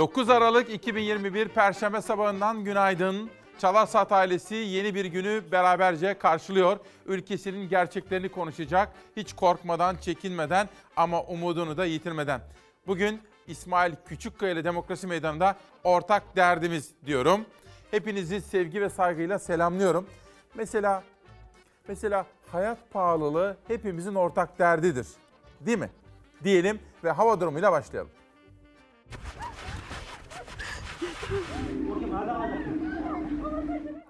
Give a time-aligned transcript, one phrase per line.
[0.00, 3.30] 9 Aralık 2021 Perşembe sabahından günaydın.
[3.58, 6.78] Çalarsat ailesi yeni bir günü beraberce karşılıyor.
[7.06, 8.88] Ülkesinin gerçeklerini konuşacak.
[9.16, 12.40] Hiç korkmadan, çekinmeden ama umudunu da yitirmeden.
[12.86, 17.40] Bugün İsmail Küçükkaya ile Demokrasi Meydanı'nda ortak derdimiz diyorum.
[17.90, 20.06] Hepinizi sevgi ve saygıyla selamlıyorum.
[20.54, 21.02] Mesela
[21.88, 25.06] mesela hayat pahalılığı hepimizin ortak derdidir.
[25.60, 25.90] Değil mi?
[26.44, 28.10] Diyelim ve hava durumuyla başlayalım.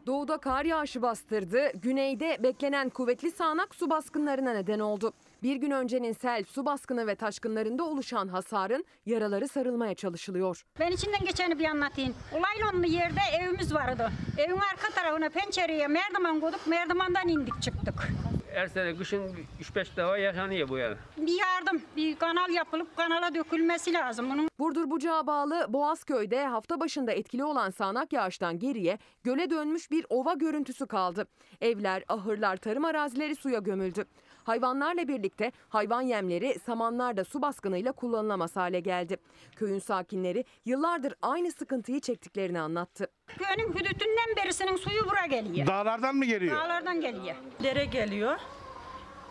[0.06, 5.12] Doğuda kar yağışı bastırdı, güneyde beklenen kuvvetli sağanak su baskınlarına neden oldu.
[5.43, 10.65] Bir gün öncenin sel, su baskını ve taşkınlarında oluşan hasarın yaraları sarılmaya çalışılıyor.
[10.80, 12.15] Ben içinden geçeni bir anlatayım.
[12.33, 14.10] Olaylanlı yerde evimiz vardı.
[14.38, 18.09] Evin arka tarafına pencereye merdiven koyduk, merdivandan indik çıktık.
[18.54, 20.96] Her sene kışın 3-5 defa yaşanıyor bu yani.
[21.16, 24.48] Bir yardım, bir kanal yapılıp kanala dökülmesi lazım bunun.
[24.59, 30.34] Burdur Bucağa bağlı Boğazköy'de hafta başında etkili olan sağanak yağıştan geriye göle dönmüş bir ova
[30.34, 31.26] görüntüsü kaldı.
[31.60, 34.04] Evler, ahırlar, tarım arazileri suya gömüldü.
[34.45, 39.16] Hayvanlarla birlikte hayvan yemleri samanlar da su baskınıyla kullanılamaz hale geldi.
[39.57, 43.07] Köyün sakinleri yıllardır aynı sıkıntıyı çektiklerini anlattı.
[43.27, 45.66] Köyün hüdütünden berisinin suyu bura geliyor.
[45.66, 46.57] Dağlardan mı geliyor?
[46.57, 47.37] Dağlardan geliyor.
[47.63, 48.37] dere geliyor.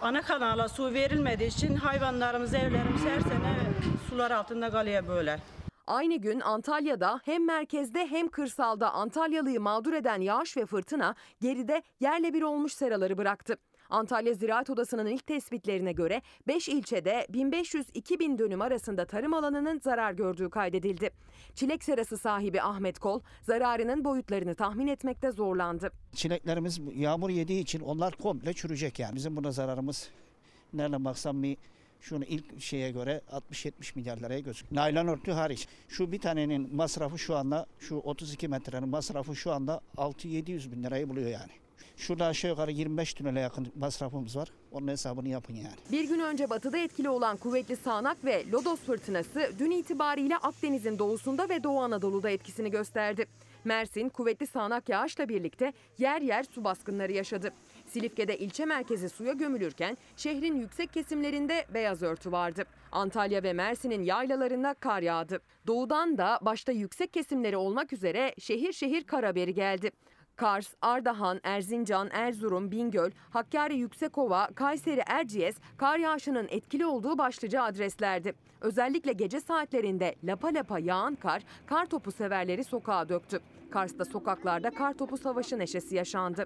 [0.02, 3.56] Ana kanala su verilmediği için hayvanlarımız, evlerimiz her sene
[4.10, 5.40] sular altında kalıyor böyle.
[5.88, 12.34] Aynı gün Antalya'da hem merkezde hem kırsalda Antalyalı'yı mağdur eden yağış ve fırtına geride yerle
[12.34, 13.58] bir olmuş seraları bıraktı.
[13.90, 20.50] Antalya Ziraat Odası'nın ilk tespitlerine göre 5 ilçede 1500-2000 dönüm arasında tarım alanının zarar gördüğü
[20.50, 21.10] kaydedildi.
[21.56, 25.92] Çilek serası sahibi Ahmet Kol zararının boyutlarını tahmin etmekte zorlandı.
[26.14, 29.16] Çileklerimiz yağmur yediği için onlar komple çürüyecek yani.
[29.16, 30.10] Bizim buna zararımız
[30.74, 31.58] nereden baksam bir
[32.02, 33.22] şunu ilk şeye göre
[33.52, 34.82] 60-70 milyar liraya gözüküyor.
[34.82, 35.68] Naylon örtü hariç.
[35.88, 41.10] Şu bir tanenin masrafı şu anda şu 32 metrenin masrafı şu anda 6-700 bin lirayı
[41.10, 41.52] buluyor yani.
[41.98, 44.52] Şurada aşağı yukarı 25 tünele yakın masrafımız var.
[44.72, 45.76] Onun hesabını yapın yani.
[45.92, 51.50] Bir gün önce batıda etkili olan kuvvetli sağanak ve lodos fırtınası dün itibariyle Akdeniz'in doğusunda
[51.50, 53.26] ve Doğu Anadolu'da etkisini gösterdi.
[53.64, 57.54] Mersin kuvvetli sağanak yağışla birlikte yer yer su baskınları yaşadı.
[57.88, 62.66] Silifke'de ilçe merkezi suya gömülürken şehrin yüksek kesimlerinde beyaz örtü vardı.
[62.92, 65.40] Antalya ve Mersin'in yaylalarında kar yağdı.
[65.68, 69.92] Doğudan da başta yüksek kesimleri olmak üzere şehir şehir kar haberi geldi.
[70.40, 78.34] Kars, Ardahan, Erzincan, Erzurum, Bingöl, Hakkari Yüksekova, Kayseri Erciyes kar yağışının etkili olduğu başlıca adreslerdi.
[78.62, 83.40] Özellikle gece saatlerinde lapa lapa yağan kar, kar topu severleri sokağa döktü.
[83.72, 86.46] Kars'ta sokaklarda kar topu savaşı neşesi yaşandı.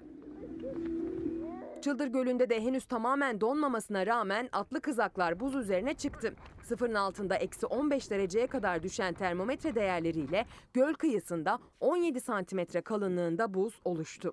[1.84, 6.34] Çıldır Gölü'nde de henüz tamamen donmamasına rağmen atlı kızaklar buz üzerine çıktı.
[6.62, 13.80] Sıfırın altında eksi 15 dereceye kadar düşen termometre değerleriyle göl kıyısında 17 santimetre kalınlığında buz
[13.84, 14.32] oluştu.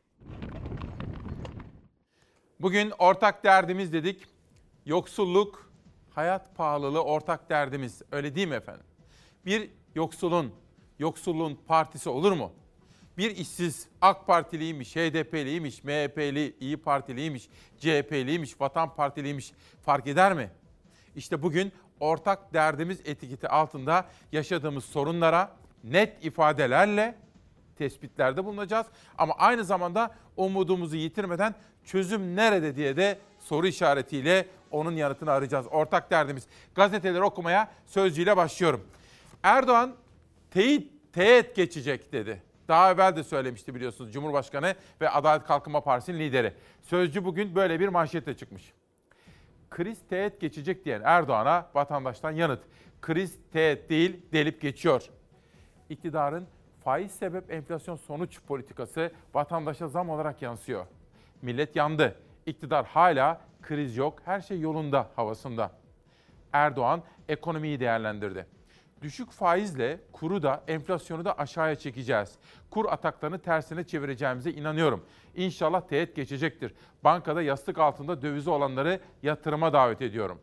[2.60, 4.28] Bugün ortak derdimiz dedik.
[4.86, 5.72] Yoksulluk,
[6.10, 8.02] hayat pahalılığı ortak derdimiz.
[8.12, 8.86] Öyle değil mi efendim?
[9.46, 10.52] Bir yoksulun,
[11.00, 12.52] yoksulluğun partisi olur mu?
[13.18, 17.50] Bir işsiz AK Partiliymiş, HDP'liymiş, MHP'li, İyi Partiliymiş,
[17.80, 19.54] CHP'liymiş, Vatan Partiliymiş
[19.86, 20.50] fark eder mi?
[21.16, 27.16] İşte bugün ortak derdimiz etiketi altında yaşadığımız sorunlara net ifadelerle
[27.78, 28.88] tespitlerde bulunacağız.
[29.18, 31.56] Ama aynı zamanda umudumuzu yitirmeden
[31.86, 35.66] çözüm nerede diye de soru işaretiyle onun yanıtını arayacağız.
[35.72, 36.48] Ortak derdimiz.
[36.76, 38.88] Gazeteleri okumaya sözcüyle başlıyorum.
[39.44, 39.96] Erdoğan
[40.52, 42.51] teyit, teğet geçecek dedi.
[42.72, 46.54] Daha evvel de söylemişti biliyorsunuz Cumhurbaşkanı ve Adalet Kalkınma Partisi'nin lideri.
[46.82, 48.74] Sözcü bugün böyle bir manşetle çıkmış.
[49.70, 52.64] Kriz teğet geçecek diyen Erdoğan'a vatandaştan yanıt.
[53.02, 55.10] Kriz teğet değil delip geçiyor.
[55.90, 56.48] İktidarın
[56.84, 60.86] faiz sebep enflasyon sonuç politikası vatandaşa zam olarak yansıyor.
[61.42, 62.16] Millet yandı.
[62.46, 65.72] İktidar hala kriz yok, her şey yolunda havasında.
[66.54, 68.46] Erdoğan ekonomiyi değerlendirdi.
[69.02, 72.36] Düşük faizle kuru da enflasyonu da aşağıya çekeceğiz.
[72.70, 75.06] Kur ataklarını tersine çevireceğimize inanıyorum.
[75.36, 76.74] İnşallah teğet geçecektir.
[77.04, 80.42] Bankada yastık altında dövizi olanları yatırıma davet ediyorum.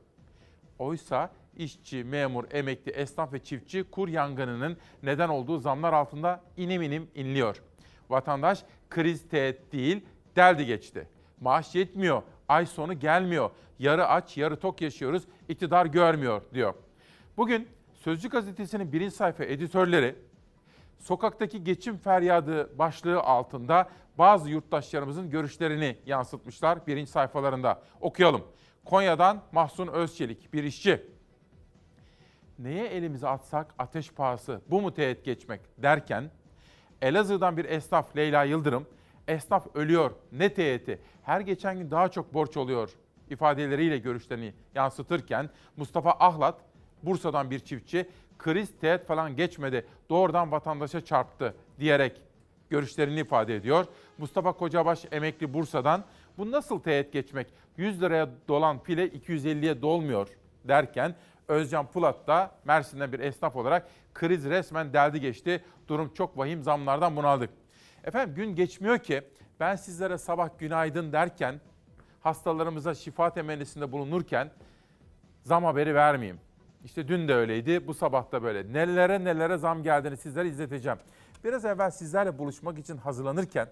[0.79, 7.11] Oysa işçi, memur, emekli, esnaf ve çiftçi kur yangınının neden olduğu zamlar altında inim inim
[7.15, 7.63] inliyor.
[8.11, 10.05] Vatandaş kriz teğet değil,
[10.37, 11.09] deldi geçti.
[11.41, 13.51] Maaş yetmiyor, ay sonu gelmiyor.
[13.79, 16.75] Yarı aç, yarı tok yaşıyoruz, iktidar görmüyor diyor.
[17.37, 17.69] Bugün
[17.99, 20.17] Sözcü gazetesinin birinci sayfa editörleri
[20.99, 27.83] sokaktaki geçim feryadı başlığı altında bazı yurttaşlarımızın görüşlerini yansıtmışlar birinci sayfalarında.
[28.01, 28.45] Okuyalım.
[28.85, 31.07] Konya'dan Mahsun Özçelik bir işçi.
[32.59, 36.31] neye elimizi atsak ateş pahası bu mu teğet geçmek derken
[37.03, 38.87] Elazığ'dan bir esnaf Leyla Yıldırım
[39.29, 42.91] esnaf ölüyor ne teğeti her geçen gün daha çok borç oluyor
[43.31, 46.61] ifadeleriyle görüşlerini yansıtırken Mustafa Ahlat
[47.03, 48.09] Bursa'dan bir çiftçi
[48.39, 52.23] kriz teğet falan geçmedi doğrudan vatandaşa çarptı diyerek
[52.71, 53.87] görüşlerini ifade ediyor.
[54.19, 56.05] Mustafa Kocabaş emekli Bursa'dan
[56.39, 57.47] bu nasıl teğet geçmek
[57.77, 60.29] 100 liraya dolan file 250'ye dolmuyor
[60.65, 61.15] derken
[61.49, 65.65] Özcan Pulat da Mersin'den bir esnaf olarak kriz resmen deldi geçti.
[65.89, 67.51] Durum çok vahim zamlardan bunaldık.
[68.05, 69.23] Efendim gün geçmiyor ki
[69.61, 71.61] ben sizlere sabah günaydın derken
[72.21, 74.51] hastalarımıza şifa temennisinde bulunurken
[75.43, 76.41] zam haberi vermeyeyim.
[76.85, 78.73] İşte dün de öyleydi, bu sabah da böyle.
[78.73, 80.99] Nelere nelere zam geldiğini sizlere izleteceğim.
[81.45, 83.69] Biraz evvel sizlerle buluşmak için hazırlanırken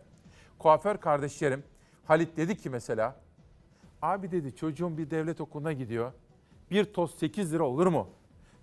[0.59, 1.65] kuaför kardeşlerim
[2.05, 3.17] Halit dedi ki mesela,
[4.03, 6.13] abi dedi çocuğum bir devlet okuluna gidiyor.
[6.71, 8.09] Bir toz 8 lira olur mu?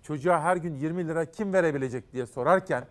[0.02, 2.84] Çocuğa her gün 20 lira kim verebilecek diye sorarken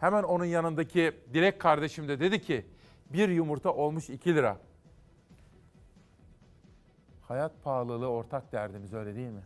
[0.00, 2.66] hemen onun yanındaki Dilek kardeşim de dedi ki
[3.10, 4.56] bir yumurta olmuş 2 lira.
[7.22, 9.42] Hayat pahalılığı ortak derdimiz öyle değil mi?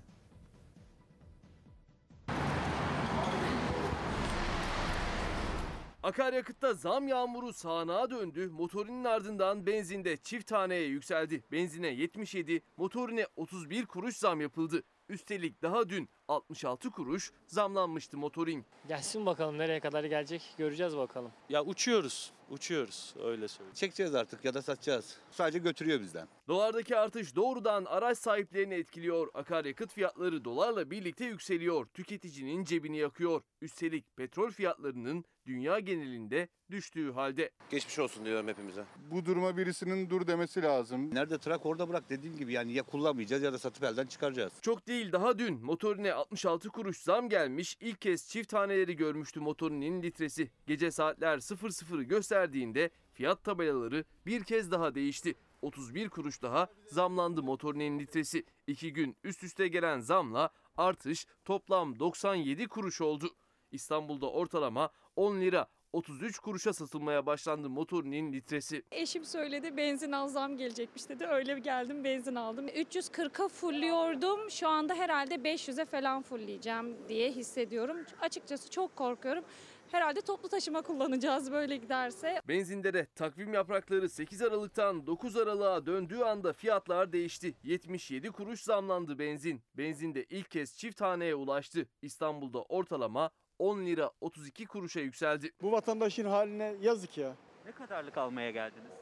[6.05, 8.49] Akaryakıtta zam yağmuru sağanağa döndü.
[8.53, 11.43] Motorinin ardından benzinde çift taneye yükseldi.
[11.53, 14.83] Benzine 77, motorine 31 kuruş zam yapıldı.
[15.09, 18.65] Üstelik daha dün 66 kuruş zamlanmıştı motorin.
[18.89, 21.33] Gelsin bakalım nereye kadar gelecek göreceğiz bakalım.
[21.49, 23.75] Ya uçuyoruz, uçuyoruz öyle söyleyeyim.
[23.75, 25.17] Çekeceğiz artık ya da satacağız.
[25.31, 26.29] Sadece götürüyor bizden.
[26.49, 29.29] Dolardaki artış doğrudan araç sahiplerini etkiliyor.
[29.35, 31.87] Akaryakıt fiyatları dolarla birlikte yükseliyor.
[31.87, 33.43] Tüketicinin cebini yakıyor.
[33.61, 37.51] Üstelik petrol fiyatlarının dünya genelinde düştüğü halde.
[37.71, 38.85] Geçmiş olsun diyorum hepimize.
[39.11, 41.15] Bu duruma birisinin dur demesi lazım.
[41.15, 44.53] Nerede trak orada bırak dediğim gibi yani ya kullanmayacağız ya da satıp elden çıkaracağız.
[44.63, 47.77] Çok değil daha dün motorine 66 kuruş zam gelmiş.
[47.81, 50.51] İlk kez çift taneleri görmüştü motorinin litresi.
[50.67, 55.35] Gece saatler 00'ı gösterdiğinde fiyat tabelaları bir kez daha değişti.
[55.63, 58.45] 31 kuruş daha zamlandı motorinin litresi.
[58.67, 63.31] İki gün üst üste gelen zamla artış toplam 97 kuruş oldu.
[63.73, 68.83] İstanbul'da ortalama 10 lira 33 kuruşa satılmaya başlandı motorinin litresi.
[68.93, 71.27] Eşim söyledi benzin az zam gelecekmiş dedi.
[71.27, 72.69] Öyle geldim benzin aldım.
[72.69, 74.51] 340'a fulliyordum.
[74.51, 77.97] Şu anda herhalde 500'e falan fullleyeceğim diye hissediyorum.
[78.21, 79.45] Açıkçası çok korkuyorum.
[79.91, 82.41] Herhalde toplu taşıma kullanacağız böyle giderse.
[82.49, 87.55] Benzinde de takvim yaprakları 8 Aralık'tan 9 Aralık'a döndüğü anda fiyatlar değişti.
[87.63, 89.63] 77 kuruş zamlandı benzin.
[89.75, 91.89] Benzinde ilk kez çift haneye ulaştı.
[92.03, 95.51] İstanbul'da ortalama 10 lira 32 kuruşa yükseldi.
[95.63, 97.37] Bu vatandaşın haline yazık ya.
[97.67, 98.93] Ne kadarlık almaya geldiniz?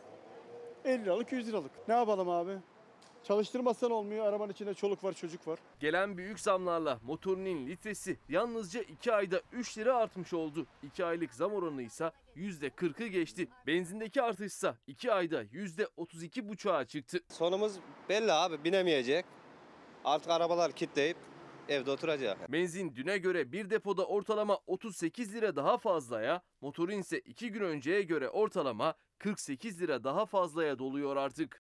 [0.85, 1.89] 50 liralık 100 liralık.
[1.89, 2.59] Ne yapalım abi?
[3.25, 4.27] Çalıştırmazsan olmuyor.
[4.27, 5.59] Arabanın içinde çoluk var çocuk var.
[5.81, 10.67] Gelen büyük zamlarla motorinin litresi yalnızca 2 ayda 3 lira artmış oldu.
[10.83, 13.49] 2 aylık zam oranı ise %40'ı geçti.
[13.67, 17.21] Benzindeki artışsa 2 ayda %32,5'a çıktı.
[17.29, 17.73] Sonumuz
[18.09, 19.25] belli abi binemeyecek.
[20.05, 21.17] Artık arabalar kitleyip
[21.73, 22.53] evde oturacak.
[22.53, 28.03] Benzin düne göre bir depoda ortalama 38 lira daha fazlaya, motorin ise 2 gün önceye
[28.03, 31.63] göre ortalama 48 lira daha fazlaya doluyor artık.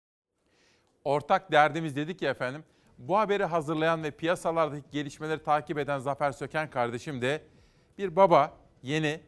[1.05, 2.65] Ortak derdimiz dedik ya efendim.
[2.99, 7.43] Bu haberi hazırlayan ve piyasalardaki gelişmeleri takip eden Zafer Söken kardeşim de
[7.99, 9.21] bir baba, yeni,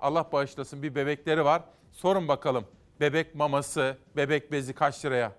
[0.00, 1.62] Allah bağışlasın bir bebekleri var.
[1.92, 2.64] Sorun bakalım
[3.00, 5.32] bebek maması, bebek bezi kaç liraya?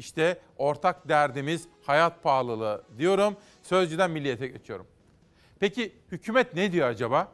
[0.00, 3.36] İşte ortak derdimiz hayat pahalılığı diyorum.
[3.62, 4.86] Sözcüden milliyete geçiyorum.
[5.58, 7.28] Peki hükümet ne diyor acaba?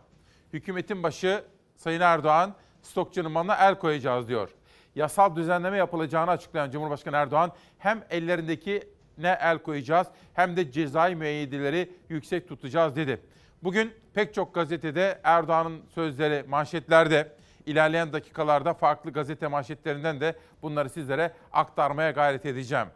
[0.52, 1.44] Hükümetin başı
[1.76, 4.50] Sayın Erdoğan stokçunun malına el koyacağız diyor.
[4.94, 11.90] Yasal düzenleme yapılacağını açıklayan Cumhurbaşkanı Erdoğan hem ellerindeki ne el koyacağız hem de cezai müeyyideleri
[12.08, 13.20] yüksek tutacağız dedi.
[13.62, 17.32] Bugün pek çok gazetede Erdoğan'ın sözleri manşetlerde.
[17.66, 22.86] İlerleyen dakikalarda farklı gazete manşetlerinden de bunları sizlere aktarmaya gayret edeceğim.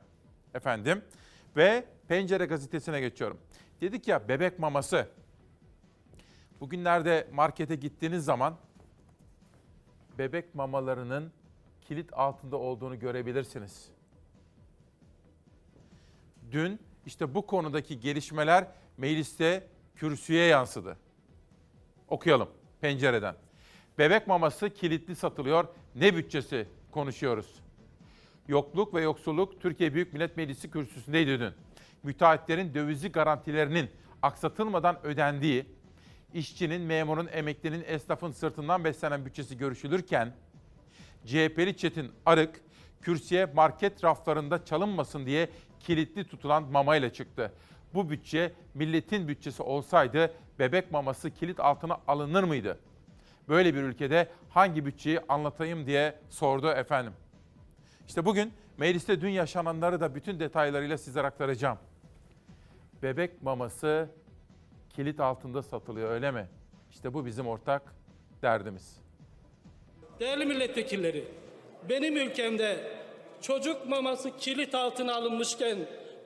[0.54, 1.02] Efendim
[1.56, 3.38] ve Pencere gazetesine geçiyorum.
[3.80, 5.08] Dedik ya bebek maması.
[6.60, 8.56] Bugünlerde markete gittiğiniz zaman
[10.18, 11.32] bebek mamalarının
[11.80, 13.90] kilit altında olduğunu görebilirsiniz.
[16.50, 20.96] Dün işte bu konudaki gelişmeler mecliste kürsüye yansıdı.
[22.08, 22.48] Okuyalım
[22.80, 23.34] pencereden.
[24.00, 25.64] Bebek maması kilitli satılıyor.
[25.95, 27.47] Ne bütçesi konuşuyoruz.
[28.49, 31.52] Yokluk ve yoksulluk Türkiye Büyük Millet Meclisi kürsüsündeydi dün.
[32.02, 33.90] Müteahhitlerin dövizli garantilerinin
[34.23, 35.66] aksatılmadan ödendiği,
[36.35, 40.35] işçinin, memurun, emeklinin, esnafın sırtından beslenen bütçesi görüşülürken,
[41.26, 42.61] CHP'li Çetin Arık,
[43.02, 45.49] kürsüye market raflarında çalınmasın diye
[45.80, 47.52] kilitli tutulan mamayla çıktı.
[47.95, 52.78] Bu bütçe milletin bütçesi olsaydı bebek maması kilit altına alınır mıydı?
[53.50, 57.12] Böyle bir ülkede hangi bütçeyi anlatayım diye sordu efendim.
[58.09, 61.78] İşte bugün mecliste dün yaşananları da bütün detaylarıyla sizlere aktaracağım.
[63.02, 64.09] Bebek maması
[64.90, 66.49] kilit altında satılıyor öyle mi?
[66.90, 67.83] İşte bu bizim ortak
[68.42, 68.97] derdimiz.
[70.21, 71.25] Değerli milletvekilleri,
[71.88, 72.99] benim ülkemde
[73.40, 75.78] çocuk maması kilit altına alınmışken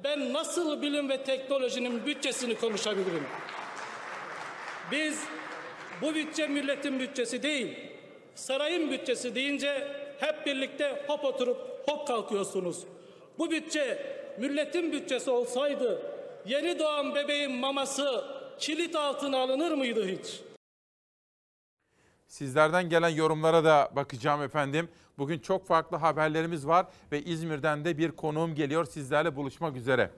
[0.04, 3.24] ben nasıl bilim ve teknolojinin bütçesini konuşabilirim?
[4.90, 5.24] Biz
[6.02, 7.76] bu bütçe milletin bütçesi değil,
[8.34, 9.88] sarayın bütçesi deyince
[10.20, 12.84] hep birlikte hop oturup hop kalkıyorsunuz.
[13.38, 16.02] Bu bütçe milletin bütçesi olsaydı
[16.46, 18.24] yeni doğan bebeğin maması
[18.58, 20.40] kilit altına alınır mıydı hiç?
[22.26, 24.88] Sizlerden gelen yorumlara da bakacağım efendim.
[25.18, 30.10] Bugün çok farklı haberlerimiz var ve İzmir'den de bir konuğum geliyor sizlerle buluşmak üzere.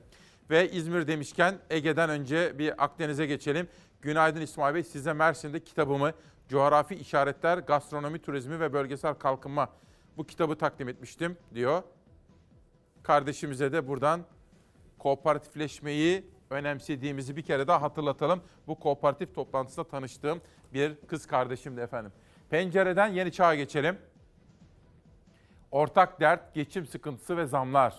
[0.51, 3.69] Ve İzmir demişken Ege'den önce bir Akdeniz'e geçelim.
[4.07, 6.13] Günaydın İsmail Bey size Mersin'de kitabımı
[6.49, 9.69] Coğrafi İşaretler, Gastronomi, Turizmi ve Bölgesel Kalkınma
[10.17, 11.83] bu kitabı takdim etmiştim diyor.
[13.03, 14.21] Kardeşimize de buradan
[14.99, 18.43] kooperatifleşmeyi önemsediğimizi bir kere daha hatırlatalım.
[18.67, 20.41] Bu kooperatif toplantısında tanıştığım
[20.75, 22.13] bir kız kardeşimdi efendim.
[22.51, 23.99] Pencereden yeni çağa geçelim.
[25.71, 27.97] Ortak dert, geçim sıkıntısı ve zamlar.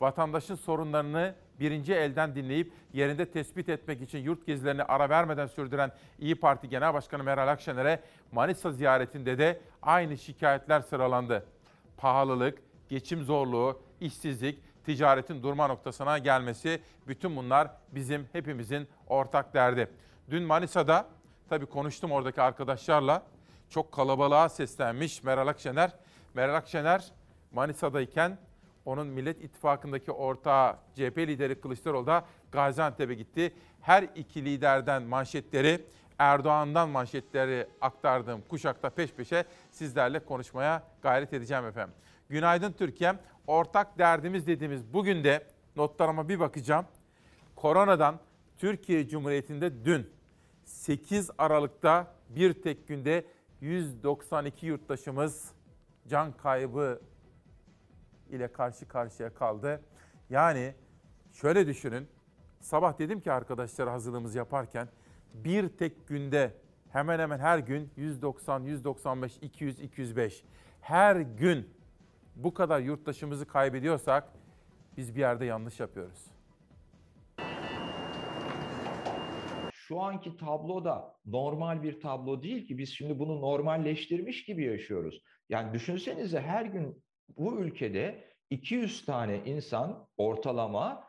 [0.00, 6.34] Vatandaşın sorunlarını birinci elden dinleyip yerinde tespit etmek için yurt gezilerini ara vermeden sürdüren İyi
[6.34, 8.00] Parti Genel Başkanı Meral Akşener'e
[8.32, 11.46] Manisa ziyaretinde de aynı şikayetler sıralandı.
[11.96, 19.90] Pahalılık, geçim zorluğu, işsizlik, ticaretin durma noktasına gelmesi bütün bunlar bizim hepimizin ortak derdi.
[20.30, 21.06] Dün Manisa'da
[21.48, 23.22] tabii konuştum oradaki arkadaşlarla.
[23.70, 25.90] Çok kalabalığa seslenmiş Meral Akşener.
[26.34, 27.12] Meral Akşener
[27.52, 28.38] Manisa'dayken
[28.88, 33.52] onun Millet İttifakı'ndaki ortağı CHP lideri Kılıçdaroğlu da Gaziantep'e gitti.
[33.80, 35.84] Her iki liderden manşetleri,
[36.18, 41.94] Erdoğan'dan manşetleri aktardığım kuşakta peş peşe sizlerle konuşmaya gayret edeceğim efendim.
[42.28, 43.18] Günaydın Türkiye'm.
[43.46, 46.86] Ortak derdimiz dediğimiz bugün de notlarıma bir bakacağım.
[47.56, 48.20] Koronadan
[48.58, 50.10] Türkiye Cumhuriyeti'nde dün
[50.64, 53.24] 8 Aralık'ta bir tek günde
[53.60, 55.52] 192 yurttaşımız
[56.08, 57.00] can kaybı
[58.30, 59.80] ile karşı karşıya kaldı.
[60.30, 60.74] Yani
[61.32, 62.08] şöyle düşünün.
[62.60, 64.88] Sabah dedim ki arkadaşlar hazırlığımızı yaparken
[65.34, 66.54] bir tek günde
[66.92, 70.44] hemen hemen her gün 190, 195, 200, 205
[70.80, 71.70] her gün
[72.36, 74.32] bu kadar yurttaşımızı kaybediyorsak
[74.96, 76.26] biz bir yerde yanlış yapıyoruz.
[79.72, 85.22] Şu anki tablo da normal bir tablo değil ki biz şimdi bunu normalleştirmiş gibi yaşıyoruz.
[85.48, 87.02] Yani düşünsenize her gün
[87.36, 91.04] bu ülkede 200 tane insan ortalama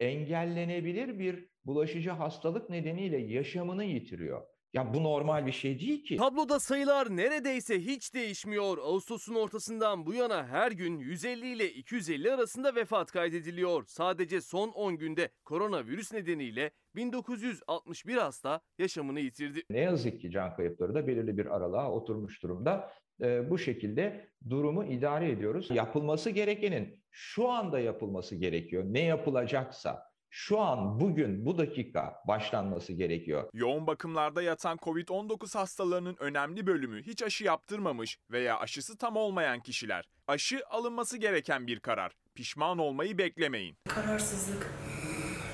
[0.00, 4.42] engellenebilir bir bulaşıcı hastalık nedeniyle yaşamını yitiriyor.
[4.74, 6.16] Ya bu normal bir şey değil ki.
[6.16, 8.78] Tabloda sayılar neredeyse hiç değişmiyor.
[8.78, 13.84] Ağustos'un ortasından bu yana her gün 150 ile 250 arasında vefat kaydediliyor.
[13.86, 19.62] Sadece son 10 günde koronavirüs nedeniyle 1961 hasta yaşamını yitirdi.
[19.70, 22.90] Ne yazık ki can kayıpları da belirli bir aralığa oturmuş durumda.
[23.20, 25.70] Ee, bu şekilde durumu idare ediyoruz.
[25.70, 28.84] Yapılması gerekenin şu anda yapılması gerekiyor.
[28.86, 33.48] Ne yapılacaksa şu an bugün bu dakika başlanması gerekiyor.
[33.54, 40.08] Yoğun bakımlarda yatan COVID-19 hastalarının önemli bölümü hiç aşı yaptırmamış veya aşısı tam olmayan kişiler.
[40.26, 42.12] Aşı alınması gereken bir karar.
[42.34, 43.76] Pişman olmayı beklemeyin.
[43.88, 44.70] Kararsızlık,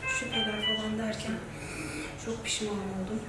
[0.06, 1.34] şüpheler falan derken
[2.24, 3.20] çok pişman oldum.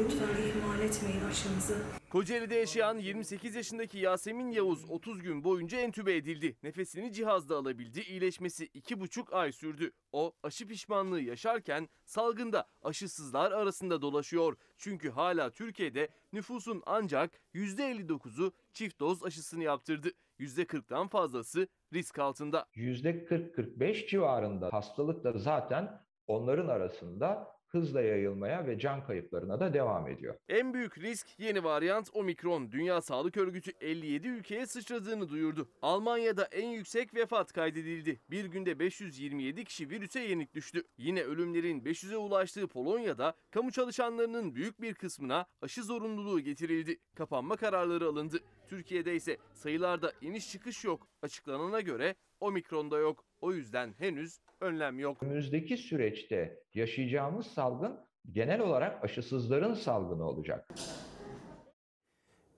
[0.00, 1.76] Lütfen ihmal etmeyin aşınızı.
[2.10, 6.56] Kocaeli'de yaşayan 28 yaşındaki Yasemin Yavuz 30 gün boyunca entübe edildi.
[6.62, 8.00] Nefesini cihazda alabildi.
[8.00, 9.92] İyileşmesi 2,5 ay sürdü.
[10.12, 14.56] O aşı pişmanlığı yaşarken salgında aşısızlar arasında dolaşıyor.
[14.78, 20.08] Çünkü hala Türkiye'de nüfusun ancak %59'u çift doz aşısını yaptırdı.
[20.38, 22.66] %40'tan fazlası risk altında.
[22.74, 30.34] %40-45 civarında hastalık da zaten onların arasında hızla yayılmaya ve can kayıplarına da devam ediyor.
[30.48, 32.72] En büyük risk yeni varyant Omikron.
[32.72, 35.68] Dünya Sağlık Örgütü 57 ülkeye sıçradığını duyurdu.
[35.82, 38.20] Almanya'da en yüksek vefat kaydedildi.
[38.30, 40.84] Bir günde 527 kişi virüse yenik düştü.
[40.98, 46.98] Yine ölümlerin 500'e ulaştığı Polonya'da kamu çalışanlarının büyük bir kısmına aşı zorunluluğu getirildi.
[47.14, 48.38] Kapanma kararları alındı.
[48.68, 51.08] Türkiye'de ise sayılarda iniş çıkış yok.
[51.22, 53.24] Açıklanana göre Omikron'da yok.
[53.40, 55.22] O yüzden henüz önlem yok.
[55.22, 58.00] Önümüzdeki süreçte yaşayacağımız salgın
[58.32, 60.68] genel olarak aşısızların salgını olacak.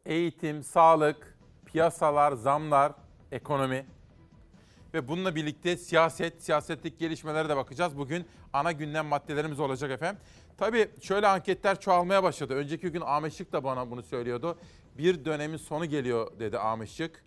[0.06, 2.92] Eğitim, sağlık, piyasalar, zamlar,
[3.32, 3.86] ekonomi.
[4.94, 7.98] ve bununla birlikte siyaset, siyasetteki gelişmelere de bakacağız.
[7.98, 10.22] Bugün ana gündem maddelerimiz olacak efendim.
[10.58, 12.54] Tabii şöyle anketler çoğalmaya başladı.
[12.54, 14.58] Önceki gün Ahmet Şık da bana bunu söylüyordu.
[14.98, 17.24] Bir dönemin sonu geliyor dedi Ahmet Şık.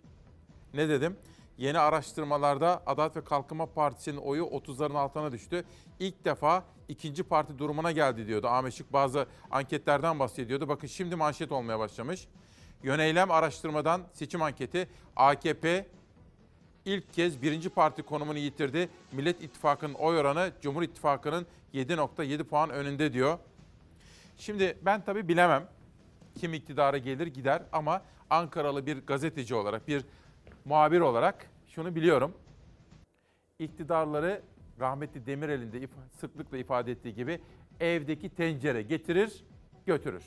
[0.74, 1.16] Ne dedim?
[1.58, 5.64] Yeni araştırmalarda Adalet ve Kalkınma Partisi'nin oyu 30'ların altına düştü.
[5.98, 8.46] İlk defa ikinci parti durumuna geldi diyordu.
[8.46, 10.68] Ahmet bazı anketlerden bahsediyordu.
[10.68, 12.28] Bakın şimdi manşet olmaya başlamış.
[12.82, 15.86] Yöneylem araştırmadan seçim anketi AKP
[16.84, 18.88] ilk kez birinci parti konumunu yitirdi.
[19.12, 23.38] Millet İttifakı'nın oy oranı Cumhur İttifakı'nın 7.7 puan önünde diyor.
[24.38, 25.68] Şimdi ben tabii bilemem
[26.40, 30.04] kim iktidara gelir gider ama Ankaralı bir gazeteci olarak, bir
[30.66, 32.34] muhabir olarak şunu biliyorum.
[33.58, 34.42] İktidarları
[34.80, 35.88] rahmetli Demirel'in de
[36.20, 37.40] sıklıkla ifade ettiği gibi
[37.80, 39.44] evdeki tencere getirir,
[39.86, 40.24] götürür.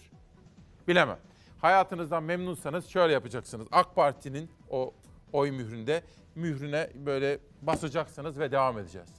[0.88, 1.18] Bilemem.
[1.62, 3.68] Hayatınızdan memnunsanız şöyle yapacaksınız.
[3.72, 4.94] AK Parti'nin o
[5.34, 6.04] oy mühründe
[6.36, 9.10] mührüne böyle basacaksınız ve devam edeceğiz.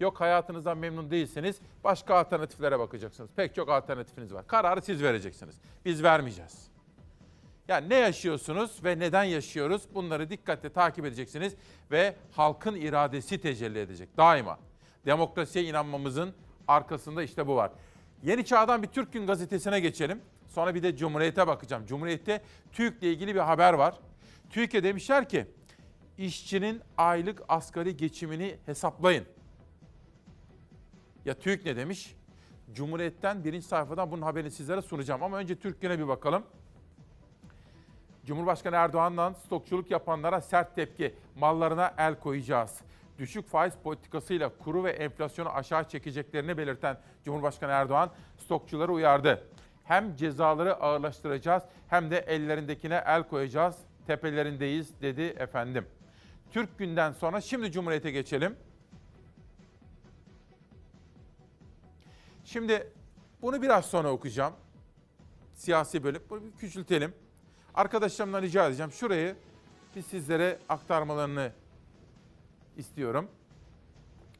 [0.00, 3.30] Yok hayatınızdan memnun değilseniz başka alternatiflere bakacaksınız.
[3.36, 4.46] Pek çok alternatifiniz var.
[4.46, 5.60] Kararı siz vereceksiniz.
[5.84, 6.70] Biz vermeyeceğiz.
[7.68, 9.82] Yani ne yaşıyorsunuz ve neden yaşıyoruz?
[9.94, 11.54] Bunları dikkatle takip edeceksiniz
[11.90, 14.58] ve halkın iradesi tecelli edecek daima.
[15.06, 16.34] Demokrasiye inanmamızın
[16.68, 17.70] arkasında işte bu var.
[18.22, 20.20] Yeni Çağ'dan bir Türk Gün gazetesine geçelim.
[20.48, 21.86] Sonra bir de Cumhuriyet'e bakacağım.
[21.86, 23.94] Cumhuriyet'te TÜİK'le ilgili bir haber var.
[24.50, 25.46] TÜİK'e demişler ki
[26.18, 29.24] işçinin aylık asgari geçimini hesaplayın.
[31.24, 32.16] Ya TÜİK ne demiş?
[32.72, 35.22] Cumhuriyet'ten birinci sayfadan bunun haberini sizlere sunacağım.
[35.22, 36.44] Ama önce Türk Günü'ne bir bakalım.
[38.28, 41.14] Cumhurbaşkanı Erdoğan'dan stokçuluk yapanlara sert tepki.
[41.36, 42.80] Mallarına el koyacağız.
[43.18, 48.10] Düşük faiz politikasıyla kuru ve enflasyonu aşağı çekeceklerini belirten Cumhurbaşkanı Erdoğan
[48.44, 49.44] stokçuları uyardı.
[49.84, 53.76] Hem cezaları ağırlaştıracağız hem de ellerindekine el koyacağız.
[54.06, 55.86] Tepelerindeyiz dedi efendim.
[56.50, 58.56] Türk günden sonra şimdi Cumhuriyet'e geçelim.
[62.44, 62.92] Şimdi
[63.42, 64.52] bunu biraz sonra okuyacağım.
[65.54, 66.22] Siyasi bölüm.
[66.30, 67.14] Bunu bir küçültelim.
[67.78, 68.92] Arkadaşlarımdan rica edeceğim.
[68.92, 69.36] Şurayı
[69.96, 71.52] bir sizlere aktarmalarını
[72.76, 73.28] istiyorum.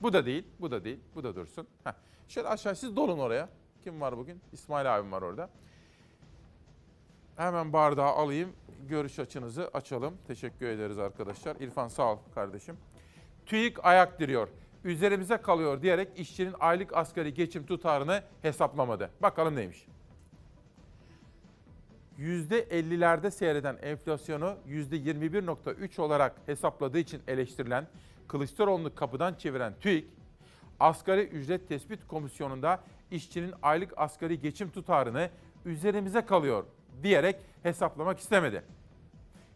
[0.03, 1.67] Bu da değil, bu da değil, bu da dursun.
[1.85, 1.93] Heh.
[2.29, 3.49] Şöyle aşağı siz dolun oraya.
[3.85, 4.41] Kim var bugün?
[4.53, 5.51] İsmail abim var orada.
[7.37, 8.53] Hemen bardağı alayım.
[8.89, 10.17] Görüş açınızı açalım.
[10.27, 11.57] Teşekkür ederiz arkadaşlar.
[11.57, 12.77] İrfan sağ ol kardeşim.
[13.47, 14.49] TÜİK ayak diriyor.
[14.85, 19.11] Üzerimize kalıyor diyerek işçinin aylık asgari geçim tutarını hesaplamadı.
[19.23, 19.87] Bakalım neymiş.
[22.19, 27.87] %50'lerde seyreden enflasyonu %21.3 olarak hesapladığı için eleştirilen
[28.29, 30.07] Kılıçdaroğlu'nu kapıdan çeviren TÜİK,
[30.81, 35.31] Asgari Ücret Tespit Komisyonu'nda işçinin aylık asgari geçim tutarını
[35.65, 36.65] üzerimize kalıyor
[37.03, 38.63] diyerek hesaplamak istemedi.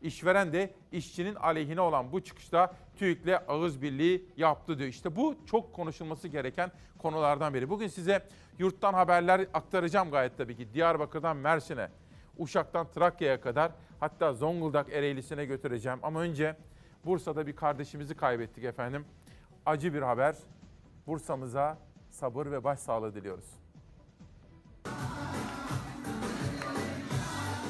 [0.02, 4.88] İşveren de işçinin aleyhine olan bu çıkışta TÜİK'le ağız birliği yaptı diyor.
[4.88, 7.70] İşte bu çok konuşulması gereken konulardan biri.
[7.70, 8.26] Bugün size
[8.58, 10.74] yurttan haberler aktaracağım gayet tabii ki.
[10.74, 11.88] Diyarbakır'dan Mersin'e,
[12.38, 15.98] Uşak'tan Trakya'ya kadar hatta Zonguldak Ereğlisi'ne götüreceğim.
[16.02, 16.56] Ama önce
[17.04, 19.04] Bursa'da bir kardeşimizi kaybettik efendim.
[19.66, 20.36] Acı bir haber.
[21.06, 21.78] Bursa'mıza
[22.10, 23.44] sabır ve başsağlığı diliyoruz.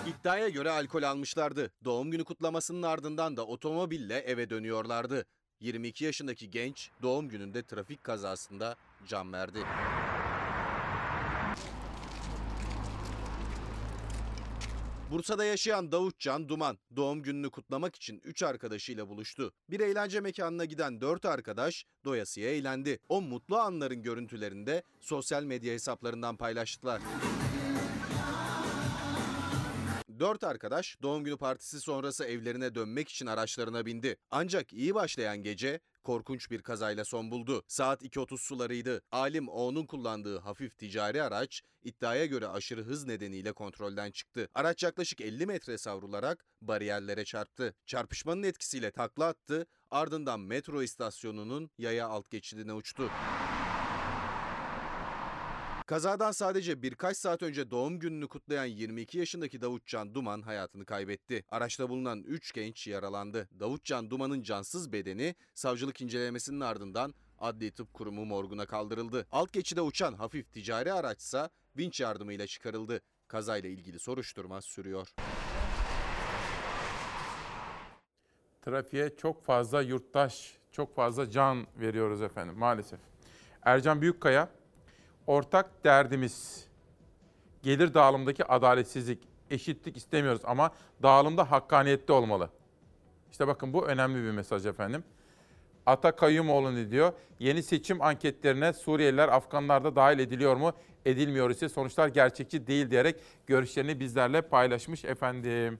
[0.06, 1.70] İddiaya göre alkol almışlardı.
[1.84, 5.24] Doğum günü kutlamasının ardından da otomobille eve dönüyorlardı.
[5.60, 9.58] 22 yaşındaki genç doğum gününde trafik kazasında can verdi.
[15.12, 19.52] Bursa'da yaşayan Davutcan Duman doğum gününü kutlamak için 3 arkadaşıyla buluştu.
[19.70, 22.98] Bir eğlence mekanına giden 4 arkadaş doyasıya eğlendi.
[23.08, 27.02] O mutlu anların görüntülerini de sosyal medya hesaplarından paylaştılar.
[30.18, 34.16] Dört arkadaş doğum günü partisi sonrası evlerine dönmek için araçlarına bindi.
[34.30, 37.62] Ancak iyi başlayan gece korkunç bir kazayla son buldu.
[37.68, 39.02] Saat 2.30 sularıydı.
[39.12, 44.48] Alim O'nun kullandığı hafif ticari araç iddiaya göre aşırı hız nedeniyle kontrolden çıktı.
[44.54, 47.74] Araç yaklaşık 50 metre savrularak bariyerlere çarptı.
[47.86, 49.66] Çarpışmanın etkisiyle takla attı.
[49.90, 53.10] Ardından metro istasyonunun yaya alt geçidine uçtu.
[55.92, 61.44] Kazadan sadece birkaç saat önce doğum gününü kutlayan 22 yaşındaki Davutcan Duman hayatını kaybetti.
[61.48, 63.48] Araçta bulunan 3 genç yaralandı.
[63.60, 69.26] Davutcan Duman'ın cansız bedeni savcılık incelemesinin ardından Adli Tıp Kurumu morguna kaldırıldı.
[69.32, 73.00] Alt geçide uçan hafif ticari araçsa vinç yardımıyla çıkarıldı.
[73.28, 75.08] Kazayla ilgili soruşturma sürüyor.
[78.62, 83.00] Trafiğe çok fazla yurttaş, çok fazla can veriyoruz efendim maalesef.
[83.62, 84.61] Ercan Büyükkaya,
[85.26, 86.66] ortak derdimiz
[87.62, 89.18] gelir dağılımındaki adaletsizlik,
[89.50, 90.70] eşitlik istemiyoruz ama
[91.02, 92.50] dağılımda hakkaniyetli olmalı.
[93.30, 95.04] İşte bakın bu önemli bir mesaj efendim.
[95.86, 97.12] Ata Kayyumoğlu diyor?
[97.38, 100.72] Yeni seçim anketlerine Suriyeliler, Afganlar da dahil ediliyor mu?
[101.06, 105.78] Edilmiyor ise sonuçlar gerçekçi değil diyerek görüşlerini bizlerle paylaşmış efendim.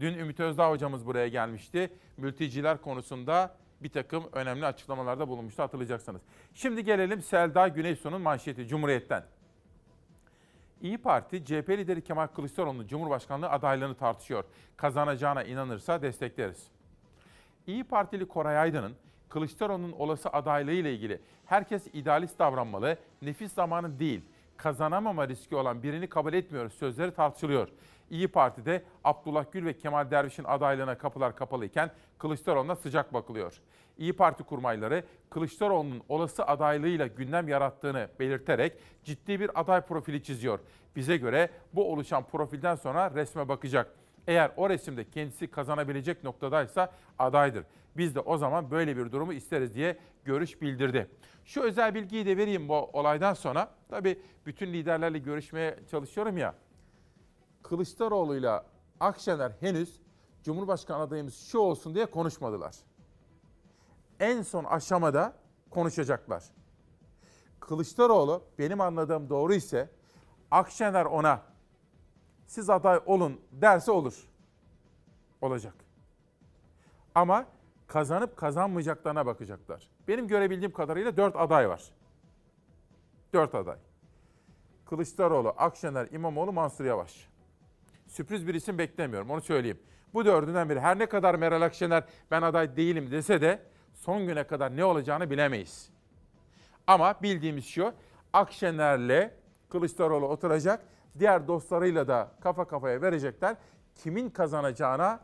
[0.00, 1.90] Dün Ümit Özdağ hocamız buraya gelmişti.
[2.16, 6.22] Mülteciler konusunda bir takım önemli açıklamalarda bulunmuştu hatırlayacaksınız.
[6.54, 9.24] Şimdi gelelim Selda Güneysu'nun manşeti Cumhuriyet'ten.
[10.80, 14.44] İyi Parti, CHP lideri Kemal Kılıçdaroğlu'nun Cumhurbaşkanlığı adaylığını tartışıyor.
[14.76, 16.66] Kazanacağına inanırsa destekleriz.
[17.66, 18.96] İyi Partili Koray Aydın'ın
[19.28, 24.20] Kılıçdaroğlu'nun olası adaylığı ile ilgili herkes idealist davranmalı, nefis zamanı değil,
[24.56, 27.68] kazanamama riski olan birini kabul etmiyoruz sözleri tartışılıyor.
[28.10, 33.60] İyi Parti'de Abdullah Gül ve Kemal Derviş'in adaylığına kapılar kapalıyken Kılıçdaroğlu'na sıcak bakılıyor.
[33.98, 38.72] İyi Parti kurmayları Kılıçdaroğlu'nun olası adaylığıyla gündem yarattığını belirterek
[39.04, 40.58] ciddi bir aday profili çiziyor.
[40.96, 43.92] Bize göre bu oluşan profilden sonra resme bakacak.
[44.26, 47.64] Eğer o resimde kendisi kazanabilecek noktadaysa adaydır.
[47.96, 51.08] Biz de o zaman böyle bir durumu isteriz diye görüş bildirdi.
[51.44, 53.70] Şu özel bilgiyi de vereyim bu olaydan sonra.
[53.88, 56.54] Tabii bütün liderlerle görüşmeye çalışıyorum ya.
[57.68, 58.64] Kılıçdaroğlu'yla
[59.00, 60.00] Akşener henüz
[60.42, 62.76] Cumhurbaşkanı adayımız şu olsun diye konuşmadılar.
[64.20, 65.32] En son aşamada
[65.70, 66.44] konuşacaklar.
[67.60, 69.90] Kılıçdaroğlu benim anladığım doğru ise
[70.50, 71.42] Akşener ona
[72.46, 74.28] siz aday olun derse olur.
[75.40, 75.74] Olacak.
[77.14, 77.46] Ama
[77.86, 79.90] kazanıp kazanmayacaklarına bakacaklar.
[80.08, 81.90] Benim görebildiğim kadarıyla dört aday var.
[83.32, 83.78] Dört aday.
[84.84, 87.35] Kılıçdaroğlu, Akşener, İmamoğlu, Mansur Yavaş.
[88.06, 89.78] Sürpriz bir isim beklemiyorum onu söyleyeyim.
[90.14, 93.62] Bu dördünden biri her ne kadar Meral Akşener ben aday değilim dese de
[93.94, 95.90] son güne kadar ne olacağını bilemeyiz.
[96.86, 97.92] Ama bildiğimiz şu
[98.32, 99.30] Akşener'le
[99.68, 100.80] Kılıçdaroğlu oturacak.
[101.18, 103.56] Diğer dostlarıyla da kafa kafaya verecekler.
[103.94, 105.20] Kimin kazanacağına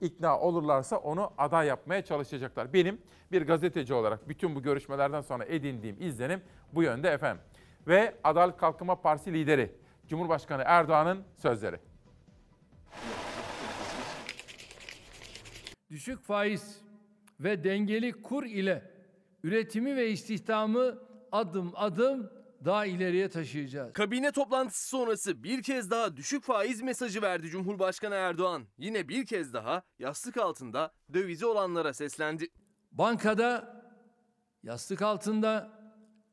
[0.00, 2.72] ikna olurlarsa onu aday yapmaya çalışacaklar.
[2.72, 2.98] Benim
[3.32, 7.42] bir gazeteci olarak bütün bu görüşmelerden sonra edindiğim izlenim bu yönde efendim.
[7.86, 9.72] Ve Adalet Kalkınma Partisi lideri
[10.06, 11.87] Cumhurbaşkanı Erdoğan'ın sözleri.
[15.90, 16.80] Düşük faiz
[17.40, 18.90] ve dengeli kur ile
[19.42, 20.98] üretimi ve istihdamı
[21.32, 22.30] adım adım
[22.64, 23.92] daha ileriye taşıyacağız.
[23.92, 28.64] Kabine toplantısı sonrası bir kez daha düşük faiz mesajı verdi Cumhurbaşkanı Erdoğan.
[28.78, 32.48] Yine bir kez daha yastık altında dövizi olanlara seslendi.
[32.92, 33.82] Bankada,
[34.62, 35.78] yastık altında,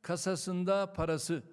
[0.01, 1.43] kasasında parası,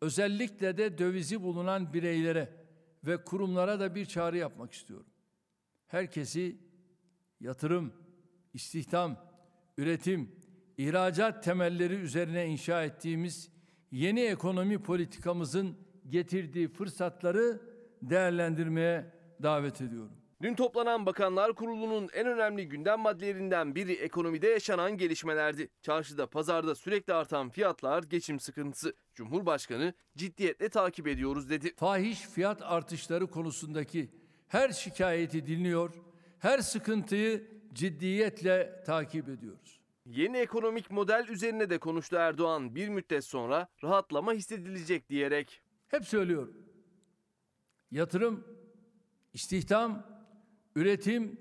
[0.00, 2.66] özellikle de dövizi bulunan bireylere
[3.04, 5.06] ve kurumlara da bir çağrı yapmak istiyorum.
[5.86, 6.65] Herkesi
[7.40, 7.92] yatırım,
[8.54, 9.16] istihdam,
[9.78, 10.30] üretim,
[10.78, 13.50] ihracat temelleri üzerine inşa ettiğimiz
[13.90, 15.76] yeni ekonomi politikamızın
[16.08, 17.60] getirdiği fırsatları
[18.02, 20.12] değerlendirmeye davet ediyorum.
[20.42, 25.68] Dün toplanan Bakanlar Kurulu'nun en önemli gündem maddelerinden biri ekonomide yaşanan gelişmelerdi.
[25.82, 28.94] Çarşıda, pazarda sürekli artan fiyatlar, geçim sıkıntısı.
[29.14, 31.74] Cumhurbaşkanı ciddiyetle takip ediyoruz dedi.
[31.76, 34.10] Fahiş fiyat artışları konusundaki
[34.48, 35.94] her şikayeti dinliyor,
[36.38, 39.80] her sıkıntıyı ciddiyetle takip ediyoruz.
[40.06, 45.62] Yeni ekonomik model üzerine de konuştu Erdoğan bir müddet sonra rahatlama hissedilecek diyerek.
[45.88, 46.56] Hep söylüyorum.
[47.90, 48.44] Yatırım,
[49.32, 50.06] istihdam,
[50.76, 51.40] üretim,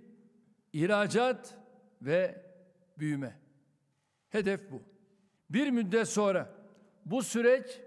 [0.74, 1.58] ihracat
[2.02, 2.46] ve
[2.98, 3.40] büyüme.
[4.30, 4.82] Hedef bu.
[5.50, 6.56] Bir müddet sonra
[7.06, 7.82] bu süreç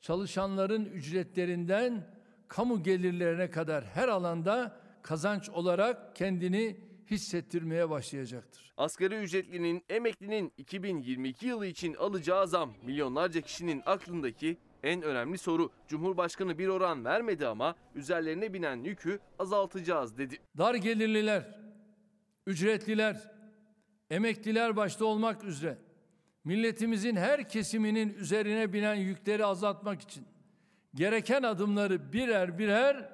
[0.00, 2.06] çalışanların ücretlerinden
[2.48, 6.76] kamu gelirlerine kadar her alanda kazanç olarak kendini
[7.10, 8.72] hissettirmeye başlayacaktır.
[8.76, 15.70] Asgari ücretlinin, emeklinin 2022 yılı için alacağı zam milyonlarca kişinin aklındaki en önemli soru.
[15.88, 20.38] Cumhurbaşkanı bir oran vermedi ama üzerlerine binen yükü azaltacağız dedi.
[20.58, 21.58] Dar gelirliler,
[22.46, 23.30] ücretliler,
[24.10, 25.78] emekliler başta olmak üzere
[26.44, 30.26] milletimizin her kesiminin üzerine binen yükleri azaltmak için
[30.94, 33.12] gereken adımları birer birer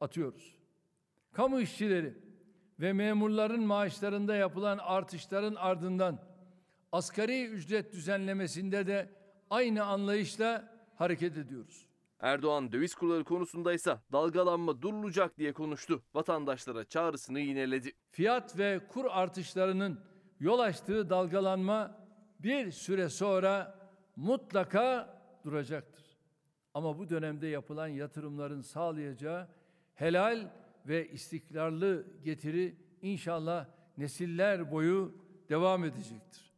[0.00, 0.61] atıyoruz.
[1.32, 2.14] Kamu işçileri
[2.80, 6.18] ve memurların maaşlarında yapılan artışların ardından
[6.92, 9.10] asgari ücret düzenlemesinde de
[9.50, 11.86] aynı anlayışla hareket ediyoruz.
[12.20, 16.02] Erdoğan döviz kurları konusunda ise dalgalanma durulacak diye konuştu.
[16.14, 17.92] Vatandaşlara çağrısını yineledi.
[18.10, 20.00] Fiyat ve kur artışlarının
[20.40, 21.96] yol açtığı dalgalanma
[22.40, 23.78] bir süre sonra
[24.16, 26.04] mutlaka duracaktır.
[26.74, 29.48] Ama bu dönemde yapılan yatırımların sağlayacağı
[29.94, 30.48] helal
[30.88, 33.66] ve istikrarlı getiri inşallah
[33.98, 35.14] nesiller boyu
[35.48, 36.52] devam edecektir.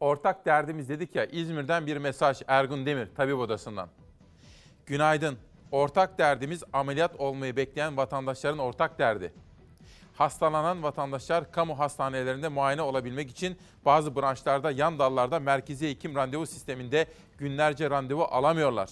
[0.00, 3.88] Ortak derdimiz dedik ya İzmir'den bir mesaj Ergun Demir tabip odasından.
[4.86, 5.38] Günaydın.
[5.70, 9.32] Ortak derdimiz ameliyat olmayı bekleyen vatandaşların ortak derdi.
[10.14, 17.06] Hastalanan vatandaşlar kamu hastanelerinde muayene olabilmek için bazı branşlarda yan dallarda merkezi hekim randevu sisteminde
[17.38, 18.90] günlerce randevu alamıyorlar.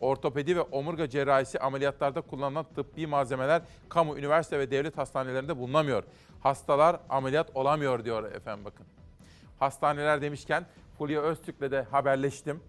[0.00, 6.04] Ortopedi ve omurga cerrahisi ameliyatlarda kullanılan tıbbi malzemeler kamu, üniversite ve devlet hastanelerinde bulunamıyor.
[6.40, 8.86] Hastalar ameliyat olamıyor diyor efendim bakın.
[9.58, 10.66] Hastaneler demişken
[10.98, 12.60] Fulya Öztürk'le de haberleştim.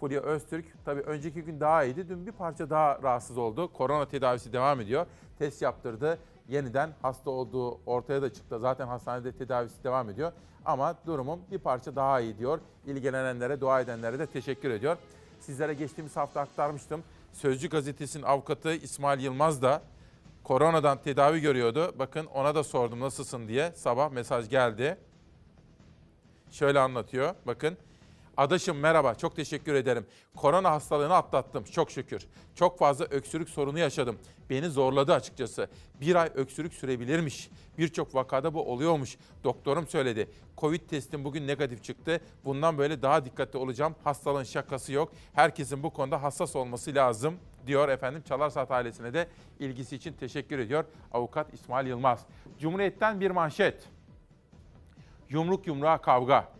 [0.00, 2.08] Fulya Öztürk tabii önceki gün daha iyiydi.
[2.08, 3.72] Dün bir parça daha rahatsız oldu.
[3.72, 5.06] Korona tedavisi devam ediyor.
[5.38, 6.18] Test yaptırdı.
[6.48, 8.58] Yeniden hasta olduğu ortaya da çıktı.
[8.60, 10.32] Zaten hastanede tedavisi devam ediyor.
[10.64, 12.60] Ama durumum bir parça daha iyi diyor.
[12.86, 14.96] İlgilenenlere, dua edenlere de teşekkür ediyor.
[15.50, 17.02] Sizlere geçtiğimiz hafta aktarmıştım.
[17.32, 19.82] Sözcü gazetesinin avukatı İsmail Yılmaz da
[20.44, 21.94] koronadan tedavi görüyordu.
[21.98, 23.72] Bakın ona da sordum nasılsın diye.
[23.76, 24.98] Sabah mesaj geldi.
[26.50, 27.34] Şöyle anlatıyor.
[27.46, 27.76] Bakın.
[28.40, 30.06] Adaşım merhaba, çok teşekkür ederim.
[30.36, 32.26] Korona hastalığını atlattım, çok şükür.
[32.54, 34.18] Çok fazla öksürük sorunu yaşadım.
[34.50, 35.68] Beni zorladı açıkçası.
[36.00, 37.50] Bir ay öksürük sürebilirmiş.
[37.78, 39.16] Birçok vakada bu oluyormuş.
[39.44, 40.30] Doktorum söyledi.
[40.58, 42.20] Covid testim bugün negatif çıktı.
[42.44, 43.94] Bundan böyle daha dikkatli olacağım.
[44.04, 45.12] Hastalığın şakası yok.
[45.32, 47.34] Herkesin bu konuda hassas olması lazım
[47.66, 48.22] diyor efendim.
[48.28, 50.84] Çalarsat ailesine de ilgisi için teşekkür ediyor.
[51.12, 52.26] Avukat İsmail Yılmaz.
[52.58, 53.88] Cumhuriyet'ten bir manşet.
[55.28, 56.59] Yumruk yumruğa kavga.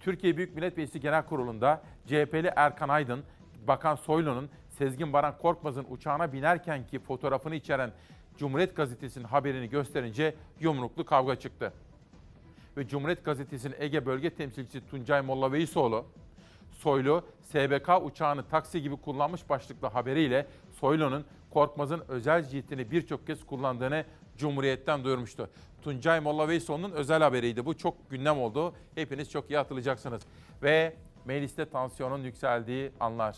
[0.00, 3.24] Türkiye Büyük Millet Meclisi Genel Kurulu'nda CHP'li Erkan Aydın,
[3.68, 7.92] Bakan Soylu'nun Sezgin Baran Korkmaz'ın uçağına binerkenki fotoğrafını içeren
[8.36, 11.72] Cumhuriyet Gazetesi'nin haberini gösterince yumruklu kavga çıktı.
[12.76, 16.06] Ve Cumhuriyet Gazetesi'nin Ege Bölge Temsilcisi Tuncay Molla Veysoğlu,
[16.72, 20.46] Soylu, SBK uçağını taksi gibi kullanmış başlıklı haberiyle
[20.80, 24.04] Soylu'nun Korkmaz'ın özel jetini birçok kez kullandığını
[24.38, 25.50] Cumhuriyet'ten duyurmuştu.
[25.82, 27.66] Tuncay Molla Veysoğlu'nun özel haberiydi.
[27.66, 28.74] Bu çok gündem oldu.
[28.94, 30.22] Hepiniz çok iyi hatırlayacaksınız.
[30.62, 33.36] Ve mecliste tansiyonun yükseldiği anlar.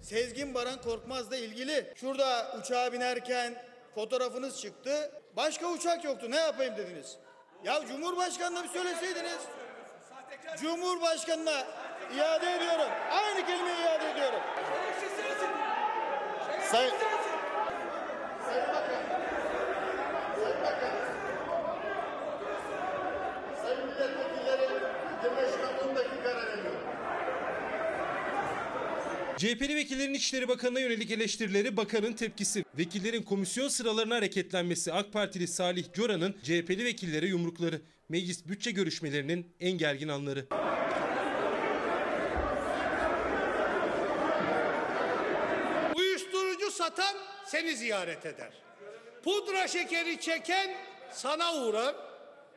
[0.00, 3.54] Sezgin Baran Korkmaz'la ilgili şurada uçağa binerken
[3.94, 5.12] fotoğrafınız çıktı.
[5.36, 6.30] Başka uçak yoktu.
[6.30, 7.16] Ne yapayım dediniz?
[7.64, 9.38] Ya Cumhurbaşkanı'na bir söyleseydiniz.
[10.60, 11.64] Cumhurbaşkanı'na
[12.16, 12.90] iade ediyorum.
[13.12, 14.40] Aynı kelimeyi iade ediyorum.
[16.70, 16.92] Sayın
[18.46, 19.27] Sayın Bakan.
[20.42, 20.90] Sayın Bakan.
[23.62, 24.68] Sayın milletvekilleri
[25.22, 26.80] dinle şuna 10 dakika ara veriyorum.
[29.38, 32.64] CHP'li vekillerin İçişleri Bakanı'na yönelik eleştirileri bakanın tepkisi.
[32.78, 37.80] Vekillerin komisyon sıralarına hareketlenmesi AK Partili Salih Coran'ın CHP'li vekillere yumrukları.
[38.08, 40.46] Meclis bütçe görüşmelerinin en gergin anları.
[45.96, 48.67] Uyuşturucu satan seni ziyaret eder.
[49.24, 50.70] Pudra şekeri çeken
[51.12, 51.94] sana uğrar.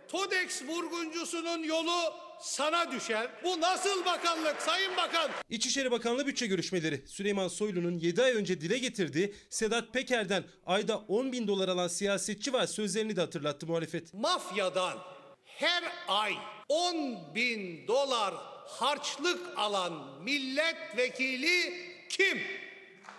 [0.07, 3.27] Todex vurguncusunun yolu sana düşer.
[3.43, 5.31] Bu nasıl bakanlık Sayın Bakan?
[5.49, 11.31] İçişleri Bakanlığı bütçe görüşmeleri Süleyman Soylu'nun 7 ay önce dile getirdiği Sedat Peker'den ayda 10
[11.31, 14.13] bin dolar alan siyasetçi var sözlerini de hatırlattı muhalefet.
[14.13, 14.97] Mafyadan
[15.45, 16.33] her ay
[16.69, 18.33] 10 bin dolar
[18.67, 19.93] harçlık alan
[20.23, 21.73] milletvekili
[22.09, 22.41] kim?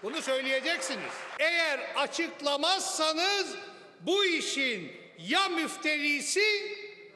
[0.03, 1.13] Bunu söyleyeceksiniz.
[1.39, 3.55] Eğer açıklamazsanız
[4.01, 6.43] bu işin ya müfterisi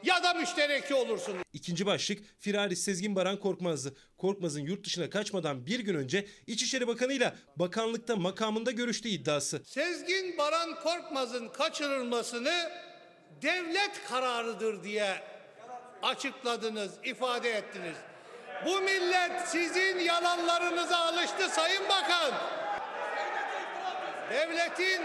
[0.02, 1.42] ya da müştereki olursunuz.
[1.52, 3.96] İkinci başlık Firari Sezgin Baran Korkmaz'dı.
[4.18, 9.62] Korkmaz'ın yurt dışına kaçmadan bir gün önce İçişleri Bakanı'yla bakanlıkta makamında görüştüğü iddiası.
[9.64, 12.70] Sezgin Baran Korkmaz'ın kaçırılmasını
[13.42, 15.22] devlet kararıdır diye
[16.02, 17.96] açıkladınız, ifade ettiniz.
[18.66, 22.32] Bu millet sizin yalanlarınıza alıştı Sayın Bakan.
[24.30, 25.02] Devletin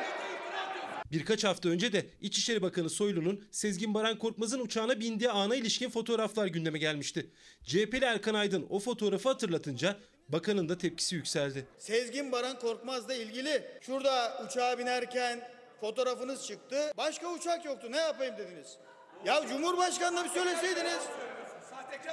[1.11, 6.47] Birkaç hafta önce de İçişleri Bakanı Soylu'nun Sezgin Baran Korkmaz'ın uçağına bindiği ana ilişkin fotoğraflar
[6.47, 7.29] gündeme gelmişti.
[7.63, 9.95] CHP'li Erkan Aydın o fotoğrafı hatırlatınca
[10.29, 11.65] bakanın da tepkisi yükseldi.
[11.77, 15.49] Sezgin Baran Korkmaz'la ilgili şurada uçağa binerken
[15.81, 16.91] fotoğrafınız çıktı.
[16.97, 17.87] Başka uçak yoktu.
[17.91, 18.77] Ne yapayım dediniz?
[19.25, 21.01] Ya Cumhurbaşkanı'na bir söyleseydiniz.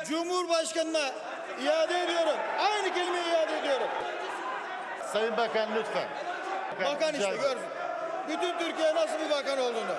[0.09, 1.13] Cumhurbaşkanı'na
[1.65, 2.37] iade ediyorum.
[2.59, 3.89] Aynı kelimeyi iade ediyorum.
[5.13, 6.38] Sayın Bakan lütfen.
[6.85, 7.59] Bakan işte görsün.
[8.29, 9.95] Bütün Türkiye nasıl bir bakan olduğunu.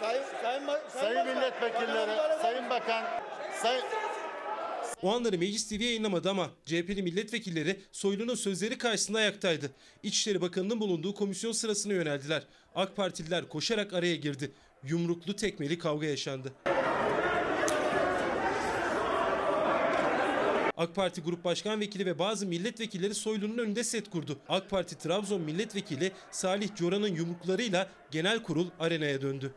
[0.00, 3.04] Sayın, sayın, sayın, sayın milletvekilleri, sayın bakan,
[3.62, 3.84] sayın...
[5.02, 9.70] O anları Meclis TV yayınlamadı ama CHP'li milletvekilleri Soylu'nun sözleri karşısında ayaktaydı.
[10.02, 12.42] İçişleri Bakanı'nın bulunduğu komisyon sırasına yöneldiler.
[12.74, 14.52] AK Partililer koşarak araya girdi.
[14.84, 16.52] Yumruklu tekmeli kavga yaşandı.
[20.76, 24.38] AK Parti Grup Başkan Vekili ve bazı milletvekilleri Soylu'nun önünde set kurdu.
[24.48, 29.54] AK Parti Trabzon Milletvekili Salih Coran'ın yumruklarıyla genel kurul arenaya döndü.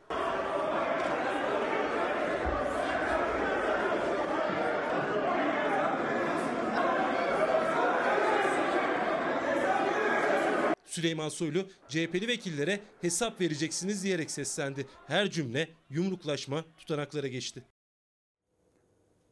[10.86, 14.88] Süleyman Soylu CHP'li vekillere hesap vereceksiniz diyerek seslendi.
[15.08, 17.64] Her cümle yumruklaşma tutanaklara geçti.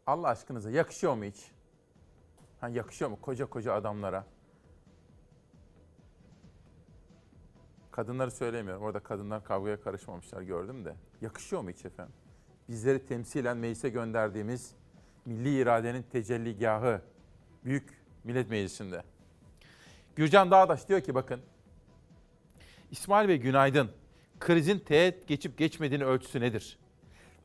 [0.07, 1.56] Allah aşkınıza yakışıyor mu hiç?
[2.61, 4.25] Ha, yakışıyor mu koca koca adamlara?
[7.91, 8.83] Kadınları söylemiyorum.
[8.83, 10.95] Orada kadınlar kavgaya karışmamışlar gördüm de.
[11.21, 12.15] Yakışıyor mu hiç efendim?
[12.69, 14.75] Bizleri temsilen meclise gönderdiğimiz
[15.25, 17.01] milli iradenin tecelligahı
[17.65, 19.03] Büyük Millet Meclisi'nde.
[20.15, 21.41] Gürcan Dağdaş diyor ki bakın
[22.91, 23.91] İsmail Bey günaydın.
[24.39, 26.79] Krizin teğet geçip geçmediğini ölçüsü nedir?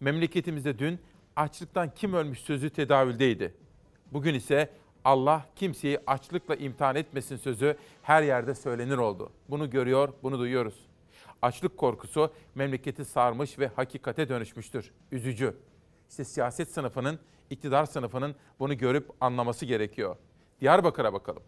[0.00, 1.00] Memleketimizde dün
[1.36, 3.54] açlıktan kim ölmüş sözü tedavüldeydi.
[4.12, 4.70] Bugün ise
[5.04, 9.32] Allah kimseyi açlıkla imtihan etmesin sözü her yerde söylenir oldu.
[9.48, 10.74] Bunu görüyor, bunu duyuyoruz.
[11.42, 14.92] Açlık korkusu memleketi sarmış ve hakikate dönüşmüştür.
[15.12, 15.56] Üzücü.
[16.10, 17.18] İşte siyaset sınıfının,
[17.50, 20.16] iktidar sınıfının bunu görüp anlaması gerekiyor.
[20.60, 21.42] Diyarbakır'a bakalım.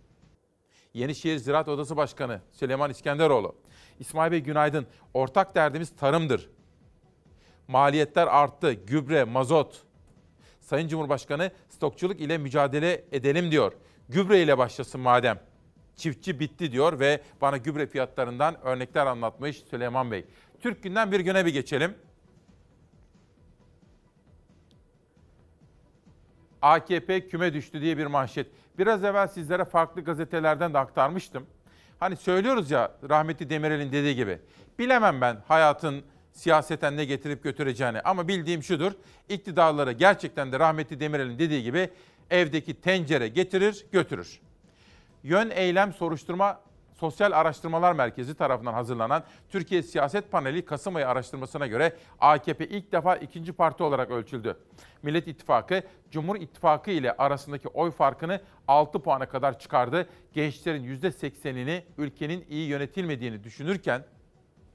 [0.95, 3.55] Yenişehir Ziraat Odası Başkanı Süleyman İskenderoğlu.
[4.01, 4.87] İsmail Bey günaydın.
[5.15, 6.51] Ortak derdimiz tarımdır.
[7.69, 8.73] Maliyetler arttı.
[8.73, 9.83] Gübre, mazot.
[10.61, 11.51] Sayın Cumhurbaşkanı
[11.85, 13.73] stokçuluk ile mücadele edelim diyor.
[14.09, 15.39] Gübre ile başlasın madem.
[15.97, 20.25] Çiftçi bitti diyor ve bana gübre fiyatlarından örnekler anlatmış Süleyman Bey.
[20.61, 21.95] Türk günden bir güne bir geçelim.
[26.63, 28.47] AKP küme düştü diye bir manşet.
[28.79, 31.47] Biraz evvel sizlere farklı gazetelerden de aktarmıştım.
[32.01, 34.39] Hani söylüyoruz ya rahmetli Demirel'in dediği gibi.
[34.79, 38.93] Bilemem ben hayatın siyaseten ne getirip götüreceğini ama bildiğim şudur.
[39.29, 41.91] İktidarları gerçekten de rahmetli Demirel'in dediği gibi
[42.31, 44.41] evdeki tencere getirir götürür.
[45.23, 46.61] Yön Eylem Soruşturma
[46.95, 53.17] Sosyal Araştırmalar Merkezi tarafından hazırlanan Türkiye Siyaset Paneli Kasım ayı araştırmasına göre AKP ilk defa
[53.17, 54.57] ikinci parti olarak ölçüldü.
[55.03, 60.09] Millet İttifakı, Cumhur İttifakı ile arasındaki oy farkını 6 puana kadar çıkardı.
[60.33, 64.05] Gençlerin %80'ini ülkenin iyi yönetilmediğini düşünürken,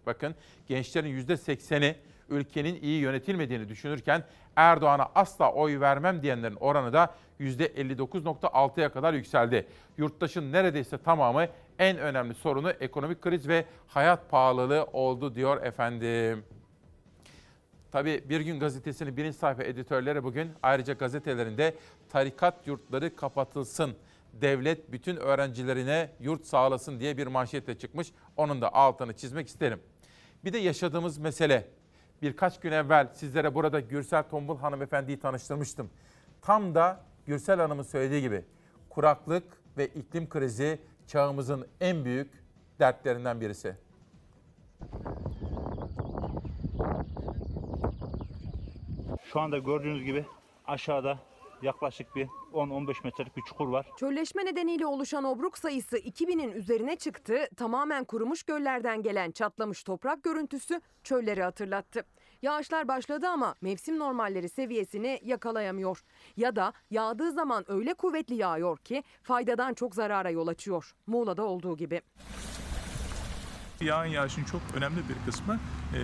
[0.06, 0.36] bakın
[0.68, 1.96] gençlerin %80'i
[2.30, 4.24] ülkenin iyi yönetilmediğini düşünürken
[4.56, 9.68] Erdoğan'a asla oy vermem diyenlerin oranı da %59.6'ya kadar yükseldi.
[9.98, 11.48] Yurttaşın neredeyse tamamı
[11.80, 16.44] en önemli sorunu ekonomik kriz ve hayat pahalılığı oldu diyor efendim.
[17.92, 21.76] Tabii Bir Gün Gazetesi'nin birinci sayfa editörleri bugün ayrıca gazetelerinde
[22.10, 23.96] tarikat yurtları kapatılsın,
[24.34, 28.12] devlet bütün öğrencilerine yurt sağlasın diye bir manşetle çıkmış.
[28.38, 29.80] Onun da altını çizmek isterim.
[30.46, 31.68] Bir de yaşadığımız mesele.
[32.22, 35.90] Birkaç gün evvel sizlere burada Gürsel Tombul hanımefendiyi tanıştırmıştım.
[36.42, 38.46] Tam da Gürsel Hanım'ın söylediği gibi
[38.90, 39.44] kuraklık
[39.78, 42.44] ve iklim krizi çağımızın en büyük
[42.80, 43.76] dertlerinden birisi.
[49.34, 50.26] Şu anda gördüğünüz gibi
[50.68, 51.20] aşağıda
[51.62, 53.88] yaklaşık bir 10-15 metrelik bir çukur var.
[53.98, 57.48] Çölleşme nedeniyle oluşan obruk sayısı 2000'in üzerine çıktı.
[57.58, 62.04] Tamamen kurumuş göllerden gelen çatlamış toprak görüntüsü çölleri hatırlattı.
[62.42, 66.04] Yağışlar başladı ama mevsim normalleri seviyesini yakalayamıyor.
[66.38, 70.96] Ya da yağdığı zaman öyle kuvvetli yağıyor ki faydadan çok zarara yol açıyor.
[71.08, 72.02] Muğla'da olduğu gibi.
[73.82, 75.60] Yağın yağışın çok önemli bir kısmı
[75.94, 76.00] e,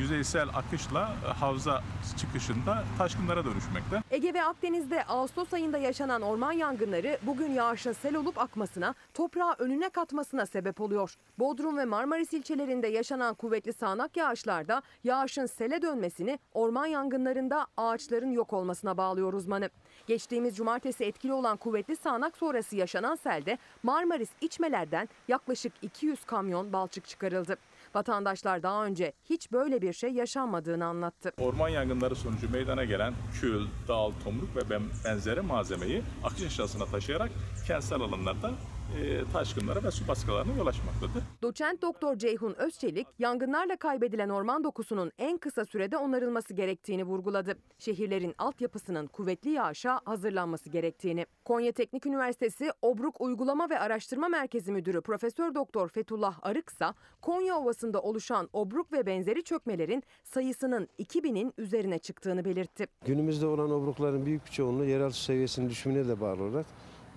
[0.00, 1.82] yüzeysel akışla e, havza
[2.16, 4.02] çıkışında taşkınlara dönüşmekte.
[4.10, 9.88] Ege ve Akdeniz'de Ağustos ayında yaşanan orman yangınları bugün yağışın sel olup akmasına, toprağı önüne
[9.88, 11.14] katmasına sebep oluyor.
[11.38, 18.52] Bodrum ve Marmaris ilçelerinde yaşanan kuvvetli sağanak yağışlarda yağışın sele dönmesini orman yangınlarında ağaçların yok
[18.52, 19.70] olmasına bağlıyor uzmanı.
[20.06, 27.06] Geçtiğimiz cumartesi etkili olan kuvvetli sağanak sonrası yaşanan selde Marmaris içmelerden yaklaşık 200 kamyon balçık
[27.06, 27.56] çıkarıldı.
[27.94, 31.32] Vatandaşlar daha önce hiç böyle bir şey yaşanmadığını anlattı.
[31.40, 37.30] Orman yangınları sonucu meydana gelen kül, dal, tomruk ve ben- benzeri malzemeyi akış aşağısına taşıyarak
[37.66, 38.50] kentsel alanlarda
[39.32, 41.22] taşkınlara ve su baskılarına yol açmaktadır.
[41.42, 47.58] Doçent Doktor Ceyhun Özçelik, yangınlarla kaybedilen orman dokusunun en kısa sürede onarılması gerektiğini vurguladı.
[47.78, 51.26] Şehirlerin altyapısının kuvvetli yağışa hazırlanması gerektiğini.
[51.44, 58.00] Konya Teknik Üniversitesi Obruk Uygulama ve Araştırma Merkezi Müdürü Profesör Doktor Fethullah Arıksa, Konya Ovası'nda
[58.00, 62.86] oluşan obruk ve benzeri çökmelerin sayısının 2000'in üzerine çıktığını belirtti.
[63.06, 66.66] Günümüzde olan obrukların büyük bir çoğunluğu yeraltı seviyesinin düşümüne de bağlı olarak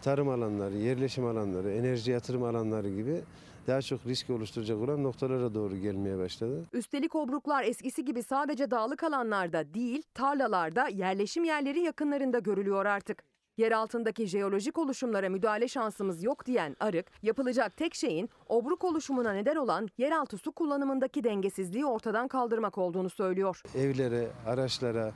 [0.01, 3.21] tarım alanları, yerleşim alanları, enerji yatırım alanları gibi
[3.67, 6.65] daha çok risk oluşturacak olan noktalara doğru gelmeye başladı.
[6.73, 13.23] Üstelik obruklar eskisi gibi sadece dağlık alanlarda değil, tarlalarda, yerleşim yerleri yakınlarında görülüyor artık.
[13.57, 19.55] Yer altındaki jeolojik oluşumlara müdahale şansımız yok diyen Arık, yapılacak tek şeyin obruk oluşumuna neden
[19.55, 23.61] olan yeraltı su kullanımındaki dengesizliği ortadan kaldırmak olduğunu söylüyor.
[23.75, 25.11] Evlere, araçlara,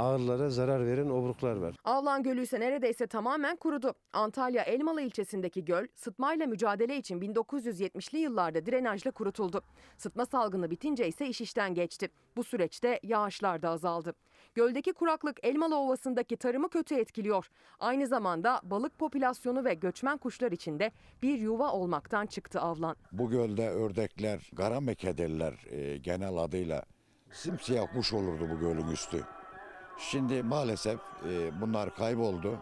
[0.00, 1.76] ağırlara zarar veren obruklar var.
[1.84, 3.94] Avlan Gölü ise neredeyse tamamen kurudu.
[4.12, 9.62] Antalya Elmalı ilçesindeki göl sıtmayla mücadele için 1970'li yıllarda drenajla kurutuldu.
[9.96, 12.08] Sıtma salgını bitince ise iş işten geçti.
[12.36, 14.14] Bu süreçte yağışlar da azaldı.
[14.54, 17.46] Göldeki kuraklık Elmalı Ovası'ndaki tarımı kötü etkiliyor.
[17.80, 20.92] Aynı zamanda balık popülasyonu ve göçmen kuşlar için de
[21.22, 22.96] bir yuva olmaktan çıktı avlan.
[23.12, 26.82] Bu gölde ördekler, garamekederler e, genel adıyla
[27.32, 29.24] simsiyah kuş olurdu bu gölün üstü.
[30.00, 32.58] Şimdi maalesef e, bunlar kayboldu.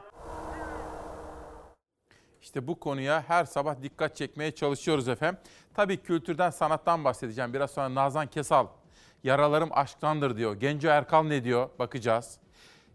[2.43, 5.41] İşte bu konuya her sabah dikkat çekmeye çalışıyoruz efendim.
[5.75, 7.55] Tabii kültürden, sanattan bahsedeceğim.
[7.55, 8.67] Biraz sonra Nazan Kesal,
[9.25, 10.55] yaralarım aşktandır diyor.
[10.55, 11.69] Genco Erkal ne diyor?
[11.79, 12.39] Bakacağız.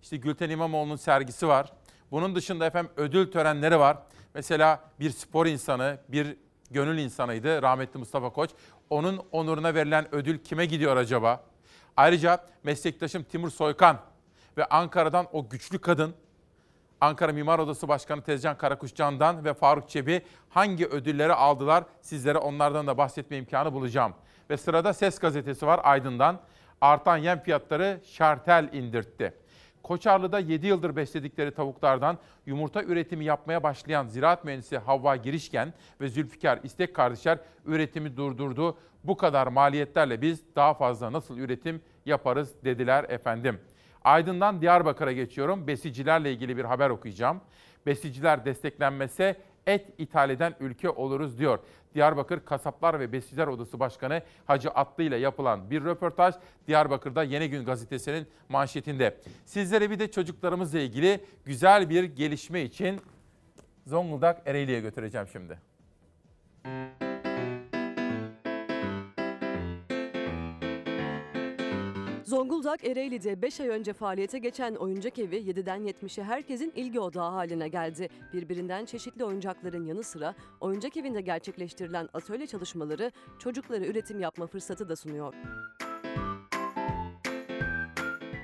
[0.01, 1.73] İşte Gülten İmamoğlu'nun sergisi var.
[2.11, 3.97] Bunun dışında efendim ödül törenleri var.
[4.33, 6.37] Mesela bir spor insanı, bir
[6.71, 8.49] gönül insanıydı rahmetli Mustafa Koç.
[8.89, 11.43] Onun onuruna verilen ödül kime gidiyor acaba?
[11.97, 14.12] Ayrıca meslektaşım Timur Soykan
[14.57, 16.15] ve Ankara'dan o güçlü kadın
[17.01, 22.97] Ankara Mimar Odası Başkanı Tezcan Karakuşcan'dan ve Faruk Çebi hangi ödülleri aldılar sizlere onlardan da
[22.97, 24.13] bahsetme imkanı bulacağım.
[24.49, 26.39] Ve sırada Ses Gazetesi var Aydın'dan.
[26.81, 29.33] Artan yem fiyatları şartel indirtti.
[29.83, 36.59] Koçarlı'da 7 yıldır besledikleri tavuklardan yumurta üretimi yapmaya başlayan ziraat mühendisi Havva Girişken ve Zülfikar
[36.63, 38.77] İstek kardeşler üretimi durdurdu.
[39.03, 43.59] Bu kadar maliyetlerle biz daha fazla nasıl üretim yaparız dediler efendim.
[44.03, 45.67] Aydın'dan Diyarbakır'a geçiyorum.
[45.67, 47.41] Besicilerle ilgili bir haber okuyacağım.
[47.85, 49.35] Besiciler desteklenmese
[49.67, 51.59] et ithal eden ülke oluruz diyor.
[51.95, 56.35] Diyarbakır Kasaplar ve Besiciler Odası Başkanı Hacı Atlı ile yapılan bir röportaj
[56.67, 59.17] Diyarbakır'da Yeni Gün gazetesinin manşetinde.
[59.45, 63.01] Sizlere bir de çocuklarımızla ilgili güzel bir gelişme için
[63.85, 65.59] Zonguldak Ereğli'ye götüreceğim şimdi.
[72.34, 77.67] Zonguldak Ereğli'de 5 ay önce faaliyete geçen oyuncak evi 7'den 70'e herkesin ilgi odağı haline
[77.67, 78.09] geldi.
[78.34, 84.95] Birbirinden çeşitli oyuncakların yanı sıra oyuncak evinde gerçekleştirilen atölye çalışmaları çocuklara üretim yapma fırsatı da
[84.95, 85.34] sunuyor.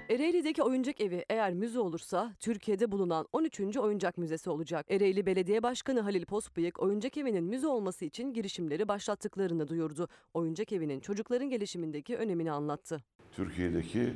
[0.10, 3.78] Ereğli'deki oyuncak evi eğer müze olursa Türkiye'de bulunan 13.
[3.78, 4.86] oyuncak müzesi olacak.
[4.90, 10.08] Ereğli Belediye Başkanı Halil Posbıyık oyuncak evinin müze olması için girişimleri başlattıklarını duyurdu.
[10.34, 13.04] Oyuncak evinin çocukların gelişimindeki önemini anlattı.
[13.36, 14.14] Türkiye'deki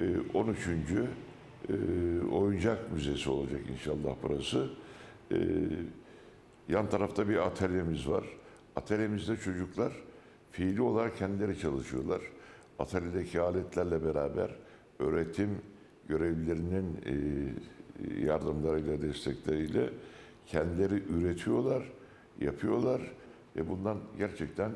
[0.00, 0.68] e, 13.
[0.68, 1.74] e,
[2.32, 4.70] oyuncak müzesi olacak inşallah burası.
[5.32, 5.36] E,
[6.68, 8.24] yan tarafta bir atölyemiz var.
[8.76, 9.92] Atölyemizde çocuklar
[10.50, 12.20] fiili olarak kendileri çalışıyorlar.
[12.78, 14.56] Atölyedeki aletlerle beraber
[14.98, 15.58] öğretim
[16.08, 17.14] görevlilerinin e,
[18.24, 19.90] yardımlarıyla, destekleriyle
[20.46, 21.92] kendileri üretiyorlar,
[22.40, 23.02] yapıyorlar
[23.56, 24.74] ve bundan gerçekten e,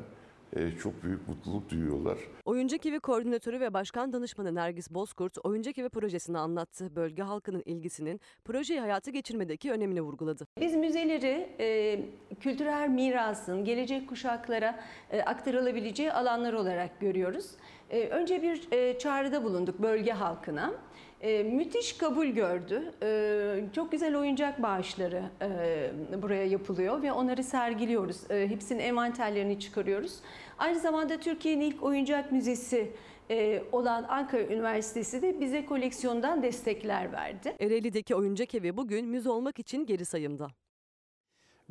[0.83, 2.17] çok büyük mutluluk duyuyorlar.
[2.45, 6.95] Oyuncak Evi Koordinatörü ve Başkan Danışmanı Nergis Bozkurt, Oyuncak Evi projesini anlattı.
[6.95, 10.45] Bölge halkının ilgisinin projeyi hayata geçirmedeki önemini vurguladı.
[10.61, 11.99] Biz müzeleri e,
[12.39, 14.79] kültürel mirasın gelecek kuşaklara
[15.11, 17.51] e, aktarılabileceği alanlar olarak görüyoruz.
[17.89, 20.73] E, önce bir e, çağrıda bulunduk bölge halkına.
[21.21, 22.93] E, müthiş kabul gördü.
[23.03, 28.31] E, çok güzel oyuncak bağışları e, buraya yapılıyor ve onları sergiliyoruz.
[28.31, 30.19] E, hepsinin envanterlerini çıkarıyoruz.
[30.57, 32.91] Aynı zamanda Türkiye'nin ilk oyuncak müzesi
[33.29, 37.55] e, olan Ankara Üniversitesi de bize koleksiyondan destekler verdi.
[37.59, 40.47] Ereğli'deki oyuncak evi bugün müze olmak için geri sayımda.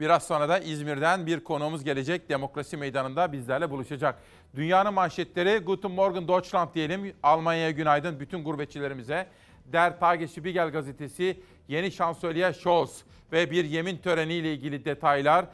[0.00, 2.28] Biraz sonra da İzmir'den bir konuğumuz gelecek.
[2.28, 4.18] Demokrasi Meydanı'nda bizlerle buluşacak.
[4.56, 7.14] Dünyanın manşetleri Guten Morgen Deutschland diyelim.
[7.22, 9.26] Almanya'ya günaydın bütün gurbetçilerimize.
[9.64, 15.46] Der Tagesspiegel gazetesi yeni şansölye Scholz ve bir yemin töreniyle ilgili detaylar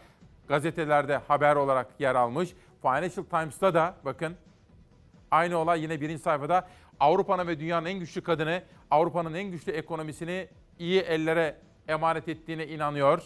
[0.49, 2.49] gazetelerde haber olarak yer almış.
[2.83, 4.35] Financial Times'ta da bakın
[5.31, 6.69] aynı olay yine birinci sayfada
[7.01, 11.57] Avrupa'nın ve dünyanın en güçlü kadını Avrupa'nın en güçlü ekonomisini iyi ellere
[11.89, 13.23] emanet ettiğine inanıyor.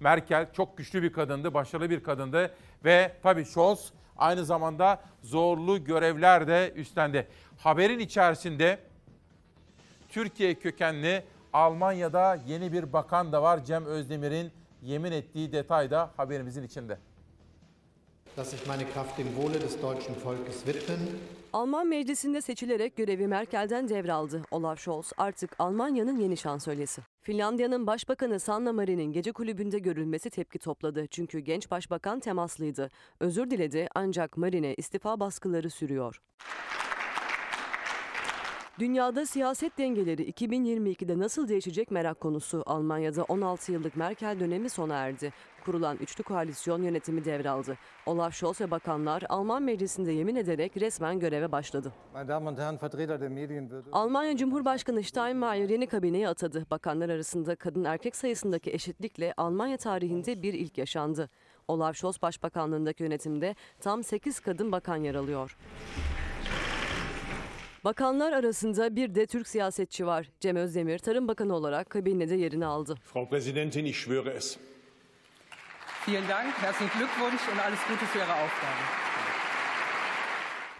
[0.00, 6.48] Merkel çok güçlü bir kadındı, başarılı bir kadındı ve tabii Scholz aynı zamanda zorlu görevler
[6.48, 7.28] de üstlendi.
[7.58, 8.78] Haberin içerisinde
[10.08, 13.64] Türkiye kökenli Almanya'da yeni bir bakan da var.
[13.64, 16.98] Cem Özdemir'in yemin ettiği detay da haberimizin içinde.
[21.52, 24.42] Alman meclisinde seçilerek görevi Merkel'den devraldı.
[24.50, 27.02] Olaf Scholz artık Almanya'nın yeni şansölyesi.
[27.22, 31.06] Finlandiya'nın başbakanı Sanna Marin'in gece kulübünde görülmesi tepki topladı.
[31.06, 32.90] Çünkü genç başbakan temaslıydı.
[33.20, 36.20] Özür diledi ancak Marin'e istifa baskıları sürüyor.
[38.80, 42.62] Dünyada siyaset dengeleri 2022'de nasıl değişecek merak konusu.
[42.66, 45.32] Almanya'da 16 yıllık Merkel dönemi sona erdi.
[45.64, 47.78] Kurulan üçlü koalisyon yönetimi devraldı.
[48.06, 51.92] Olaf Scholz ve bakanlar Alman meclisinde yemin ederek resmen göreve başladı.
[53.92, 56.66] Almanya Cumhurbaşkanı Steinmeier yeni kabineyi atadı.
[56.70, 61.30] Bakanlar arasında kadın erkek sayısındaki eşitlikle Almanya tarihinde bir ilk yaşandı.
[61.68, 65.56] Olaf Scholz başbakanlığındaki yönetimde tam 8 kadın bakan yer alıyor.
[67.84, 70.26] Bakanlar arasında bir de Türk siyasetçi var.
[70.40, 72.94] Cem Özdemir Tarım Bakanı olarak kabinede yerini aldı.
[73.12, 74.58] Frau Präsidentin, ich schwöre es.
[76.06, 78.99] Vielen Dank, herzlichen Glückwunsch und alles Gute für Ihre Aufgabe.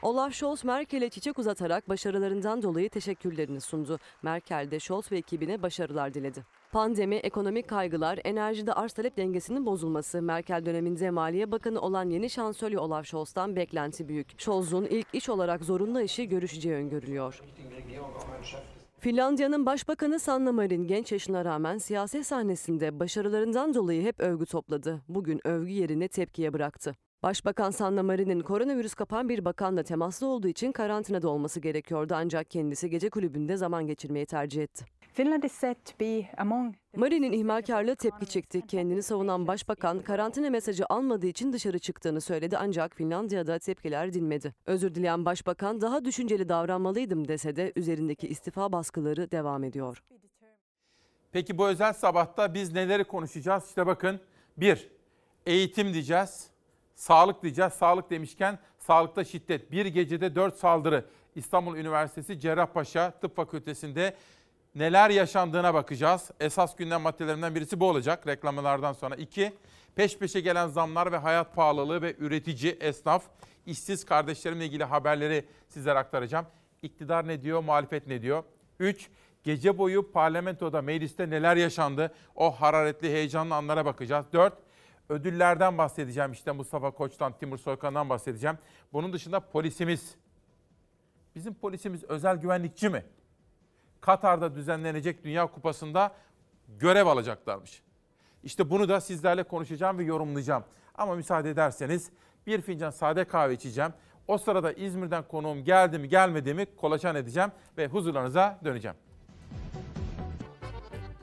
[0.03, 3.99] Olaf Scholz Merkel'e çiçek uzatarak başarılarından dolayı teşekkürlerini sundu.
[4.23, 6.45] Merkel de Scholz ve ekibine başarılar diledi.
[6.73, 12.79] Pandemi, ekonomik kaygılar, enerjide arz talep dengesinin bozulması, Merkel döneminde Maliye Bakanı olan yeni şansölye
[12.79, 14.41] Olaf Scholz'tan beklenti büyük.
[14.41, 17.43] Scholz'un ilk iş olarak zorunlu işi görüşeceği öngörülüyor.
[18.99, 25.01] Finlandiya'nın Başbakanı Sanna Marin genç yaşına rağmen siyaset sahnesinde başarılarından dolayı hep övgü topladı.
[25.09, 26.95] Bugün övgü yerine tepkiye bıraktı.
[27.23, 32.91] Başbakan Sanna Marin'in koronavirüs kapan bir bakanla temaslı olduğu için karantinada olması gerekiyordu ancak kendisi
[32.91, 34.85] gece kulübünde zaman geçirmeyi tercih etti.
[36.97, 38.67] Marin'in ihmalkarlığı tepki çekti.
[38.67, 44.55] Kendini savunan başbakan karantina mesajı almadığı için dışarı çıktığını söyledi ancak Finlandiya'da tepkiler dinmedi.
[44.67, 50.03] Özür dileyen başbakan daha düşünceli davranmalıydım dese de üzerindeki istifa baskıları devam ediyor.
[51.33, 53.65] Peki bu özel sabahta biz neleri konuşacağız?
[53.69, 54.21] İşte bakın
[54.57, 54.91] bir,
[55.47, 56.50] eğitim diyeceğiz.
[57.01, 57.73] Sağlık diyeceğiz.
[57.73, 59.73] Sağlık demişken sağlıkta şiddet.
[59.73, 61.05] Bir gecede dört saldırı.
[61.35, 64.17] İstanbul Üniversitesi Cerrahpaşa Tıp Fakültesi'nde
[64.75, 66.31] neler yaşandığına bakacağız.
[66.41, 69.15] Esas gündem maddelerinden birisi bu olacak reklamlardan sonra.
[69.15, 69.53] İki,
[69.95, 73.23] peş peşe gelen zamlar ve hayat pahalılığı ve üretici, esnaf,
[73.67, 76.47] işsiz kardeşlerimle ilgili haberleri sizlere aktaracağım.
[76.83, 78.45] İktidar ne diyor, muhalefet ne diyor?
[78.79, 79.09] Üç,
[79.45, 82.15] gece boyu parlamentoda, mecliste neler yaşandı?
[82.35, 84.27] O hararetli, heyecanlı anlara bakacağız.
[84.33, 84.55] Dört,
[85.11, 86.33] ödüllerden bahsedeceğim.
[86.33, 88.59] İşte Mustafa Koç'tan, Timur Soykan'dan bahsedeceğim.
[88.93, 90.15] Bunun dışında polisimiz.
[91.35, 93.05] Bizim polisimiz özel güvenlikçi mi?
[94.01, 96.13] Katar'da düzenlenecek Dünya Kupası'nda
[96.69, 97.83] görev alacaklarmış.
[98.43, 100.65] İşte bunu da sizlerle konuşacağım ve yorumlayacağım.
[100.95, 102.11] Ama müsaade ederseniz
[102.47, 103.93] bir fincan sade kahve içeceğim.
[104.29, 108.97] O sırada İzmir'den konuğum geldi mi gelmedi mi kolaçan edeceğim ve huzurlarınıza döneceğim.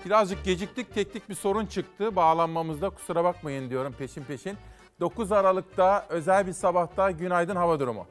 [0.08, 4.58] Birazcık geciktik, teknik bir sorun çıktı bağlanmamızda kusura bakmayın diyorum peşin peşin.
[5.00, 8.08] 9 Aralık'ta özel bir sabahta günaydın hava durumu.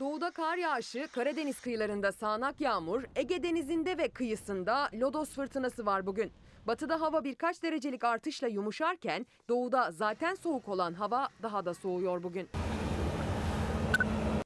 [0.00, 6.32] Doğuda kar yağışı, Karadeniz kıyılarında sağanak yağmur, Ege Denizi'nde ve kıyısında lodos fırtınası var bugün.
[6.66, 12.48] Batıda hava birkaç derecelik artışla yumuşarken doğuda zaten soğuk olan hava daha da soğuyor bugün.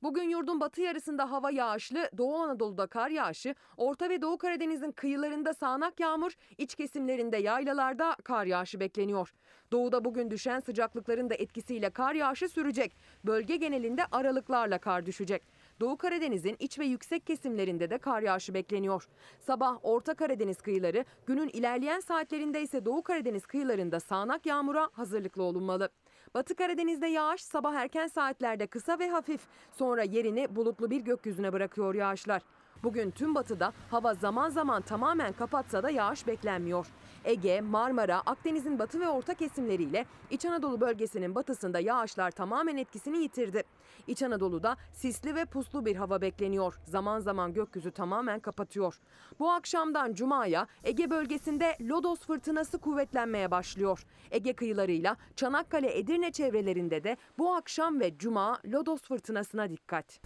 [0.03, 5.55] Bugün yurdun batı yarısında hava yağışlı, Doğu Anadolu'da kar yağışı, Orta ve Doğu Karadeniz'in kıyılarında
[5.55, 9.32] sağanak yağmur, iç kesimlerinde yaylalarda kar yağışı bekleniyor.
[9.72, 12.96] Doğuda bugün düşen sıcaklıkların da etkisiyle kar yağışı sürecek.
[13.24, 15.42] Bölge genelinde aralıklarla kar düşecek.
[15.80, 19.09] Doğu Karadeniz'in iç ve yüksek kesimlerinde de kar yağışı bekleniyor.
[19.40, 25.88] Sabah Orta Karadeniz kıyıları, günün ilerleyen saatlerinde ise Doğu Karadeniz kıyılarında sağanak yağmura hazırlıklı olunmalı.
[26.35, 29.41] Batı Karadeniz'de yağış sabah erken saatlerde kısa ve hafif,
[29.72, 32.43] sonra yerini bulutlu bir gökyüzüne bırakıyor yağışlar.
[32.83, 36.87] Bugün tüm batıda hava zaman zaman tamamen kapatsa da yağış beklenmiyor.
[37.24, 43.62] Ege, Marmara, Akdeniz'in batı ve orta kesimleriyle İç Anadolu bölgesinin batısında yağışlar tamamen etkisini yitirdi.
[44.07, 46.74] İç Anadolu'da sisli ve puslu bir hava bekleniyor.
[46.85, 49.01] Zaman zaman gökyüzü tamamen kapatıyor.
[49.39, 54.07] Bu akşamdan Cuma'ya Ege bölgesinde lodos fırtınası kuvvetlenmeye başlıyor.
[54.30, 60.20] Ege kıyılarıyla Çanakkale, Edirne çevrelerinde de bu akşam ve Cuma lodos fırtınasına dikkat.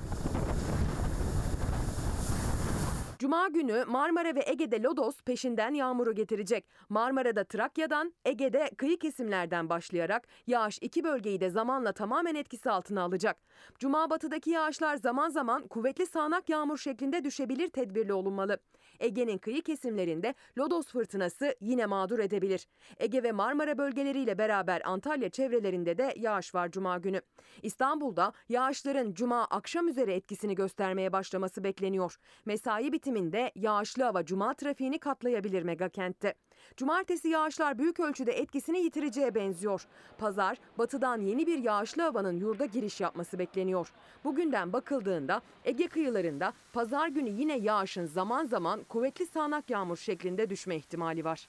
[3.26, 6.68] Cuma günü Marmara ve Ege'de lodos peşinden yağmuru getirecek.
[6.88, 13.36] Marmara'da Trakya'dan, Ege'de kıyı kesimlerden başlayarak yağış iki bölgeyi de zamanla tamamen etkisi altına alacak.
[13.78, 18.58] Cuma batıdaki yağışlar zaman zaman kuvvetli sağanak yağmur şeklinde düşebilir tedbirli olunmalı.
[19.00, 22.66] Ege'nin kıyı kesimlerinde lodos fırtınası yine mağdur edebilir.
[22.98, 27.20] Ege ve Marmara bölgeleriyle beraber Antalya çevrelerinde de yağış var Cuma günü.
[27.62, 32.16] İstanbul'da yağışların Cuma akşam üzeri etkisini göstermeye başlaması bekleniyor.
[32.44, 36.34] Mesai bitiminde yağışlı hava Cuma trafiğini katlayabilir megakentte.
[36.76, 39.86] Cumartesi yağışlar büyük ölçüde etkisini yitireceğe benziyor.
[40.18, 43.92] Pazar, batıdan yeni bir yağışlı havanın yurda giriş yapması bekleniyor.
[44.24, 50.76] Bugünden bakıldığında Ege kıyılarında pazar günü yine yağışın zaman zaman kuvvetli sağanak yağmur şeklinde düşme
[50.76, 51.48] ihtimali var.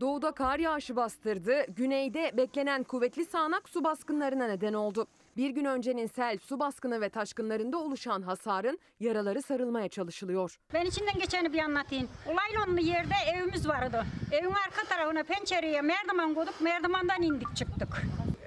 [0.00, 5.06] Doğuda kar yağışı bastırdı, güneyde beklenen kuvvetli sağanak su baskınlarına neden oldu.
[5.38, 10.58] Bir gün öncenin sel, su baskını ve taşkınlarında oluşan hasarın yaraları sarılmaya çalışılıyor.
[10.74, 12.08] Ben içinden geçeni bir anlatayım.
[12.26, 14.04] Olaylanlı yerde evimiz vardı.
[14.32, 17.88] Evin arka tarafına pencereye merdiven koyduk, merdivandan indik çıktık.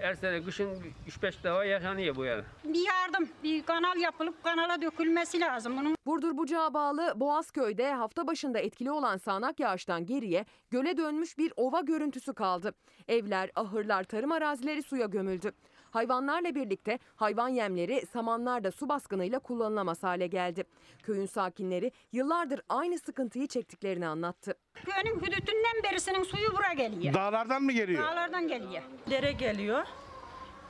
[0.02, 0.70] Her sene kışın
[1.08, 2.44] 3-5 defa yaşanıyor bu yani.
[2.64, 5.96] Bir yardım, bir kanal yapılıp kanala dökülmesi lazım bunun.
[6.06, 11.82] Burdur Bucağa bağlı Boğazköy'de hafta başında etkili olan sağanak yağıştan geriye göle dönmüş bir ova
[11.82, 12.74] görüntüsü kaldı.
[13.08, 15.52] Evler, ahırlar, tarım arazileri suya gömüldü.
[15.92, 20.64] Hayvanlarla birlikte hayvan yemleri samanlar su baskınıyla kullanılamaz hale geldi.
[21.04, 24.54] Köyün sakinleri yıllardır aynı sıkıntıyı çektiklerini anlattı.
[24.74, 27.14] Köyün hüdütünden berisinin suyu bura geliyor.
[27.14, 28.04] Dağlardan mı geliyor?
[28.04, 28.84] Dağlardan geliyor.
[29.10, 29.86] Dere geliyor.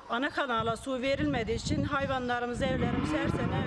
[0.09, 3.63] Ana kanala su verilmediği için hayvanlarımız, evlerimiz her sene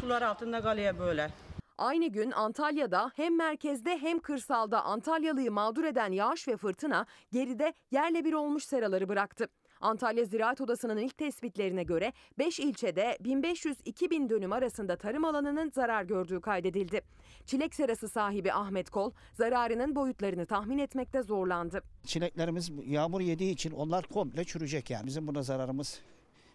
[0.00, 1.30] sular altında kalıyor böyle.
[1.78, 8.24] Aynı gün Antalya'da hem merkezde hem kırsalda Antalyalı'yı mağdur eden yağış ve fırtına geride yerle
[8.24, 9.48] bir olmuş seraları bıraktı.
[9.84, 16.40] Antalya Ziraat Odası'nın ilk tespitlerine göre 5 ilçede 1500-2000 dönüm arasında tarım alanının zarar gördüğü
[16.40, 17.00] kaydedildi.
[17.46, 21.82] Çilek serası sahibi Ahmet Kol zararının boyutlarını tahmin etmekte zorlandı.
[22.04, 25.06] Çileklerimiz yağmur yediği için onlar komple çürüyecek yani.
[25.06, 26.00] Bizim buna zararımız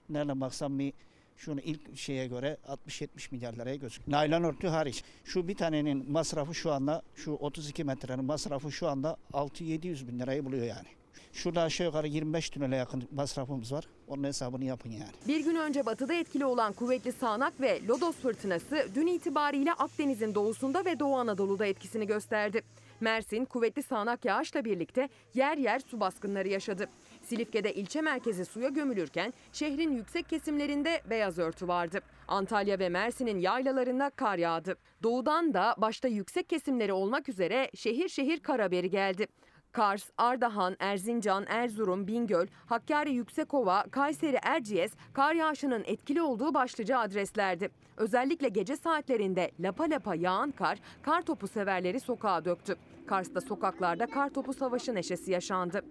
[0.09, 0.93] nereden baksam bir
[1.37, 2.57] şunu ilk şeye göre
[2.87, 4.17] 60-70 milyar liraya gözüküyor.
[4.17, 5.03] Naylon örtü hariç.
[5.25, 10.45] Şu bir tanenin masrafı şu anda şu 32 metrenin masrafı şu anda 6-700 bin lirayı
[10.45, 10.98] buluyor yani.
[11.33, 13.87] Şurada aşağı yukarı 25 tünele yakın masrafımız var.
[14.07, 15.11] Onun hesabını yapın yani.
[15.27, 20.85] Bir gün önce batıda etkili olan kuvvetli sağanak ve lodos fırtınası dün itibariyle Akdeniz'in doğusunda
[20.85, 22.61] ve Doğu Anadolu'da etkisini gösterdi.
[23.01, 26.89] Mersin kuvvetli sağanak yağışla birlikte yer yer su baskınları yaşadı.
[27.23, 31.99] Silifke'de ilçe merkezi suya gömülürken şehrin yüksek kesimlerinde beyaz örtü vardı.
[32.27, 34.77] Antalya ve Mersin'in yaylalarında kar yağdı.
[35.03, 39.27] Doğudan da başta yüksek kesimleri olmak üzere şehir şehir kar haberi geldi.
[39.71, 47.69] Kars, Ardahan, Erzincan, Erzurum, Bingöl, Hakkari, Yüksekova, Kayseri, Erciyes kar yağışının etkili olduğu başlıca adreslerdi.
[47.97, 52.75] Özellikle gece saatlerinde lapa lapa yağan kar, kar topu severleri sokağa döktü.
[53.07, 55.81] Kars'ta sokaklarda kar topu savaşı neşesi yaşandı.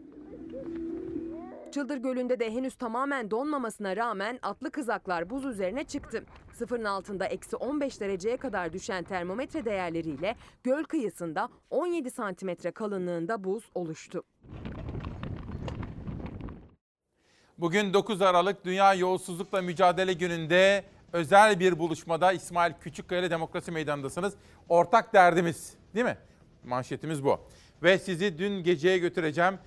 [1.72, 6.24] Çıldır Gölü'nde de henüz tamamen donmamasına rağmen atlı kızaklar buz üzerine çıktı.
[6.52, 13.64] Sıfırın altında eksi 15 dereceye kadar düşen termometre değerleriyle göl kıyısında 17 santimetre kalınlığında buz
[13.74, 14.22] oluştu.
[17.58, 24.34] Bugün 9 Aralık Dünya Yolsuzlukla Mücadele Günü'nde özel bir buluşmada İsmail Küçükkaya ile Demokrasi Meydanı'ndasınız.
[24.68, 26.18] Ortak derdimiz değil mi?
[26.64, 27.40] Manşetimiz bu.
[27.82, 29.58] Ve sizi dün geceye götüreceğim.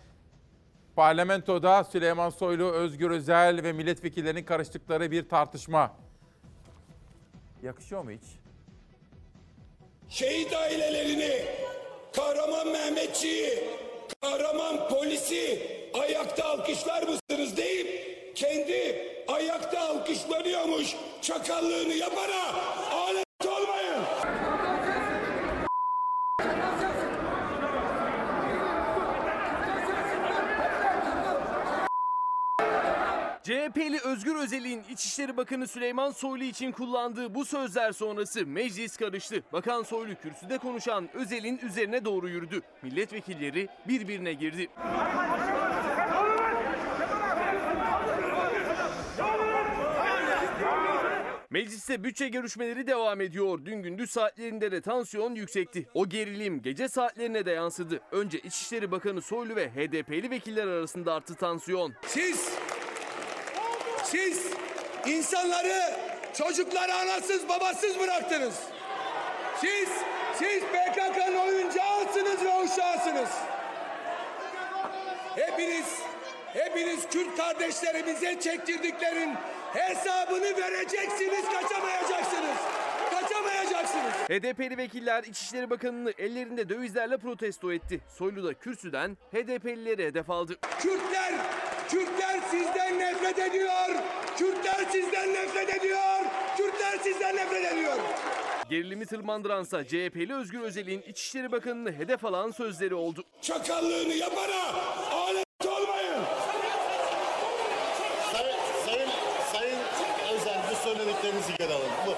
[0.96, 5.92] Parlamentoda Süleyman Soylu, Özgür Özel ve milletvekillerinin karıştıkları bir tartışma.
[7.64, 8.24] Yakışıyor mu hiç?
[10.10, 11.46] Şehit ailelerini,
[12.16, 13.64] kahraman Mehmetçiği,
[14.22, 22.44] kahraman polisi ayakta alkışlar mısınız deyip kendi ayakta alkışlanıyormuş çakallığını yapana
[22.92, 24.02] alet olmayın.
[33.44, 39.44] CHP'li Özgür Özel'in İçişleri Bakanı Süleyman Soylu için kullandığı bu sözler sonrası meclis karıştı.
[39.54, 42.62] Bakan Soylu kürsüde konuşan Özel'in üzerine doğru yürüdü.
[42.82, 44.68] Milletvekilleri birbirine girdi.
[51.50, 53.66] Mecliste bütçe görüşmeleri devam ediyor.
[53.66, 55.88] Dün gündüz saatlerinde de tansiyon yüksekti.
[55.94, 58.00] O gerilim gece saatlerine de yansıdı.
[58.12, 61.94] Önce İçişleri Bakanı Soylu ve HDP'li vekiller arasında arttı tansiyon.
[62.06, 62.54] Siz,
[64.04, 64.40] siz
[65.06, 65.96] insanları,
[66.38, 68.56] çocukları anasız babasız bıraktınız.
[69.62, 69.90] Siz,
[70.40, 73.30] siz PKK'nın oyuncağısınız ve uşağısınız.
[75.36, 75.86] Hepiniz,
[76.54, 79.36] hepiniz Kürt kardeşlerimize çektirdiklerin
[79.74, 82.58] hesabını vereceksiniz, kaçamayacaksınız.
[83.92, 84.30] Kaçamayacaksınız.
[84.30, 88.02] HDP'li vekiller İçişleri Bakanı'nı ellerinde dövizlerle protesto etti.
[88.18, 90.58] Soylu da kürsüden HDP'lileri hedef aldı.
[90.80, 91.34] Kürtler,
[91.90, 93.90] Kürtler sizden nefret ediyor.
[94.38, 96.20] Kürtler sizden nefret ediyor.
[96.58, 97.98] Kürtler sizden nefret ediyor.
[98.70, 103.24] Gerilimi tırmandıransa CHP'li Özgür Özel'in İçişleri Bakanı'nı hedef alan sözleri oldu.
[103.42, 104.64] Çakallığını yapana
[105.12, 106.24] alet olmayın.
[108.32, 109.10] Sayın, sayın,
[109.54, 109.78] sayın
[110.36, 111.90] Özel bu söylediklerinizi geri alın.
[112.08, 112.12] Bu,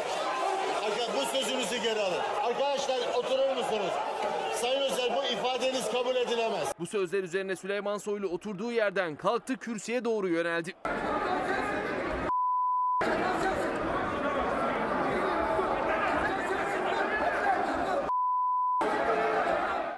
[1.23, 2.21] bu sözünüzü geri alın.
[2.43, 3.91] Arkadaşlar oturur musunuz?
[4.55, 6.67] Sayın Özel bu ifadeniz kabul edilemez.
[6.79, 10.75] Bu sözler üzerine Süleyman Soylu oturduğu yerden kalktı kürsüye doğru yöneldi.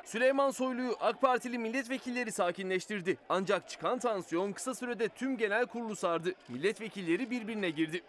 [0.05, 3.17] Süleyman Soylu'yu AK Partili milletvekilleri sakinleştirdi.
[3.29, 6.33] Ancak çıkan tansiyon kısa sürede tüm genel kurulu sardı.
[6.49, 8.03] Milletvekilleri birbirine girdi.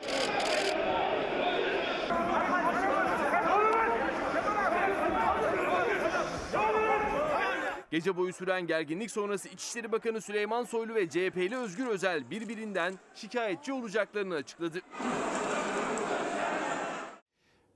[7.97, 13.73] Gece boyu süren gerginlik sonrası İçişleri Bakanı Süleyman Soylu ve CHP'li Özgür Özel birbirinden şikayetçi
[13.73, 14.79] olacaklarını açıkladı.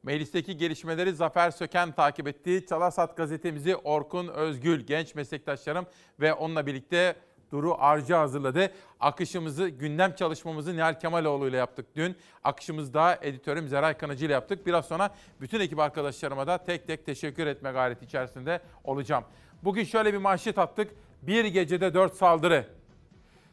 [0.02, 2.66] Meclisteki gelişmeleri Zafer Söken takip etti.
[2.68, 5.86] Çalasat gazetemizi Orkun Özgül, genç meslektaşlarım
[6.20, 7.16] ve onunla birlikte
[7.52, 8.72] Duru Arcı hazırladı.
[9.00, 12.16] Akışımızı, gündem çalışmamızı Nihal Kemaloğlu ile yaptık dün.
[12.44, 14.66] Akışımızı da editörüm Zeray Kanıcı ile yaptık.
[14.66, 19.24] Biraz sonra bütün ekip arkadaşlarıma da tek tek teşekkür etme gayreti içerisinde olacağım.
[19.64, 20.94] Bugün şöyle bir manşet attık.
[21.22, 22.66] Bir gecede dört saldırı.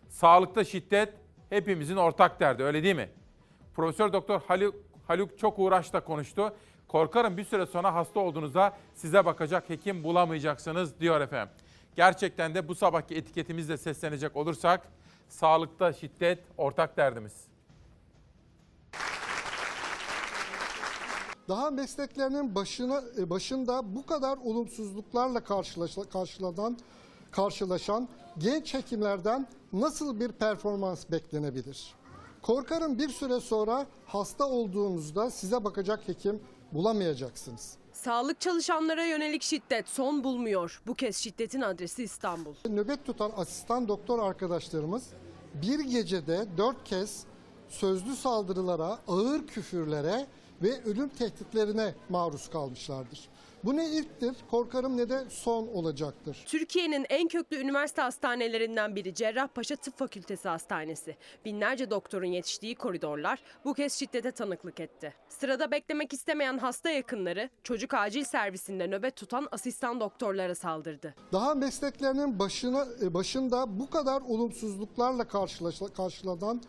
[0.10, 1.14] Sağlıkta şiddet
[1.50, 3.10] hepimizin ortak derdi öyle değil mi?
[3.76, 4.76] Profesör Doktor Haluk,
[5.08, 6.54] Haluk çok uğraşla konuştu.
[6.88, 11.54] Korkarım bir süre sonra hasta olduğunuzda size bakacak hekim bulamayacaksınız diyor efendim.
[11.96, 14.88] Gerçekten de bu sabahki etiketimizle seslenecek olursak
[15.30, 17.48] sağlıkta şiddet ortak derdimiz.
[21.48, 25.44] Daha mesleklerinin başına e, başında bu kadar olumsuzluklarla
[26.10, 26.78] karşılanan
[27.32, 31.94] karşılaşan genç hekimlerden nasıl bir performans beklenebilir?
[32.42, 36.40] Korkarım bir süre sonra hasta olduğunuzda size bakacak hekim
[36.72, 37.78] bulamayacaksınız.
[37.94, 40.82] Sağlık çalışanlara yönelik şiddet son bulmuyor.
[40.88, 42.54] Bu kez şiddetin adresi İstanbul.
[42.70, 45.04] Nöbet tutan asistan doktor arkadaşlarımız
[45.54, 47.24] bir gecede dört kez
[47.70, 50.28] sözlü saldırılara, ağır küfürlere
[50.62, 53.30] ve ölüm tehditlerine maruz kalmışlardır.
[53.64, 56.44] Bu ne ilktir, korkarım ne de son olacaktır.
[56.46, 61.18] Türkiye'nin en köklü üniversite hastanelerinden biri Cerrahpaşa Tıp Fakültesi Hastanesi.
[61.46, 65.14] Binlerce doktorun yetiştiği koridorlar bu kez şiddete tanıklık etti.
[65.30, 71.16] Sırada beklemek istemeyen hasta yakınları çocuk acil servisinde nöbet tutan asistan doktorlara saldırdı.
[71.32, 75.28] Daha mesleklerinin başına e, başında bu kadar olumsuzluklarla
[75.94, 76.62] karşılanan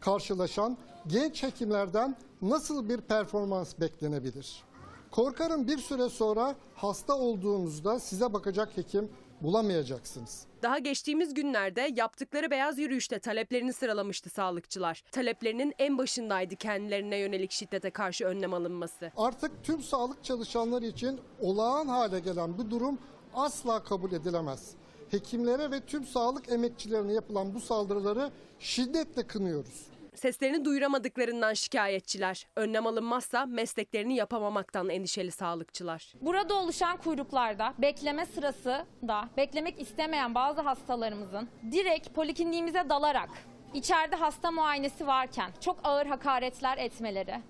[0.00, 0.76] karşılaşan
[1.06, 4.62] genç hekimlerden nasıl bir performans beklenebilir?
[5.10, 10.46] Korkarım bir süre sonra hasta olduğunuzda size bakacak hekim bulamayacaksınız.
[10.62, 15.04] Daha geçtiğimiz günlerde yaptıkları beyaz yürüyüşte taleplerini sıralamıştı sağlıkçılar.
[15.12, 19.12] Taleplerinin en başındaydı kendilerine yönelik şiddete karşı önlem alınması.
[19.16, 22.98] Artık tüm sağlık çalışanları için olağan hale gelen bu durum
[23.34, 24.70] asla kabul edilemez.
[25.10, 29.91] Hekimlere ve tüm sağlık emekçilerine yapılan bu saldırıları şiddetle kınıyoruz.
[30.14, 32.46] Seslerini duyuramadıklarından şikayetçiler.
[32.56, 36.12] Önlem alınmazsa mesleklerini yapamamaktan endişeli sağlıkçılar.
[36.20, 43.30] Burada oluşan kuyruklarda bekleme sırası da beklemek istemeyen bazı hastalarımızın direkt polikliniğimize dalarak
[43.74, 47.40] içeride hasta muayenesi varken çok ağır hakaretler etmeleri,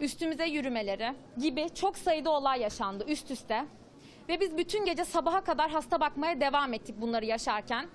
[0.00, 3.64] üstümüze yürümeleri gibi çok sayıda olay yaşandı üst üste.
[4.28, 7.86] Ve biz bütün gece sabaha kadar hasta bakmaya devam ettik bunları yaşarken.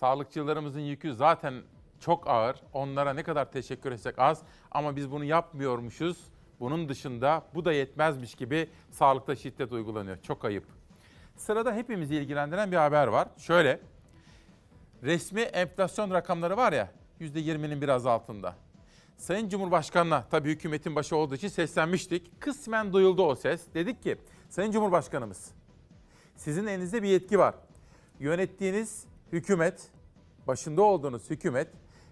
[0.00, 1.54] Sağlıkçılarımızın yükü zaten
[2.00, 2.56] çok ağır.
[2.72, 6.18] Onlara ne kadar teşekkür etsek az ama biz bunu yapmıyormuşuz.
[6.60, 10.16] Bunun dışında bu da yetmezmiş gibi sağlıkta şiddet uygulanıyor.
[10.22, 10.64] Çok ayıp.
[11.36, 13.28] Sırada hepimizi ilgilendiren bir haber var.
[13.38, 13.80] Şöyle,
[15.02, 16.90] resmi enflasyon rakamları var ya,
[17.20, 18.54] %20'nin biraz altında.
[19.16, 22.40] Sayın Cumhurbaşkanı'na tabii hükümetin başı olduğu için seslenmiştik.
[22.40, 23.74] Kısmen duyuldu o ses.
[23.74, 24.16] Dedik ki,
[24.48, 25.50] Sayın Cumhurbaşkanımız,
[26.36, 27.54] sizin elinizde bir yetki var.
[28.20, 29.90] Yönettiğiniz hükümet,
[30.46, 31.68] başında olduğunuz hükümet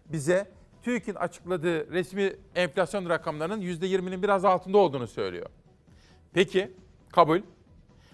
[0.06, 0.50] bize
[0.82, 5.46] TÜİK'in açıkladığı resmi enflasyon rakamlarının %20'nin biraz altında olduğunu söylüyor.
[6.32, 6.72] Peki,
[7.12, 7.40] kabul.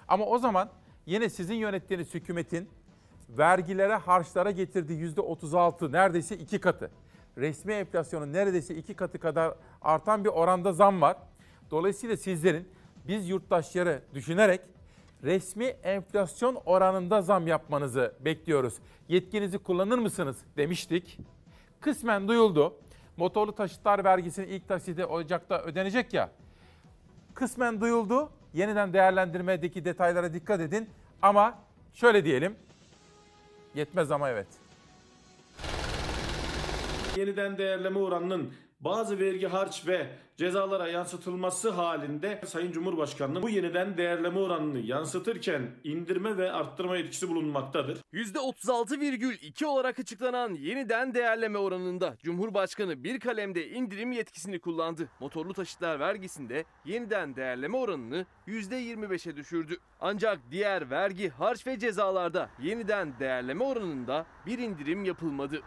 [0.09, 0.71] Ama o zaman
[1.07, 2.69] yine sizin yönettiğiniz hükümetin
[3.29, 6.91] vergilere, harçlara getirdiği %36, neredeyse iki katı.
[7.39, 11.17] Resmi enflasyonun neredeyse iki katı kadar artan bir oranda zam var.
[11.71, 12.69] Dolayısıyla sizlerin
[13.09, 14.61] biz yurttaşları düşünerek
[15.25, 18.75] resmi enflasyon oranında zam yapmanızı bekliyoruz.
[19.09, 21.19] Yetkinizi kullanır mısınız demiştik.
[21.81, 22.75] Kısmen duyuldu.
[23.17, 26.31] Motorlu taşıtlar vergisinin ilk taksidi Ocak'ta ödenecek ya.
[27.35, 28.31] Kısmen duyuldu.
[28.55, 30.91] Yeniden değerlendirmedeki detaylara dikkat edin.
[31.23, 31.59] Ama
[31.93, 32.57] şöyle diyelim.
[33.75, 34.47] Yetmez ama evet.
[37.17, 38.53] Yeniden değerleme oranının
[38.85, 46.37] bazı vergi harç ve cezalara yansıtılması halinde Sayın Cumhurbaşkanı'nın bu yeniden değerleme oranını yansıtırken indirme
[46.37, 47.99] ve arttırma yetkisi bulunmaktadır.
[48.13, 55.09] %36,2 olarak açıklanan yeniden değerleme oranında Cumhurbaşkanı bir kalemde indirim yetkisini kullandı.
[55.21, 59.77] Motorlu taşıtlar vergisinde yeniden değerleme oranını %25'e düşürdü.
[60.01, 65.63] Ancak diğer vergi, harç ve cezalarda yeniden değerleme oranında bir indirim yapılmadı.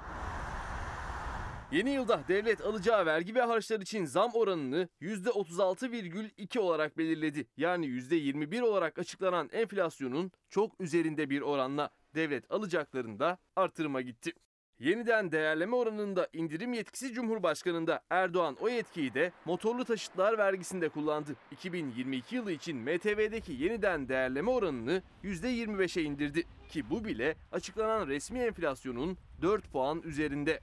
[1.71, 7.47] Yeni yılda devlet alacağı vergi ve harçlar için zam oranını %36,2 olarak belirledi.
[7.57, 14.33] Yani %21 olarak açıklanan enflasyonun çok üzerinde bir oranla devlet alacaklarında artırıma gitti.
[14.79, 21.35] Yeniden değerleme oranında indirim yetkisi Cumhurbaşkanı'nda Erdoğan o yetkiyi de motorlu taşıtlar vergisinde kullandı.
[21.51, 26.43] 2022 yılı için MTV'deki yeniden değerleme oranını %25'e indirdi.
[26.69, 30.59] Ki bu bile açıklanan resmi enflasyonun 4 puan üzerinde.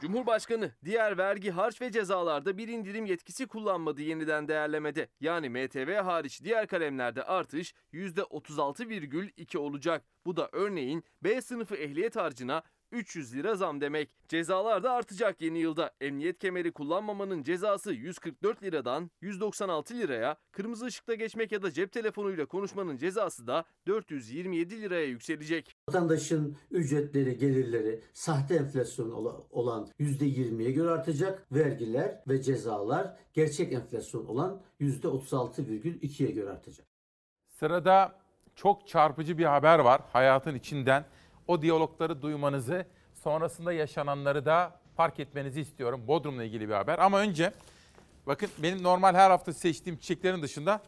[0.00, 5.08] Cumhurbaşkanı diğer vergi, harç ve cezalarda bir indirim yetkisi kullanmadı yeniden değerlemede.
[5.20, 10.04] Yani MTV hariç diğer kalemlerde artış %36,2 olacak.
[10.26, 12.62] Bu da örneğin B sınıfı ehliyet harcına
[12.92, 14.14] 300 lira zam demek.
[14.28, 15.90] Cezalar da artacak yeni yılda.
[16.00, 22.46] Emniyet kemeri kullanmamanın cezası 144 liradan 196 liraya, kırmızı ışıkta geçmek ya da cep telefonuyla
[22.46, 25.76] konuşmanın cezası da 427 liraya yükselecek.
[25.88, 29.10] Vatandaşın ücretleri, gelirleri sahte enflasyon
[29.50, 31.46] olan %20'ye göre artacak.
[31.52, 36.86] Vergiler ve cezalar gerçek enflasyon olan %36,2'ye göre artacak.
[37.48, 38.20] Sırada
[38.54, 41.04] çok çarpıcı bir haber var hayatın içinden.
[41.50, 46.02] O diyalogları duymanızı, sonrasında yaşananları da fark etmenizi istiyorum.
[46.06, 46.98] Bodrum'la ilgili bir haber.
[46.98, 47.52] Ama önce
[48.26, 50.82] bakın benim normal her hafta seçtiğim çiçeklerin dışında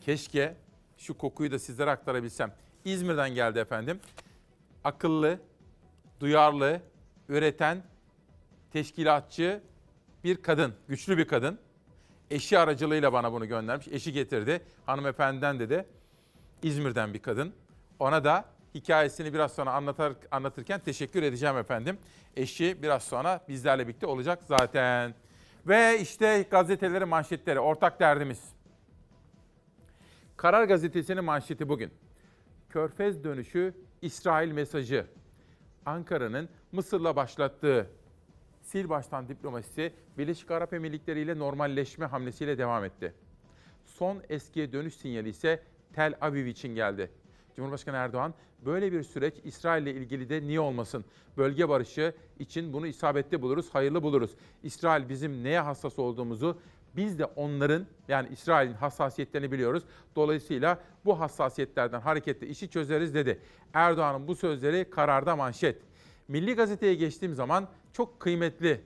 [0.00, 0.56] keşke
[0.96, 2.52] şu kokuyu da sizlere aktarabilsem.
[2.84, 4.00] İzmir'den geldi efendim.
[4.84, 5.38] Akıllı,
[6.20, 6.80] duyarlı,
[7.28, 7.82] üreten,
[8.72, 9.62] teşkilatçı
[10.24, 11.58] bir kadın, güçlü bir kadın.
[12.30, 13.88] Eşi aracılığıyla bana bunu göndermiş.
[13.88, 14.62] Eşi getirdi.
[14.86, 15.86] Hanımefendiden dedi.
[16.62, 17.54] İzmir'den bir kadın.
[17.98, 21.98] Ona da hikayesini biraz sonra anlatır, anlatırken teşekkür edeceğim efendim.
[22.36, 25.14] Eşi biraz sonra bizlerle birlikte olacak zaten.
[25.66, 28.40] Ve işte gazetelerin manşetleri, ortak derdimiz.
[30.36, 31.90] Karar Gazetesi'nin manşeti bugün.
[32.68, 35.06] Körfez dönüşü İsrail mesajı.
[35.86, 37.90] Ankara'nın Mısır'la başlattığı
[38.68, 43.14] sil baştan diplomasisi Birleşik Arap Emirlikleri ile normalleşme hamlesiyle devam etti.
[43.84, 45.62] Son eskiye dönüş sinyali ise
[45.92, 47.10] Tel Aviv için geldi.
[47.56, 48.34] Cumhurbaşkanı Erdoğan
[48.64, 51.04] böyle bir süreç İsrail ile ilgili de niye olmasın?
[51.36, 54.30] Bölge barışı için bunu isabetli buluruz, hayırlı buluruz.
[54.62, 56.58] İsrail bizim neye hassas olduğumuzu
[56.96, 59.82] biz de onların yani İsrail'in hassasiyetlerini biliyoruz.
[60.16, 63.40] Dolayısıyla bu hassasiyetlerden hareketle işi çözeriz dedi.
[63.72, 65.82] Erdoğan'ın bu sözleri kararda manşet.
[66.28, 68.80] Milli Gazete'ye geçtiğim zaman çok kıymetli,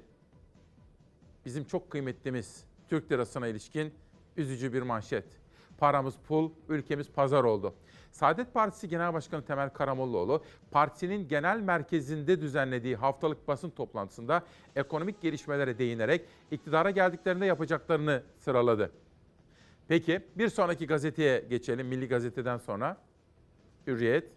[1.46, 3.94] bizim çok kıymetlimiz Türk lirasına ilişkin
[4.36, 5.24] üzücü bir manşet.
[5.78, 7.74] Paramız pul, ülkemiz pazar oldu.
[8.10, 14.42] Saadet Partisi Genel Başkanı Temel Karamollaoğlu, partisinin genel merkezinde düzenlediği haftalık basın toplantısında
[14.76, 18.92] ekonomik gelişmelere değinerek iktidara geldiklerinde yapacaklarını sıraladı.
[19.88, 22.96] Peki bir sonraki gazeteye geçelim, Milli Gazete'den sonra.
[23.86, 24.28] Hürriyet.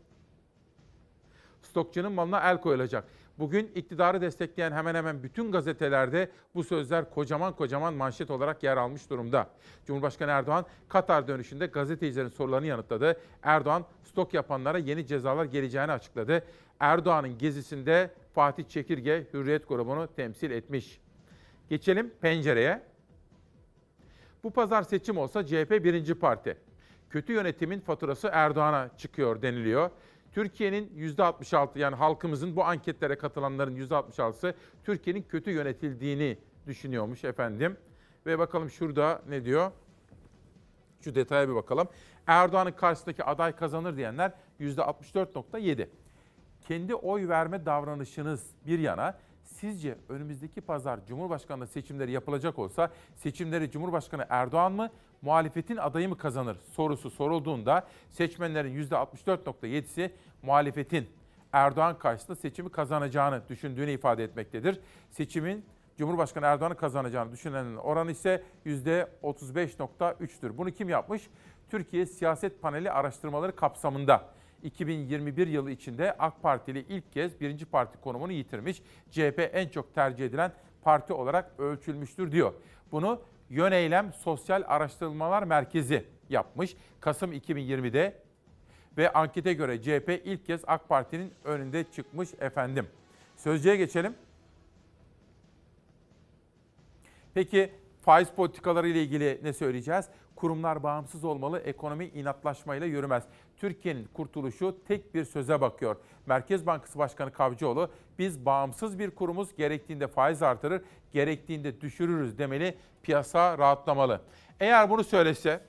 [1.62, 3.08] Stokçunun malına el koyulacak.
[3.40, 9.10] Bugün iktidarı destekleyen hemen hemen bütün gazetelerde bu sözler kocaman kocaman manşet olarak yer almış
[9.10, 9.50] durumda.
[9.86, 13.20] Cumhurbaşkanı Erdoğan Katar dönüşünde gazetecilerin sorularını yanıtladı.
[13.44, 16.44] Erdoğan stok yapanlara yeni cezalar geleceğini açıkladı.
[16.80, 21.02] Erdoğan'ın gezisinde Fatih Çekirge Hürriyet grubunu temsil etmiş.
[21.70, 22.84] Geçelim pencereye.
[24.44, 26.58] Bu pazar seçim olsa CHP birinci parti.
[27.10, 29.90] Kötü yönetimin faturası Erdoğan'a çıkıyor deniliyor.
[30.34, 37.78] Türkiye'nin %66 yani halkımızın bu anketlere katılanların %66'sı Türkiye'nin kötü yönetildiğini düşünüyormuş efendim.
[38.26, 39.72] Ve bakalım şurada ne diyor?
[41.02, 41.88] Şu detaya bir bakalım.
[42.28, 45.88] Erdoğan'ın karşısındaki aday kazanır diyenler %64.7.
[46.62, 54.26] Kendi oy verme davranışınız bir yana sizce önümüzdeki pazar Cumhurbaşkanlığı seçimleri yapılacak olsa seçimleri Cumhurbaşkanı
[54.30, 54.90] Erdoğan mı,
[55.24, 60.12] muhalefetin adayı mı kazanır sorusu sorulduğunda seçmenlerin %64.7'si
[60.42, 61.10] muhalefetin
[61.54, 64.80] Erdoğan karşısında seçimi kazanacağını düşündüğünü ifade etmektedir.
[65.10, 65.66] Seçimin
[65.98, 70.58] Cumhurbaşkanı Erdoğan'ı kazanacağını düşünenlerin oranı ise %35.3'tür.
[70.58, 71.30] Bunu kim yapmış?
[71.70, 74.30] Türkiye Siyaset Paneli araştırmaları kapsamında
[74.64, 78.82] 2021 yılı içinde AK Partili ilk kez birinci parti konumunu yitirmiş.
[79.12, 80.52] CHP en çok tercih edilen
[80.82, 82.54] parti olarak ölçülmüştür diyor.
[82.92, 83.22] Bunu
[83.54, 86.76] Yöneylem Sosyal Araştırmalar Merkezi yapmış.
[87.00, 88.22] Kasım 2020'de
[88.98, 92.88] ve ankete göre CHP ilk kez AK Parti'nin önünde çıkmış efendim.
[93.38, 94.16] Sözcüye geçelim.
[97.34, 97.72] Peki
[98.04, 100.06] faiz politikaları ile ilgili ne söyleyeceğiz?
[100.36, 103.24] Kurumlar bağımsız olmalı, ekonomi inatlaşmayla yürümez.
[103.58, 105.96] Türkiye'nin kurtuluşu tek bir söze bakıyor.
[106.26, 110.82] Merkez Bankası Başkanı Kavcıoğlu, biz bağımsız bir kurumuz gerektiğinde faiz artırır,
[111.12, 114.22] gerektiğinde düşürürüz demeli, piyasa rahatlamalı.
[114.60, 115.62] Eğer bunu söylese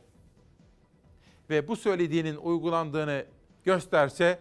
[1.51, 3.25] ve bu söylediğinin uygulandığını
[3.65, 4.39] gösterse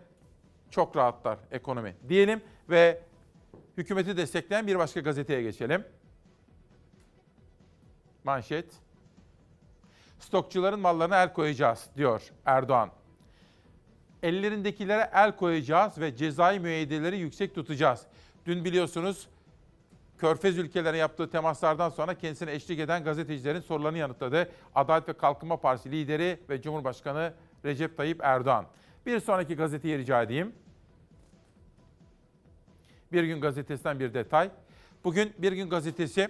[0.69, 3.01] çok rahatlar ekonomi diyelim ve
[3.77, 5.83] hükümeti destekleyen bir başka gazeteye geçelim.
[8.23, 8.65] Manşet.
[10.19, 12.89] Stokçuların mallarına el koyacağız diyor Erdoğan.
[14.23, 18.01] Ellerindekilere el koyacağız ve cezai müeyyideleri yüksek tutacağız.
[18.45, 19.27] Dün biliyorsunuz
[20.17, 24.51] Körfez ülkelerine yaptığı temaslardan sonra kendisine eşlik eden gazetecilerin sorularını yanıtladı.
[24.75, 27.33] Adalet ve Kalkınma Partisi lideri ve Cumhurbaşkanı
[27.65, 28.65] Recep Tayyip Erdoğan.
[29.05, 30.53] Bir sonraki gazeteyi rica edeyim.
[33.11, 34.49] Bir Gün Gazetesi'nden bir detay.
[35.03, 36.29] Bugün Bir Gün Gazetesi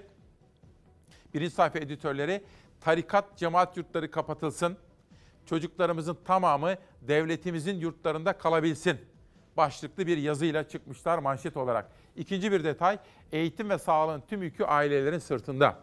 [1.34, 2.43] birinci sayfa editörleri
[2.81, 4.77] tarikat cemaat yurtları kapatılsın.
[5.45, 8.97] Çocuklarımızın tamamı devletimizin yurtlarında kalabilsin.
[9.57, 11.91] Başlıklı bir yazıyla çıkmışlar manşet olarak.
[12.15, 12.99] İkinci bir detay,
[13.31, 15.79] eğitim ve sağlığın tüm yükü ailelerin sırtında.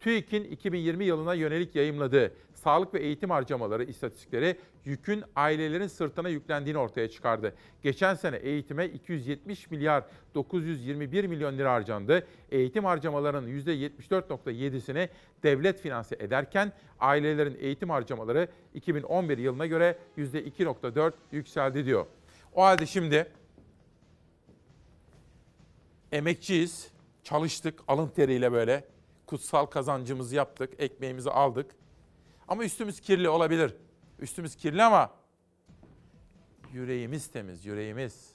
[0.00, 2.34] TÜİK'in 2020 yılına yönelik yayımladığı
[2.64, 7.54] sağlık ve eğitim harcamaları istatistikleri yükün ailelerin sırtına yüklendiğini ortaya çıkardı.
[7.82, 10.04] Geçen sene eğitime 270 milyar
[10.34, 12.26] 921 milyon lira harcandı.
[12.50, 15.08] Eğitim harcamalarının %74.7'sini
[15.42, 22.06] devlet finanse ederken ailelerin eğitim harcamaları 2011 yılına göre %2.4 yükseldi diyor.
[22.54, 23.32] O halde şimdi
[26.12, 26.90] emekçiyiz,
[27.22, 28.84] çalıştık alın teriyle böyle.
[29.26, 31.83] Kutsal kazancımızı yaptık, ekmeğimizi aldık.
[32.48, 33.76] Ama üstümüz kirli olabilir.
[34.18, 35.10] Üstümüz kirli ama
[36.72, 38.34] yüreğimiz temiz, yüreğimiz.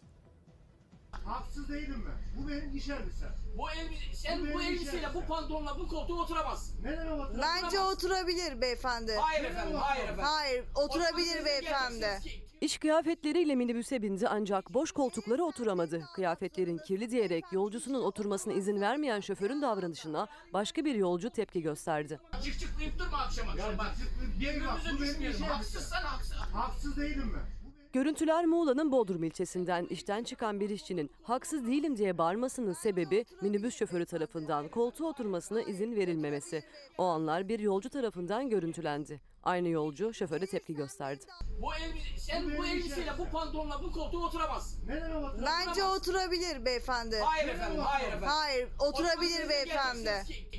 [1.12, 2.43] Haksız değilim ben.
[2.43, 3.36] Bu benim iş elbisem.
[3.57, 6.84] Bu elbise, sen Bu bu, elbiseyle, bu pantolonla bu koltuğa oturamazsın.
[6.84, 7.41] Neden oturamazsın?
[7.64, 9.16] Bence oturabilir beyefendi.
[9.22, 10.24] Hayır efendim, hayır efendim.
[10.28, 12.20] Hayır, oturabilir Oturabilir beyefendi.
[12.62, 16.03] İş kıyafetleriyle minibüse bindi ancak boş koltuklara oturamadı.
[16.16, 22.20] Kıyafetlerin kirli diyerek yolcusunun oturmasına izin vermeyen şoförün davranışına başka bir yolcu tepki gösterdi.
[22.43, 23.95] Cık cıklayıp durma akşam akşam bak.
[24.41, 25.41] Benim düşmeyelim.
[25.41, 26.36] iş Haksızsan haksız.
[26.38, 27.59] Haksız değilim ben.
[27.94, 34.06] Görüntüler Muğla'nın Bodrum ilçesinden işten çıkan bir işçinin haksız değilim diye bağırmasının sebebi minibüs şoförü
[34.06, 36.64] tarafından koltuğa oturmasına izin verilmemesi.
[36.98, 39.22] O anlar bir yolcu tarafından görüntülendi.
[39.44, 41.26] Aynı yolcu şoföre tepki gösterdi.
[41.62, 44.88] Bu elbise, sen bu elbiseyle, bu pantolonla bu koltuğa oturamazsın.
[44.88, 45.46] Neden oturamazsın?
[45.68, 47.16] Bence oturabilir beyefendi.
[47.26, 48.28] Hayır efendim, hayır efendim.
[48.28, 50.12] Hayır, oturabilir beyefendi.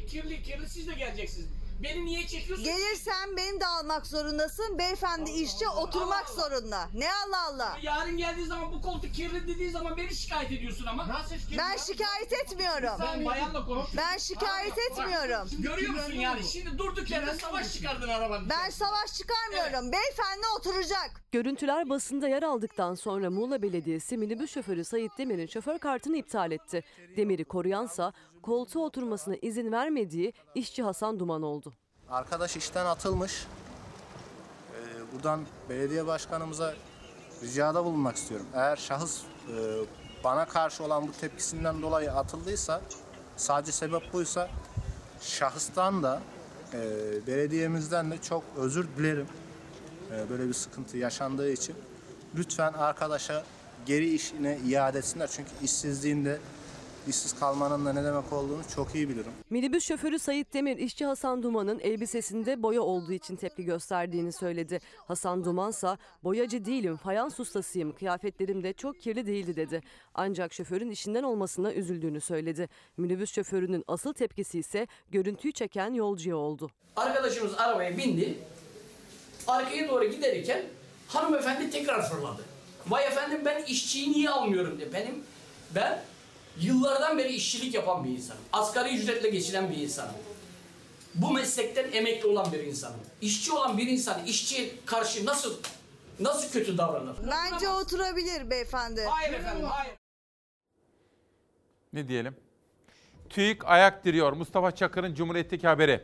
[0.08, 1.48] Kirli kirli siz de geleceksiniz.
[1.82, 2.64] Beni niye çekiyorsun?
[2.64, 4.78] Gelirsen beni de almak zorundasın.
[4.78, 6.88] Beyefendi işçi oturmak zorunda.
[6.94, 7.78] Ne Allah Allah.
[7.82, 11.08] Yarın geldiği zaman bu koltuk kirli dediği zaman beni şikayet ediyorsun ama.
[11.08, 12.92] Nasıl Ben şikayet etmiyorum.
[13.00, 13.90] Ben bayanla konuşuyorum.
[13.96, 15.48] Ben şikayet etmiyorum.
[15.58, 16.44] Görüyor musun yani?
[16.44, 18.48] Şimdi durduk yerde savaş çıkardın arabanın.
[18.48, 19.92] Ben savaş çıkarmıyorum.
[19.92, 21.10] Beyefendi oturacak.
[21.32, 26.84] Görüntüler basında yer aldıktan sonra Muğla Belediyesi minibüs şoförü Sayit Demir'in şoför kartını iptal etti.
[27.16, 28.12] Demir'i koruyansa
[28.42, 31.72] koltuğa oturmasına izin vermediği işçi Hasan Duman oldu.
[32.08, 33.46] Arkadaş işten atılmış.
[34.72, 36.74] Ee, buradan belediye başkanımıza
[37.42, 38.46] ricada bulunmak istiyorum.
[38.54, 39.24] Eğer şahıs e,
[40.24, 42.80] bana karşı olan bu tepkisinden dolayı atıldıysa,
[43.36, 44.50] sadece sebep buysa
[45.20, 46.22] şahıstan da
[46.72, 46.78] e,
[47.26, 49.26] belediyemizden de çok özür dilerim.
[50.12, 51.76] E, böyle bir sıkıntı yaşandığı için.
[52.36, 53.44] Lütfen arkadaşa
[53.86, 55.30] geri işine iade etsinler.
[55.32, 56.38] Çünkü işsizliğinde
[57.08, 59.32] işsiz kalmanın da ne demek olduğunu çok iyi bilirim.
[59.50, 64.80] Minibüs şoförü Sayit Demir işçi Hasan Duman'ın elbisesinde boya olduğu için tepki gösterdiğini söyledi.
[65.08, 69.82] Hasan Dumansa boyacı değilim fayans ustasıyım kıyafetlerim de çok kirli değildi dedi.
[70.14, 72.68] Ancak şoförün işinden olmasına üzüldüğünü söyledi.
[72.96, 76.70] Minibüs şoförünün asıl tepkisi ise görüntüyü çeken yolcuya oldu.
[76.96, 78.38] Arkadaşımız arabaya bindi.
[79.46, 80.62] Arkaya doğru giderken
[81.08, 82.42] hanımefendi tekrar fırladı.
[82.88, 84.92] Vay efendim ben işçiyi niye almıyorum diye.
[84.92, 85.14] Benim
[85.74, 86.02] ben
[86.60, 88.42] yıllardan beri işçilik yapan bir insanım.
[88.52, 90.14] Asgari ücretle geçinen bir insanım.
[91.14, 93.00] Bu meslekten emekli olan bir insanım.
[93.20, 95.54] İşçi olan bir insan işçiye karşı nasıl
[96.20, 97.16] nasıl kötü davranır?
[97.30, 99.04] Bence oturabilir beyefendi.
[99.10, 99.94] Hayır efendim hayır.
[101.92, 102.36] Ne diyelim?
[103.30, 104.32] TÜİK ayak diriyor.
[104.32, 106.00] Mustafa Çakır'ın Cumhuriyet'teki haberi.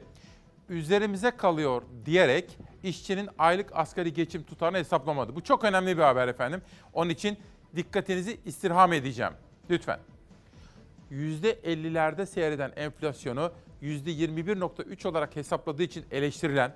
[0.68, 5.34] Üzerimize kalıyor diyerek işçinin aylık asgari geçim tutarını hesaplamadı.
[5.36, 6.62] Bu çok önemli bir haber efendim.
[6.92, 7.38] Onun için
[7.76, 9.32] dikkatinizi istirham edeceğim.
[9.70, 10.00] Lütfen.
[11.12, 13.52] %50'lerde seyreden enflasyonu
[13.82, 16.72] %21.3 olarak hesapladığı için eleştirilen,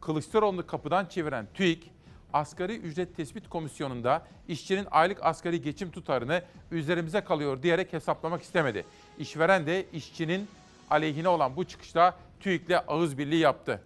[0.00, 1.90] Kılıçdaroğlu'nu kapıdan çeviren TÜİK,
[2.32, 8.84] Asgari Ücret Tespit Komisyonu'nda işçinin aylık asgari geçim tutarını üzerimize kalıyor diyerek hesaplamak istemedi.
[9.18, 10.48] İşveren de işçinin
[10.90, 13.80] aleyhine olan bu çıkışta TÜİK'le ağız birliği yaptı.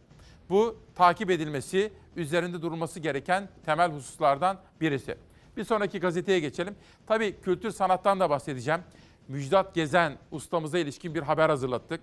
[0.51, 5.17] Bu takip edilmesi, üzerinde durulması gereken temel hususlardan birisi.
[5.57, 6.75] Bir sonraki gazeteye geçelim.
[7.07, 8.81] Tabii kültür sanattan da bahsedeceğim.
[9.29, 12.01] Müjdat Gezen ustamıza ilişkin bir haber hazırlattık.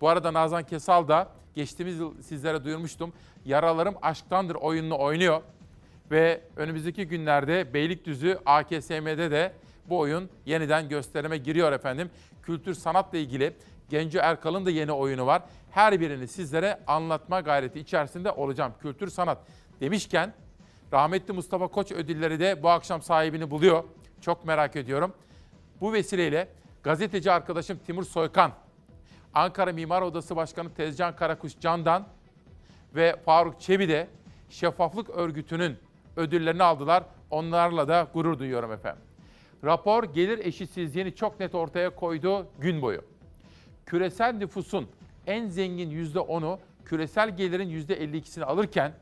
[0.00, 3.12] Bu arada Nazan Kesal da geçtiğimiz yıl sizlere duyurmuştum.
[3.44, 5.42] Yaralarım Aşktandır oyununu oynuyor.
[6.10, 9.52] Ve önümüzdeki günlerde Beylikdüzü AKSM'de de
[9.88, 12.10] bu oyun yeniden gösterime giriyor efendim.
[12.42, 13.56] Kültür sanatla ilgili
[13.88, 15.42] Genco Erkal'ın da yeni oyunu var.
[15.70, 18.72] Her birini sizlere anlatma gayreti içerisinde olacağım.
[18.82, 19.38] Kültür sanat
[19.80, 20.34] demişken
[20.92, 23.84] rahmetli Mustafa Koç ödülleri de bu akşam sahibini buluyor.
[24.20, 25.12] Çok merak ediyorum.
[25.82, 26.48] Bu vesileyle
[26.82, 28.52] gazeteci arkadaşım Timur Soykan,
[29.34, 32.06] Ankara Mimar Odası Başkanı Tezcan Karakuş Can'dan
[32.94, 34.08] ve Faruk Çebi de
[34.50, 35.76] Şeffaflık Örgütü'nün
[36.16, 37.04] ödüllerini aldılar.
[37.30, 39.02] Onlarla da gurur duyuyorum efendim.
[39.64, 43.04] Rapor gelir eşitsizliğini çok net ortaya koydu gün boyu.
[43.86, 44.88] Küresel nüfusun
[45.26, 48.92] en zengin %10'u küresel gelirin %52'sini alırken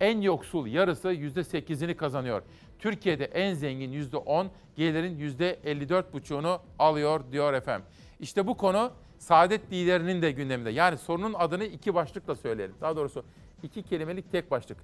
[0.00, 2.42] en yoksul yarısı %8'ini kazanıyor.
[2.82, 7.86] Türkiye'de en zengin %10, gelirin %54,5'unu alıyor diyor efendim.
[8.20, 10.70] İşte bu konu saadet liderinin de gündeminde.
[10.70, 12.74] Yani sorunun adını iki başlıkla söyleyelim.
[12.80, 13.24] Daha doğrusu
[13.62, 14.78] iki kelimelik tek başlık.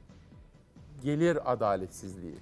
[1.03, 2.35] Gelir adaletsizliği.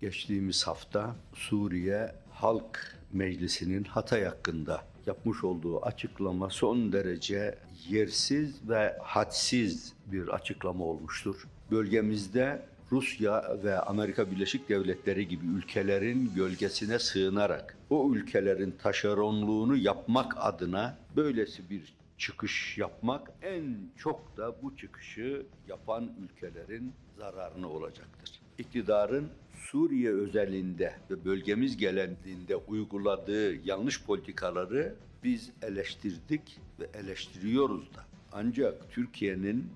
[0.00, 7.58] Geçtiğimiz hafta Suriye Halk Meclisi'nin Hatay hakkında yapmış olduğu açıklama son derece
[7.88, 11.48] yersiz ve hadsiz bir açıklama olmuştur.
[11.70, 12.62] Bölgemizde
[12.92, 21.70] Rusya ve Amerika Birleşik Devletleri gibi ülkelerin gölgesine sığınarak o ülkelerin taşeronluğunu yapmak adına böylesi
[21.70, 28.40] bir çıkış yapmak en çok da bu çıkışı yapan ülkelerin zararına olacaktır.
[28.58, 29.28] İktidarın
[29.70, 38.04] Suriye özelinde ve bölgemiz gelenliğinde uyguladığı yanlış politikaları biz eleştirdik ve eleştiriyoruz da.
[38.32, 39.70] Ancak Türkiye'nin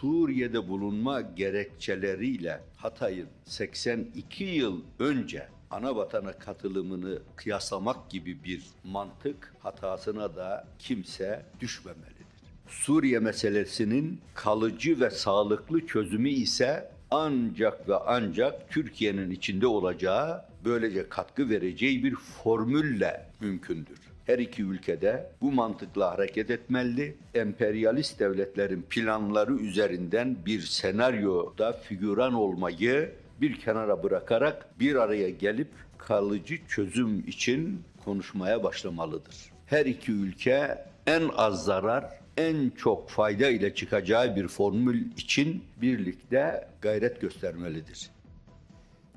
[0.00, 10.36] Suriye'de bulunma gerekçeleriyle Hatay'ın 82 yıl önce ana vatana katılımını kıyaslamak gibi bir mantık hatasına
[10.36, 12.22] da kimse düşmemelidir.
[12.68, 21.50] Suriye meselesinin kalıcı ve sağlıklı çözümü ise ancak ve ancak Türkiye'nin içinde olacağı, böylece katkı
[21.50, 23.98] vereceği bir formülle mümkündür.
[24.26, 27.16] Her iki ülkede bu mantıkla hareket etmeli.
[27.34, 35.68] Emperyalist devletlerin planları üzerinden bir senaryoda figüran olmayı bir kenara bırakarak bir araya gelip
[35.98, 39.36] kalıcı çözüm için konuşmaya başlamalıdır.
[39.66, 42.04] Her iki ülke en az zarar,
[42.36, 48.10] en çok fayda ile çıkacağı bir formül için birlikte gayret göstermelidir.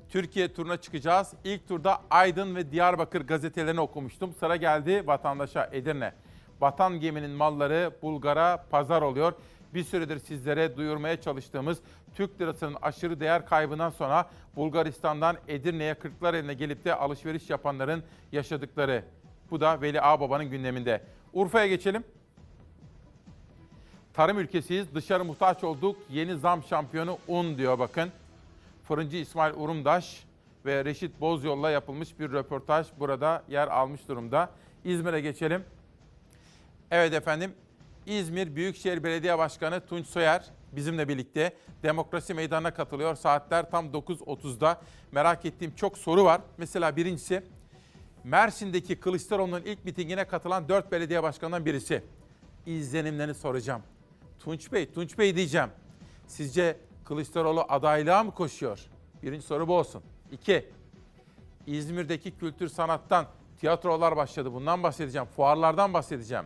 [0.08, 1.32] Türkiye turuna çıkacağız.
[1.44, 4.34] İlk turda Aydın ve Diyarbakır gazetelerini okumuştum.
[4.34, 6.12] Sıra geldi vatandaşa Edirne.
[6.60, 9.32] Vatan geminin malları Bulgar'a pazar oluyor.
[9.74, 11.78] Bir süredir sizlere duyurmaya çalıştığımız
[12.14, 18.02] Türk lirasının aşırı değer kaybından sonra Bulgaristan'dan Edirne'ye kırklar eline gelip de alışveriş yapanların
[18.32, 19.04] yaşadıkları.
[19.50, 21.02] Bu da Veli Ağbaba'nın gündeminde.
[21.32, 22.04] Urfa'ya geçelim.
[24.14, 25.96] Tarım ülkesiyiz, dışarı muhtaç olduk.
[26.10, 28.10] Yeni zam şampiyonu un diyor bakın.
[28.88, 30.24] Fırıncı İsmail Urumdaş
[30.66, 34.50] ve Reşit Bozyol'la yapılmış bir röportaj burada yer almış durumda.
[34.84, 35.64] İzmir'e geçelim.
[36.90, 37.52] Evet efendim,
[38.06, 43.14] İzmir Büyükşehir Belediye Başkanı Tunç Soyer bizimle birlikte demokrasi meydanına katılıyor.
[43.14, 44.80] Saatler tam 9.30'da.
[45.12, 46.40] Merak ettiğim çok soru var.
[46.58, 47.42] Mesela birincisi,
[48.24, 52.02] Mersin'deki Kılıçdaroğlu'nun ilk mitingine katılan 4 belediye başkanından birisi.
[52.66, 53.82] İzlenimlerini soracağım.
[54.38, 55.68] Tunç Bey, Tunç Bey diyeceğim.
[56.26, 56.76] Sizce
[57.06, 58.80] Kılıçdaroğlu adaylığa mı koşuyor?
[59.22, 60.02] Birinci soru bu olsun.
[60.32, 60.68] İki,
[61.66, 63.26] İzmir'deki kültür sanattan
[63.60, 64.52] tiyatrolar başladı.
[64.52, 65.26] Bundan bahsedeceğim.
[65.26, 66.44] Fuarlardan bahsedeceğim.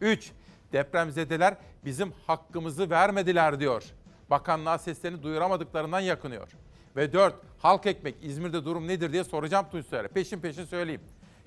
[0.00, 0.32] Üç,
[0.72, 3.84] depremzedeler bizim hakkımızı vermediler diyor.
[4.30, 6.48] Bakanlığa seslerini duyuramadıklarından yakınıyor.
[6.96, 10.08] Ve dört, halk ekmek İzmir'de durum nedir diye soracağım Tunç Soyer'e.
[10.08, 11.02] Peşin peşin söyleyeyim.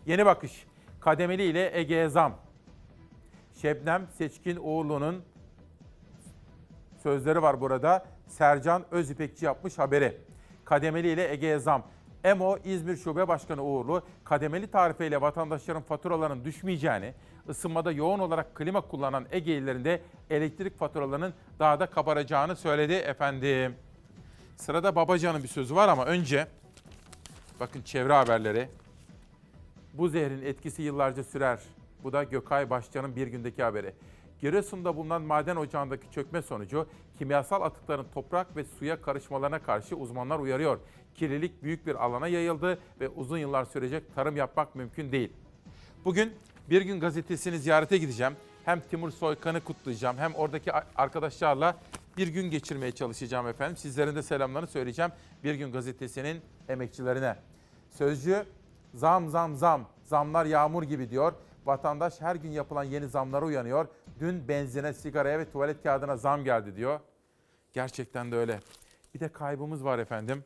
[0.06, 0.66] Yeni bakış.
[1.00, 2.38] Kademeli ile Ege'ye zam.
[3.62, 5.24] Şebnem Seçkin Uğurlu'nun
[7.04, 8.15] sözleri var burada.
[8.28, 10.18] Sercan Özipekçi yapmış haberi.
[10.66, 11.84] Kademeli ile Ege'ye zam.
[12.24, 17.14] EMO İzmir Şube Başkanı Uğurlu, kademeli tarifeyle vatandaşların faturalarının düşmeyeceğini,
[17.50, 23.76] ısınmada yoğun olarak klima kullanan Ege'lilerinde elektrik faturalarının daha da kabaracağını söyledi efendim.
[24.58, 26.48] Sırada Babacan'ın bir sözü var ama önce
[27.60, 28.70] bakın çevre haberleri.
[29.94, 31.60] Bu zehrin etkisi yıllarca sürer.
[32.04, 33.94] Bu da Gökay Başcan'ın bir gündeki haberi.
[34.42, 40.80] Giresun'da bulunan maden ocağındaki çökme sonucu kimyasal atıkların toprak ve suya karışmalarına karşı uzmanlar uyarıyor.
[41.16, 45.34] Kirlilik büyük bir alana yayıldı ve uzun yıllar sürecek tarım yapmak mümkün değil.
[46.06, 46.34] Bugün
[46.70, 48.34] Bir Gün Gazetesi'ni ziyarete gideceğim.
[48.66, 51.78] Hem Timur Soykan'ı kutlayacağım hem oradaki arkadaşlarla
[52.18, 53.78] bir gün geçirmeye çalışacağım efendim.
[53.78, 55.12] Sizlerin de selamlarını söyleyeceğim
[55.44, 57.36] Bir Gün Gazetesi'nin emekçilerine.
[57.92, 58.46] Sözcü
[58.94, 61.34] zam zam zam, zamlar yağmur gibi diyor.
[61.66, 63.88] Vatandaş her gün yapılan yeni zamlara uyanıyor.
[64.20, 67.00] Dün benzine, sigaraya ve tuvalet kağıdına zam geldi diyor.
[67.74, 68.60] Gerçekten de öyle.
[69.14, 70.44] Bir de kaybımız var efendim.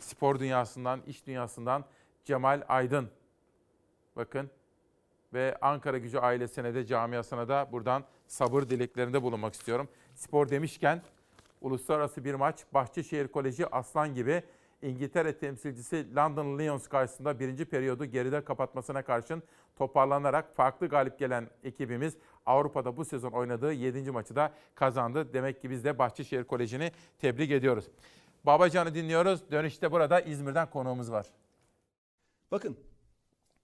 [0.00, 1.84] spor dünyasından, iş dünyasından
[2.24, 3.08] Cemal Aydın.
[4.16, 4.50] Bakın
[5.32, 9.88] ve Ankara Gücü ailesine de camiasına da buradan sabır dileklerinde bulunmak istiyorum.
[10.14, 11.02] Spor demişken
[11.60, 14.42] uluslararası bir maç Bahçeşehir Koleji Aslan gibi
[14.82, 19.42] İngiltere temsilcisi London Lions karşısında birinci periyodu geride kapatmasına karşın
[19.76, 22.16] toparlanarak farklı galip gelen ekibimiz
[22.46, 24.10] Avrupa'da bu sezon oynadığı 7.
[24.10, 25.32] maçı da kazandı.
[25.32, 27.84] Demek ki biz de Bahçeşehir Koleji'ni tebrik ediyoruz.
[28.44, 29.50] Babacan'ı dinliyoruz.
[29.50, 31.26] Dönüşte burada İzmir'den konuğumuz var.
[32.50, 32.76] Bakın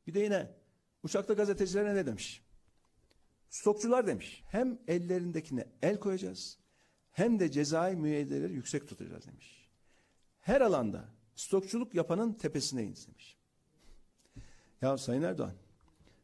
[0.06, 0.50] bir de yine
[1.02, 2.42] uçakta gazetecilere ne demiş?
[3.48, 4.44] Stokçular demiş.
[4.48, 6.58] Hem ellerindekine el koyacağız
[7.12, 9.68] hem de cezai müeyyideleri yüksek tutacağız demiş.
[10.40, 11.04] Her alanda
[11.34, 13.36] stokçuluk yapanın tepesine iniz demiş.
[14.82, 15.54] Ya Sayın Erdoğan,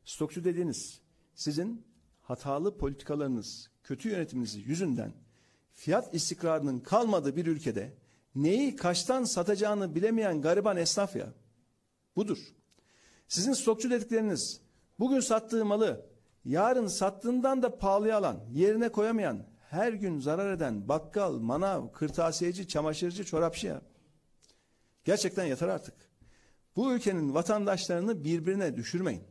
[0.05, 1.01] stokçu dediğiniz
[1.35, 1.87] sizin
[2.29, 5.13] hatalı politikalarınız, kötü yönetiminiz yüzünden
[5.73, 7.95] fiyat istikrarının kalmadığı bir ülkede
[8.35, 11.33] neyi kaçtan satacağını bilemeyen gariban esnaf ya.
[12.17, 12.39] Budur.
[13.29, 14.61] Sizin stokçu dedikleriniz
[14.99, 16.07] bugün sattığı malı
[16.45, 23.25] yarın sattığından da pahalıya alan, yerine koyamayan, her gün zarar eden bakkal, manav, kırtasiyeci, çamaşırcı,
[23.25, 23.83] çorapçı ya.
[25.05, 25.95] Gerçekten yeter artık.
[26.77, 29.23] Bu ülkenin vatandaşlarını birbirine düşürmeyin.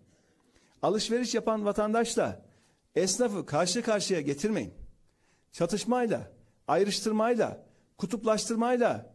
[0.81, 2.46] Alışveriş yapan vatandaşla
[2.95, 4.73] esnafı karşı karşıya getirmeyin.
[5.51, 6.31] Çatışmayla,
[6.67, 7.65] ayrıştırmayla,
[7.97, 9.13] kutuplaştırmayla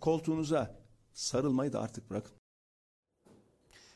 [0.00, 0.74] koltuğunuza
[1.12, 2.32] sarılmayı da artık bırakın.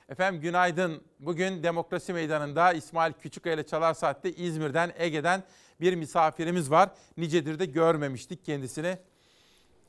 [0.08, 1.02] Efendim günaydın.
[1.20, 5.42] Bugün Demokrasi Meydanı'nda İsmail Küçükkaya ile Çalar Saat'te İzmir'den, Ege'den
[5.80, 6.90] bir misafirimiz var.
[7.16, 8.98] Nicedir de görmemiştik kendisini.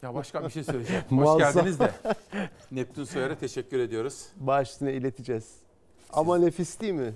[0.01, 1.03] Ya başka bir şey söyleyeceğim.
[1.09, 1.91] Hoş geldiniz de.
[2.71, 4.25] Neptün Soyer'e teşekkür ediyoruz.
[4.35, 5.53] Başına ileteceğiz.
[6.13, 7.13] Ama nefis değil mi?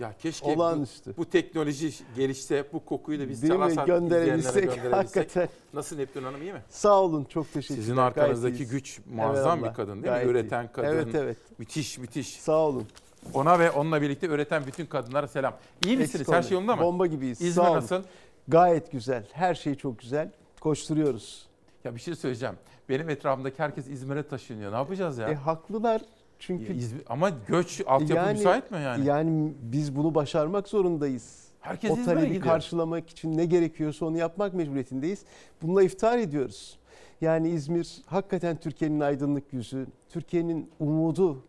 [0.00, 1.10] Ya keşke Olağanüstü.
[1.12, 3.58] bu, bu teknoloji gelişse, bu kokuyu da biz Değil mi?
[3.86, 4.92] Gönderebilsek, gönderebilsek.
[4.92, 5.48] hakikaten.
[5.74, 6.62] Nasıl Neptün Hanım iyi mi?
[6.68, 7.80] Sağ olun çok teşekkürler.
[7.80, 9.70] Sizin Gayet arkanızdaki güç muazzam Eyvallah.
[9.70, 10.30] bir kadın değil Gayet mi?
[10.30, 10.32] iyi.
[10.32, 10.88] Üreten kadın.
[10.88, 11.36] Evet evet.
[11.58, 12.40] Müthiş müthiş.
[12.40, 12.86] Sağ olun.
[13.34, 15.54] Ona ve onunla birlikte üreten bütün kadınlara selam.
[15.86, 16.20] İyi misiniz?
[16.20, 16.82] Eksik Her şey yolunda mı?
[16.82, 17.40] Bomba gibiyiz.
[17.40, 17.76] İzmir Sağ olun.
[17.76, 18.02] nasıl?
[18.48, 19.26] Gayet güzel.
[19.32, 20.30] Her şey çok güzel.
[20.60, 21.46] Koşturuyoruz.
[21.84, 22.54] Ya bir şey söyleyeceğim.
[22.88, 24.72] Benim etrafımdaki herkes İzmir'e taşınıyor.
[24.72, 25.28] Ne yapacağız ya?
[25.28, 26.00] E haklılar.
[26.38, 29.06] Çünkü İzmir- ama göç altyapı müsait mi yani?
[29.06, 31.48] Yani biz bunu başarmak zorundayız.
[31.60, 32.44] Herkes o talebi gidiyor.
[32.44, 35.24] karşılamak için ne gerekiyorsa onu yapmak mecburiyetindeyiz.
[35.62, 36.78] Bununla iftihar ediyoruz.
[37.20, 41.42] Yani İzmir hakikaten Türkiye'nin aydınlık yüzü, Türkiye'nin umudu.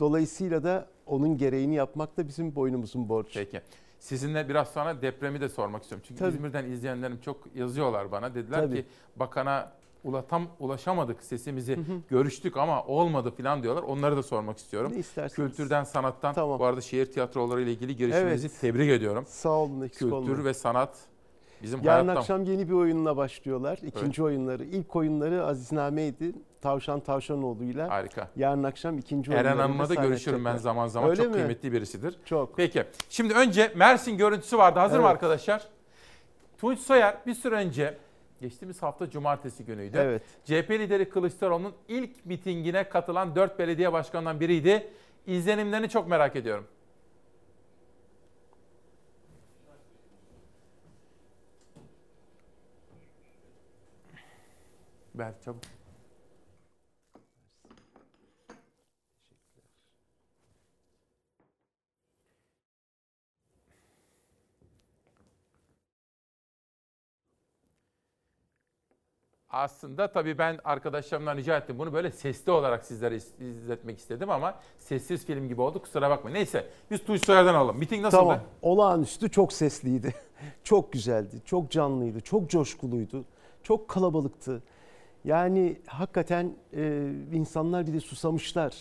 [0.00, 3.30] Dolayısıyla da onun gereğini yapmak da bizim boynumuzun borcu.
[3.34, 3.60] Peki.
[3.98, 6.04] Sizinle biraz sonra depremi de sormak istiyorum.
[6.08, 6.34] Çünkü Tabii.
[6.34, 8.34] İzmir'den izleyenlerim çok yazıyorlar bana.
[8.34, 8.76] Dediler Tabii.
[8.76, 8.84] ki
[9.16, 9.72] bakana
[10.10, 11.78] ulatam ulaşamadık sesimizi
[12.10, 13.82] görüştük ama olmadı falan diyorlar.
[13.82, 14.92] Onları da sormak istiyorum.
[14.94, 15.34] Ne isterseniz.
[15.50, 16.34] Kültürden, sanattan.
[16.58, 18.60] Bu arada şehir tiyatroları ile ilgili girişiminizi Evet.
[18.60, 19.24] tebrik ediyorum.
[19.28, 20.44] Sağ olun eksik Kültür olmayın.
[20.44, 20.96] ve sanat
[21.62, 22.20] bizim Yarın hayattan.
[22.20, 23.78] akşam yeni bir oyunla başlıyorlar.
[23.82, 24.64] İkinci oyunları.
[24.64, 26.32] İlk oyunları Azizname'ydi.
[26.60, 27.90] Tavşan Tavşanoğlu'yla.
[27.90, 28.28] Harika.
[28.36, 31.10] Yarın akşam ikinci Eren oyunlarında Hanım'la da görüşürüm ben zaman zaman.
[31.10, 31.32] Öyle çok mi?
[31.38, 32.16] kıymetli birisidir.
[32.24, 32.56] Çok.
[32.56, 32.84] Peki.
[33.08, 34.78] Şimdi önce Mersin görüntüsü vardı.
[34.78, 35.12] Hazır mı Evet.
[35.12, 35.62] arkadaşlar?
[36.58, 37.98] Tunç Soyer bir süre önce
[38.40, 39.96] geçtiğimiz hafta cumartesi günüydü.
[40.00, 40.22] Evet.
[40.44, 44.92] CHP lideri Kılıçdaroğlu'nun ilk mitingine katılan 4 belediye başkanından biriydi.
[45.26, 46.66] İzlenimlerini çok merak ediyorum.
[55.14, 55.75] Ver çabuk.
[69.56, 71.78] Aslında tabii ben arkadaşlarımdan rica ettim.
[71.78, 75.82] Bunu böyle sesli olarak sizlere iz- izletmek istedim ama sessiz film gibi oldu.
[75.82, 76.36] Kusura bakmayın.
[76.36, 77.78] Neyse biz Tunç Soyer'den alalım.
[77.78, 78.20] Miting nasıldı?
[78.22, 78.40] Tamam.
[78.62, 80.14] Olağanüstü çok sesliydi.
[80.64, 81.36] çok güzeldi.
[81.44, 82.20] Çok canlıydı.
[82.20, 83.24] Çok coşkuluydu.
[83.62, 84.62] Çok kalabalıktı.
[85.24, 88.74] Yani hakikaten e, insanlar bir de susamışlar.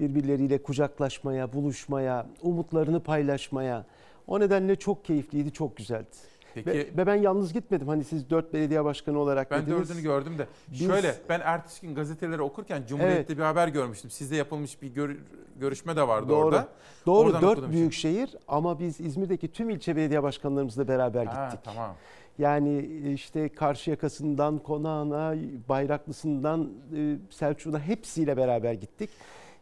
[0.00, 3.86] Birbirleriyle kucaklaşmaya, buluşmaya, umutlarını paylaşmaya.
[4.26, 6.06] O nedenle çok keyifliydi, çok güzeldi.
[6.54, 7.88] Peki- Ve, ve ben yalnız gitmedim.
[7.88, 9.88] Hani siz dört belediye başkanı olarak Ben dediniz.
[9.88, 10.46] dördünü gördüm de.
[10.68, 14.10] Biz- Şöyle ben ertesi gün gazeteleri okurken Cumhuriyet'te bir haber görmüştüm.
[14.10, 15.16] Sizde yapılmış bir gör-
[15.60, 16.44] görüşme de vardı Doğru.
[16.46, 16.68] orada.
[17.06, 17.26] Doğru.
[17.26, 21.60] Oradan Dört büyük şehir ama biz İzmir'deki tüm ilçe belediye başkanlarımızla beraber Ha, gittik.
[21.64, 21.94] tamam.
[22.38, 22.78] Yani
[23.14, 25.34] işte Karşıyaka'sından Konağı'na,
[25.68, 29.10] Bayraklısı'ndan e, Selçuk'una hepsiyle beraber gittik.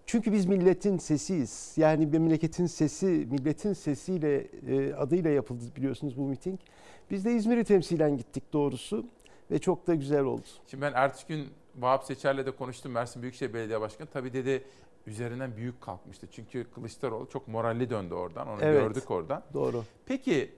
[0.08, 1.72] Çünkü biz milletin sesiyiz.
[1.76, 4.36] Yani memleketin sesi, milletin sesiyle
[4.68, 6.60] e, adıyla yapıldı biliyorsunuz bu miting.
[7.10, 9.06] Biz de İzmir'i temsilen gittik doğrusu
[9.50, 10.46] ve çok da güzel oldu.
[10.66, 12.92] Şimdi ben ertesi gün Vahap Seçer'le de konuştum.
[12.92, 14.08] Mersin Büyükşehir Belediye Başkanı.
[14.12, 14.64] Tabii dedi
[15.06, 16.26] üzerinden büyük kalkmıştı.
[16.30, 18.48] Çünkü Kılıçdaroğlu çok moralli döndü oradan.
[18.48, 18.82] Onu Evet.
[18.82, 19.42] gördük oradan.
[19.54, 19.84] Doğru.
[20.06, 20.50] Peki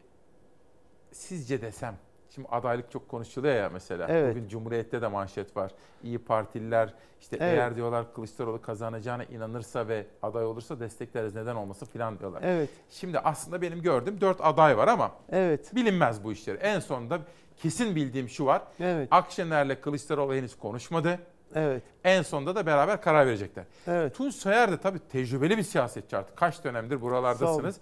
[1.13, 1.97] sizce desem
[2.35, 4.07] Şimdi adaylık çok konuşuluyor ya mesela.
[4.11, 4.37] Evet.
[4.37, 5.71] Bugün Cumhuriyet'te de manşet var.
[6.03, 7.59] İyi Partililer işte Evet.
[7.59, 12.43] eğer diyorlar Kılıçdaroğlu kazanacağına inanırsa ve aday olursa destekleriz neden olmasın filan diyorlar.
[12.45, 12.69] Evet.
[12.91, 15.75] Şimdi aslında benim gördüğüm dört aday var ama Evet.
[15.75, 16.57] bilinmez bu işleri.
[16.57, 17.19] En sonunda
[17.57, 18.63] kesin bildiğim şu var.
[18.81, 19.09] Evet.
[19.11, 21.19] Akşener'le Kılıçdaroğlu henüz konuşmadı.
[21.55, 21.83] Evet.
[22.05, 23.65] En sonunda da beraber karar verecekler.
[23.87, 24.15] Evet.
[24.15, 26.37] Tunç Soyer de tabii tecrübeli bir siyasetçi artık.
[26.37, 27.77] Kaç dönemdir buralardasınız.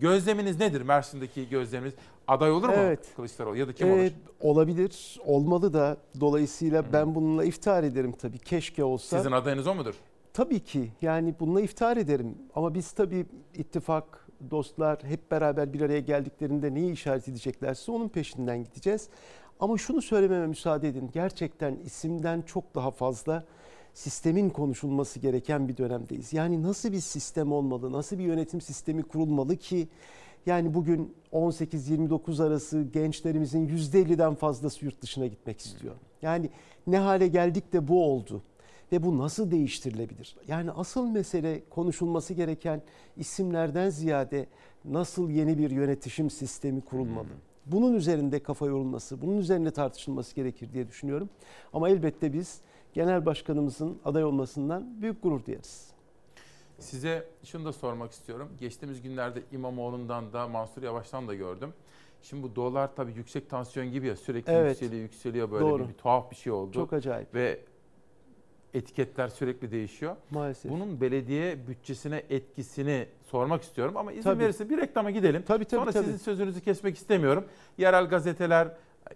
[0.00, 1.94] Gözleminiz nedir Mersin'deki gözleminiz?
[2.28, 3.14] Aday olur mu Evet.
[3.16, 4.10] Kılıçdaroğlu ya da kim Ee, olur?
[4.40, 5.96] olabilir, olmalı da.
[6.20, 8.38] Dolayısıyla ben bununla iftihar ederim tabii.
[8.38, 9.16] Keşke olsa.
[9.16, 9.94] Sizin adayınız o mudur?
[10.32, 12.34] Tabii ki yani bununla iftihar ederim.
[12.54, 18.64] Ama biz tabii ittifak, dostlar hep beraber bir araya geldiklerinde neyi işaret edeceklerse onun peşinden
[18.64, 19.08] gideceğiz.
[19.60, 21.10] Ama şunu söylememe müsaade edin.
[21.12, 23.44] Gerçekten isimden çok daha fazla
[23.94, 26.32] sistemin konuşulması gereken bir dönemdeyiz.
[26.32, 29.88] Yani nasıl bir sistem olmalı, nasıl bir yönetim sistemi kurulmalı ki
[30.46, 35.94] yani bugün 18-29 arası gençlerimizin %50'den fazlası yurt dışına gitmek istiyor.
[36.22, 36.50] Yani
[36.86, 38.42] ne hale geldik de bu oldu
[38.92, 40.36] ve bu nasıl değiştirilebilir?
[40.48, 42.82] Yani asıl mesele konuşulması gereken
[43.16, 44.46] isimlerden ziyade
[44.84, 47.28] nasıl yeni bir yönetişim sistemi kurulmalı?
[47.66, 51.28] Bunun üzerinde kafa yorulması, bunun üzerinde tartışılması gerekir diye düşünüyorum.
[51.72, 52.60] Ama elbette biz
[52.92, 55.90] genel başkanımızın aday olmasından büyük gurur duyarız.
[56.78, 58.48] Size şunu da sormak istiyorum.
[58.60, 61.72] Geçtiğimiz günlerde İmamoğlu'ndan da Mansur Yavaş'tan da gördüm.
[62.22, 64.70] Şimdi bu dolar tabii yüksek tansiyon gibi ya sürekli Evet.
[64.70, 65.84] yükseliyor yükseliyor böyle Doğru.
[65.84, 66.72] bir, bir tuhaf bir şey oldu.
[66.72, 67.34] Çok acayip.
[67.34, 67.60] Ve
[68.74, 70.16] etiketler sürekli değişiyor.
[70.30, 70.72] Maalesef.
[70.72, 74.42] Bunun belediye bütçesine etkisini sormak istiyorum ama izin Tabii.
[74.44, 75.42] verirse bir reklama gidelim.
[75.46, 76.04] Tabii, tabii, Sonra tabii.
[76.04, 77.44] sizin sözünüzü kesmek istemiyorum.
[77.78, 78.68] Yerel gazeteler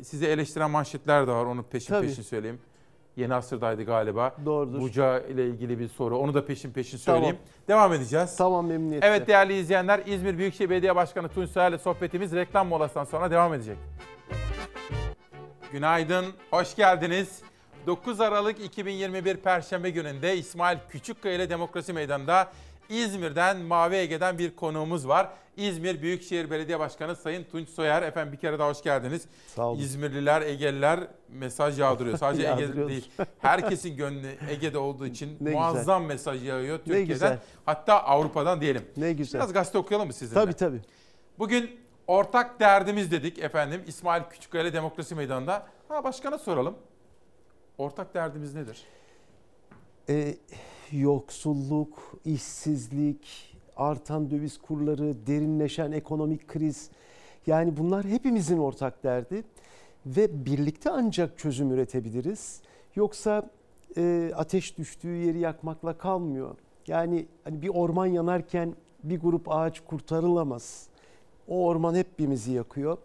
[0.02, 2.06] sizi eleştiren manşetler de var onu peşin Tabii.
[2.06, 2.60] peşin söyleyeyim.
[3.16, 4.34] Yeni asırdaydı galiba.
[4.44, 4.80] Doğrudur.
[4.80, 6.18] Buca ile ilgili bir soru.
[6.18, 7.20] Onu da peşin peşin Tamam.
[7.20, 7.38] söyleyeyim.
[7.68, 8.36] Devam edeceğiz.
[8.36, 9.06] Tamam memnuniyetle.
[9.08, 13.76] Evet değerli izleyenler İzmir Büyükşehir Belediye Başkanı Tunç Soyer'le sohbetimiz reklam molasından sonra devam edecek.
[15.72, 17.42] Günaydın, hoş geldiniz.
[17.86, 22.48] 9 Aralık 2021 Perşembe gününde İsmail Küçükkaya ile Demokrasi Meydanı'nda
[22.88, 25.28] İzmir'den Mavi Ege'den bir konuğumuz var.
[25.56, 28.02] İzmir Büyükşehir Belediye Başkanı Sayın Tunç Soyer.
[28.02, 29.24] Efendim bir kere daha hoş geldiniz.
[29.46, 29.78] Sağ olun.
[29.80, 32.18] İzmirliler, Egeliler mesaj yağdırıyor.
[32.18, 33.10] Sadece Ege değil.
[33.38, 35.52] Herkesin gönlü Ege'de olduğu için Ne güzel.
[35.52, 37.06] muazzam mesaj yağıyor Türkiye'den.
[37.06, 37.38] güzel.
[37.66, 38.82] Hatta Avrupa'dan diyelim.
[38.96, 39.40] Ne güzel.
[39.40, 40.40] Biraz gazete okuyalım mı sizinle?
[40.40, 40.80] Tabii tabii.
[41.38, 45.66] Bugün ortak derdimiz dedik efendim İsmail Küçükkaya Demokrasi Meydanı'nda.
[45.88, 46.74] Ha başkana soralım.
[47.78, 48.82] Ortak derdimiz nedir?
[50.08, 50.34] Ee,
[50.94, 56.90] yoksulluk, işsizlik, artan döviz kurları, derinleşen ekonomik kriz.
[57.46, 59.44] Yani bunlar hepimizin ortak derdi
[60.06, 62.60] ve birlikte ancak çözüm üretebiliriz.
[62.94, 63.50] Yoksa
[63.96, 66.56] e, ateş düştüğü yeri yakmakla kalmıyor.
[66.86, 70.88] Yani hani bir orman yanarken bir grup ağaç kurtarılamaz.
[71.48, 72.98] O orman hepimizi yakıyor.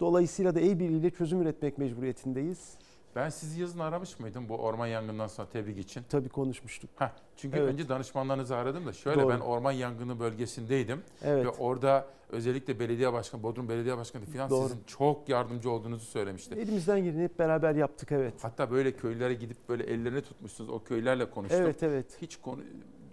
[0.00, 2.78] Dolayısıyla da el birliğiyle çözüm üretmek mecburiyetindeyiz.
[3.16, 6.02] Ben sizi yazın aramış mıydım bu orman yangından sonra tebrik için?
[6.08, 6.90] Tabii konuşmuştuk.
[6.96, 7.68] Heh, çünkü Evet.
[7.72, 9.30] önce danışmanlarınızı aradım da şöyle Doğru.
[9.30, 11.02] ben orman yangını bölgesindeydim.
[11.24, 11.46] Evet.
[11.46, 14.68] Ve orada özellikle belediye başkanı, Bodrum Belediye Başkanı falan Doğru.
[14.68, 16.54] sizin çok yardımcı olduğunuzu söylemişti.
[16.54, 18.34] Elimizden geleni hep beraber yaptık evet.
[18.42, 20.70] Hatta böyle köylere gidip böyle ellerini tutmuşsunuz.
[20.70, 21.60] O köylerle konuştum.
[21.62, 22.06] Evet evet.
[22.22, 22.60] Hiç konu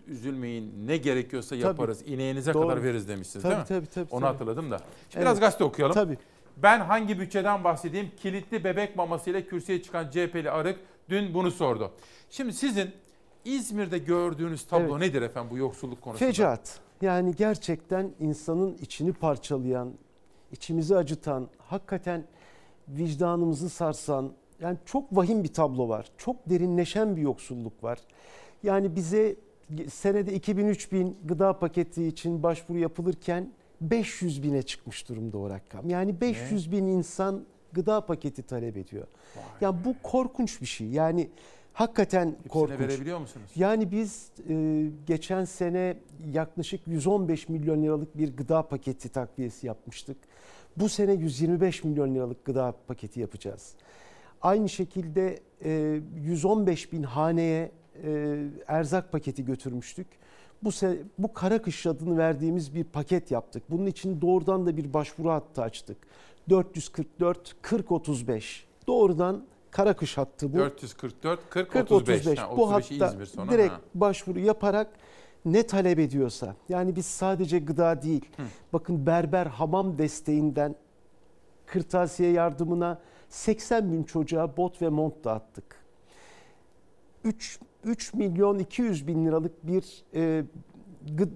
[0.07, 1.61] üzülmeyin ne gerekiyorsa Tabii.
[1.61, 2.01] yaparız.
[2.05, 2.67] İneğinize Doğru.
[2.67, 3.67] kadar veririz demişsiniz Tabii, değil mi?
[3.67, 4.31] tabii, tabii, Onu tabii.
[4.31, 4.77] hatırladım da.
[4.77, 5.21] Şimdi Evet.
[5.25, 5.93] biraz gazete okuyalım.
[5.93, 6.17] Tabii.
[6.57, 8.11] Ben hangi bütçeden bahsedeyim?
[8.17, 10.79] Kilitli bebek mamasıyla kürsüye çıkan CHP'li Arık
[11.09, 11.91] dün bunu sordu.
[12.29, 12.91] Şimdi sizin
[13.45, 15.07] İzmir'de gördüğünüz tablo Evet.
[15.07, 16.31] nedir efendim bu yoksulluk konusunda?
[16.31, 16.79] Fecaat.
[17.01, 19.93] Yani gerçekten insanın içini parçalayan,
[20.51, 22.23] içimizi acıtan, hakikaten
[22.87, 26.05] vicdanımızı sarsan, yani çok vahim bir tablo var.
[26.17, 27.99] Çok derinleşen bir yoksulluk var.
[28.63, 29.35] Yani bize
[29.89, 33.51] senede 2000-3000 gıda paketi için başvuru yapılırken
[33.81, 35.89] 500 bine çıkmış durumda o rakam.
[35.89, 39.07] Yani 500 bin insan gıda paketi talep ediyor.
[39.61, 40.87] Ya bu korkunç bir şey.
[40.87, 41.29] Yani
[41.73, 42.79] hakikaten Hepsine korkunç.
[42.79, 43.51] verebiliyor musunuz?
[43.55, 45.97] Yani biz e, geçen sene
[46.33, 50.17] yaklaşık 115 milyon liralık bir gıda paketi takviyesi yapmıştık.
[50.77, 53.73] Bu sene 125 milyon liralık gıda paketi yapacağız.
[54.41, 57.71] Aynı şekilde e, 115 bin haneye
[58.03, 58.37] e,
[58.67, 60.07] erzak paketi götürmüştük.
[60.63, 63.63] Bu sene, bu kara kış adını verdiğimiz bir paket yaptık.
[63.69, 65.97] Bunun için doğrudan da bir başvuru hattı açtık.
[66.49, 68.65] 444 40 35.
[68.87, 70.57] Doğrudan kara kış hattı bu.
[70.57, 72.19] 444 40 40 35.
[72.21, 72.39] 35.
[72.39, 73.51] Ha, Bu 35'i hatta sonra.
[73.51, 73.81] direkt Ha.
[73.95, 74.87] başvuru yaparak
[75.45, 78.25] ne talep ediyorsa yani biz sadece gıda değil
[78.73, 80.75] bakın berber hamam desteğinden
[81.65, 85.75] kırtasiye yardımına 80 bin çocuğa bot ve mont dağıttık.
[87.23, 90.43] 3, 3 milyon 200 bin liralık bir e,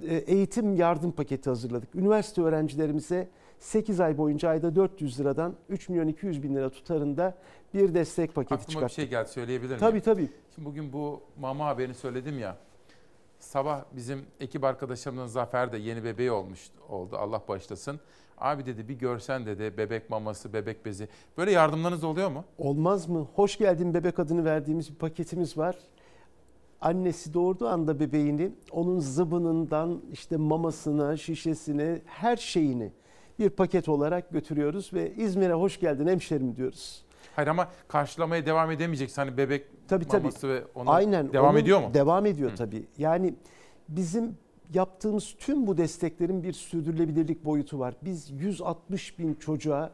[0.09, 1.95] e, eğitim yardım paketi hazırladık.
[1.95, 7.38] Üniversite öğrencilerimize 8 ay boyunca ayda 400 liradan 3 milyon 200 bin lira tutarında
[7.73, 8.95] bir destek paketi Aklıma bir çıkarttık.
[8.95, 9.80] şey geldi söyleyebilir miyim?
[9.80, 10.30] Tabii tabii.
[10.55, 12.57] Şimdi bugün bu mama haberini söyledim ya.
[13.39, 17.17] Sabah bizim ekip arkadaşlarımdan Zafer de yeni bebeği olmuş oldu.
[17.17, 17.99] Allah bağışlasın.
[18.38, 21.07] Abi dedi bir görsen dedi bebek maması, bebek bezi.
[21.38, 22.43] Böyle yardımlarınız oluyor mu?
[22.57, 23.27] Olmaz mı?
[23.35, 25.76] Hoş geldin bebek adını verdiğimiz bir paketimiz var.
[26.85, 32.91] Annesi doğurduğu anda bebeğini onun zıbınından işte mamasına, şişesine, her şeyini
[33.39, 37.05] bir paket olarak götürüyoruz ve İzmir'e hoş geldin hemşerim diyoruz.
[37.35, 39.21] Hayır ama karşılamaya devam edemeyeceksin.
[39.21, 40.21] Hani bebek Tabii tabii.
[40.21, 41.33] maması ve onu Aynen.
[41.33, 41.93] devam onun ediyor mu?
[41.93, 42.85] Devam ediyor tabii.
[42.97, 43.33] Yani
[43.89, 44.37] bizim
[44.73, 47.95] yaptığımız tüm bu desteklerin bir sürdürülebilirlik boyutu var.
[48.01, 49.91] Biz 160 bin çocuğa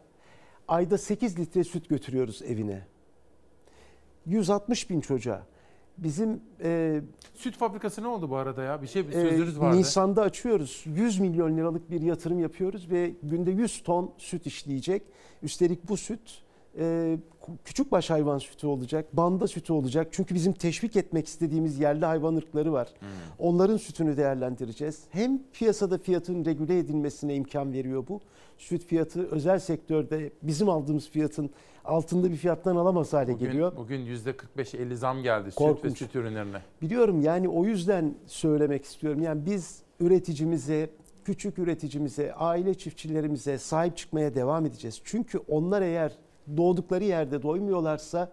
[0.67, 2.85] ayda 8 litre süt götürüyoruz evine.
[4.25, 5.51] 160 bin çocuğa.
[5.97, 7.01] Bizim e,
[7.33, 8.81] Süt fabrikası ne oldu bu arada ya?
[8.81, 9.77] Bir şey bir e, sözünüz vardı.
[9.77, 10.83] Nisan'da açıyoruz.
[10.85, 15.03] 100 milyon liralık bir yatırım yapıyoruz ve günde 100 ton süt işleyecek.
[15.43, 16.43] Üstelik bu süt
[16.79, 17.17] e,
[17.65, 20.07] küçükbaş hayvan sütü olacak, banda sütü olacak.
[20.11, 22.89] Çünkü bizim teşvik etmek istediğimiz yerli hayvan ırkları var.
[22.99, 23.07] Hmm.
[23.39, 25.03] Onların sütünü değerlendireceğiz.
[25.09, 28.21] Hem piyasada fiyatın regüle edilmesine imkan veriyor bu.
[28.57, 31.49] Süt fiyatı özel sektörde bizim aldığımız fiyatın
[31.85, 33.75] altında bir fiyattan alamaz hale Bugün, geliyor.
[33.77, 35.97] bugün %45-50 zam geldi süt ve Korkunç.
[35.97, 36.61] süt ürünlerine.
[36.81, 39.21] Biliyorum yani o yüzden söylemek istiyorum.
[39.21, 40.89] Yani biz üreticimize,
[41.25, 45.01] küçük üreticimize, aile çiftçilerimize sahip çıkmaya devam edeceğiz.
[45.03, 46.11] Çünkü onlar eğer
[46.57, 48.31] doğdukları yerde doymuyorlarsa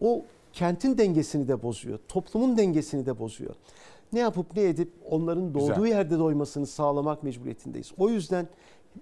[0.00, 1.98] o kentin dengesini de bozuyor.
[2.08, 3.54] Toplumun dengesini de bozuyor.
[4.12, 5.86] Ne yapıp ne edip onların doğduğu Güzel.
[5.86, 7.92] yerde doymasını sağlamak mecburiyetindeyiz.
[7.98, 8.48] O yüzden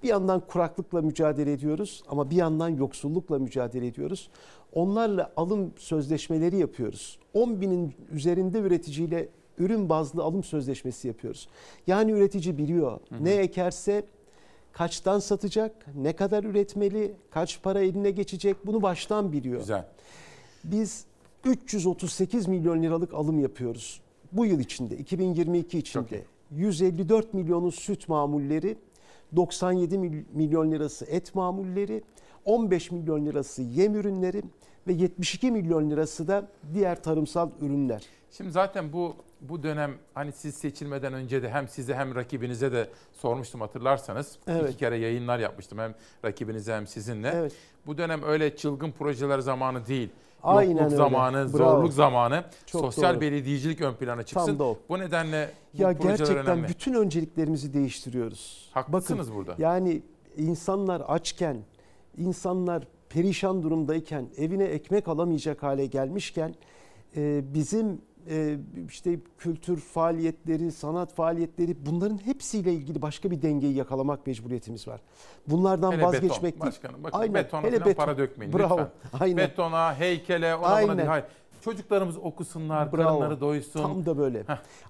[0.02, 4.30] bir yandan kuraklıkla mücadele ediyoruz ama bir yandan yoksullukla mücadele ediyoruz.
[4.72, 7.18] Onlarla alım sözleşmeleri yapıyoruz.
[7.34, 9.28] 10 binin üzerinde üreticiyle
[9.58, 11.48] ürün bazlı alım sözleşmesi yapıyoruz.
[11.86, 14.04] Yani üretici biliyor ne ekerse
[14.76, 19.60] kaçtan satacak, ne kadar üretmeli, kaç para eline geçecek bunu baştan biliyor.
[19.60, 19.84] Güzel.
[20.64, 21.04] Biz
[21.44, 24.00] 338 milyon liralık alım yapıyoruz.
[24.32, 26.22] Bu yıl içinde, 2022 içinde.
[26.50, 28.76] 154 milyonu süt mamulleri,
[29.36, 32.02] 97 mil- milyon lirası et mamulleri,
[32.44, 34.42] 15 milyon lirası yem ürünleri
[34.86, 38.02] ve 72 milyon lirası da diğer tarımsal ürünler.
[38.30, 42.90] Şimdi zaten bu bu dönem hani siz seçilmeden önce de hem size hem rakibinize de
[43.12, 44.38] sormuştum hatırlarsanız.
[44.46, 44.68] Evet.
[44.70, 45.94] İki kere yayınlar yapmıştım hem
[46.24, 47.30] rakibinize hem sizinle.
[47.34, 47.52] Evet.
[47.86, 50.08] Bu dönem öyle çılgın projeler zamanı değil.
[50.42, 50.96] Aynen Yokluk öyle.
[50.96, 51.48] zamanı, Bravo.
[51.58, 53.20] zorluk zamanı, Çok sosyal doğru.
[53.20, 54.46] belediyecilik ön plana çıksın.
[54.46, 54.78] Tam da o.
[54.88, 56.68] Bu nedenle bu Ya projeler gerçekten önemli.
[56.68, 58.70] bütün önceliklerimizi değiştiriyoruz.
[58.74, 59.54] Haklısınız burada.
[59.58, 60.02] Yani
[60.36, 61.56] insanlar açken,
[62.16, 66.54] insanlar perişan durumdayken, evine ekmek alamayacak hale gelmişken
[67.16, 68.58] e, bizim e,
[68.88, 75.00] işte kültür faaliyetleri, sanat faaliyetleri bunların hepsiyle ilgili başka bir dengeyi yakalamak mecburiyetimiz var.
[75.46, 76.42] Bunlardan Hele vazgeçmek beton.
[76.50, 76.60] değil.
[76.60, 77.92] Başkanım bakın Aynen, betona hele beton.
[77.92, 78.78] para dökmeyin Bravo.
[78.78, 78.90] lütfen.
[79.20, 79.36] Aynen.
[79.36, 80.96] Betona, heykele, ona buna Aynen.
[80.98, 81.08] değil.
[81.08, 81.24] Hayır.
[81.64, 83.02] Çocuklarımız okusunlar, Bravo.
[83.08, 83.82] karınları doysun.
[83.82, 84.44] Tam da böyle.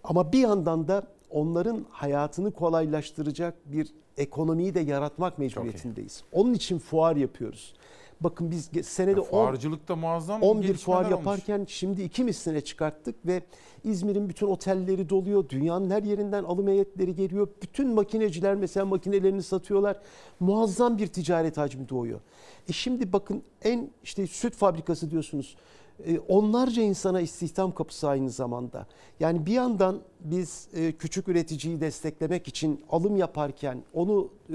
[0.05, 6.23] Ama bir yandan da onların hayatını kolaylaştıracak bir ekonomiyi de yaratmak mecburiyetindeyiz.
[6.33, 7.75] Onun için fuar yapıyoruz.
[8.21, 11.11] Bakın biz senede Ya 10 fuarcılıkta muazzam 11 gelişmeler fuar olmuş.
[11.11, 13.43] yaparken şimdi iki misline çıkarttık ve
[13.85, 15.49] İzmir'in bütün otelleri doluyor.
[15.49, 17.49] Dünyanın her yerinden alım heyetleri geliyor.
[17.63, 20.01] Bütün makineciler mesela makinelerini satıyorlar.
[20.41, 22.21] Muazzam bir ticaret hacmi doğuyor.
[22.69, 25.57] E şimdi bakın en işte süt fabrikası diyorsunuz.
[26.05, 28.87] E, onlarca insana istihdam kapısı aynı zamanda.
[29.21, 34.55] Yani bir yandan biz e, küçük üreticiyi desteklemek için alım yaparken onu e,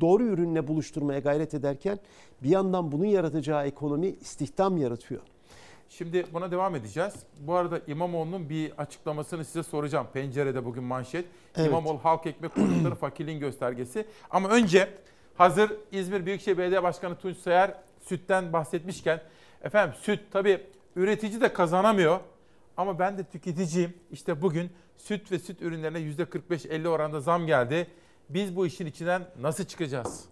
[0.00, 1.98] doğru ürünle buluşturmaya gayret ederken
[2.42, 5.20] bir yandan bunun yaratacağı ekonomi istihdam yaratıyor.
[5.88, 7.14] Şimdi buna devam edeceğiz.
[7.40, 10.06] Bu arada İmamoğlu'nun bir açıklamasını size soracağım.
[10.12, 11.24] Pencerede bugün manşet.
[11.56, 11.68] Evet.
[11.68, 14.06] İmamoğlu halk ekmek konutları fakirliğin göstergesi.
[14.30, 14.88] Ama önce
[15.36, 19.20] hazır İzmir Büyükşehir Belediye Başkanı Tunç Soyer sütten bahsetmişken
[19.62, 20.60] efendim süt tabii
[20.98, 22.20] üretici de kazanamıyor.
[22.76, 23.96] Ama ben de tüketiciyim.
[24.10, 27.90] İşte bugün süt ve süt ürünlerine %45-50 oranda zam geldi.
[28.28, 30.24] Biz bu işin içinden nasıl çıkacağız?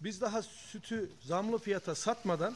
[0.00, 2.54] Biz daha sütü zamlı fiyata satmadan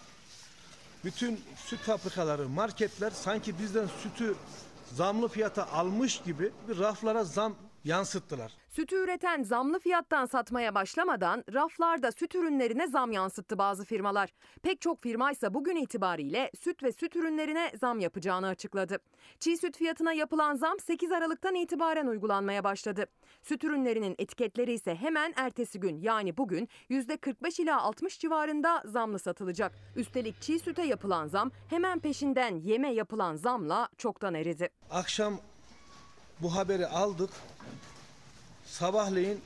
[1.05, 4.35] bütün süt fabrikaları, marketler sanki bizden sütü
[4.93, 7.55] zamlı fiyata almış gibi bir raflara zam
[7.85, 8.53] yansıttılar.
[8.71, 14.31] Sütü üreten zamlı fiyattan satmaya başlamadan raflarda süt ürünlerine zam yansıttı bazı firmalar.
[14.63, 18.99] Pek çok firma ise bugün itibariyle süt ve süt ürünlerine zam yapacağını açıkladı.
[19.41, 23.07] Çiğ süt fiyatına yapılan zam 8 Aralık'tan itibaren uygulanmaya başladı.
[23.43, 29.73] Süt ürünlerinin etiketleri ise hemen ertesi gün yani bugün %45 ila 60 civarında zamlı satılacak.
[29.97, 34.69] Üstelik çiğ süte yapılan zam hemen peşinden yeme yapılan zamla çoktan eridi.
[34.91, 35.39] Akşam
[36.41, 37.31] bu haberi aldık.
[38.75, 39.41] Sabahleyin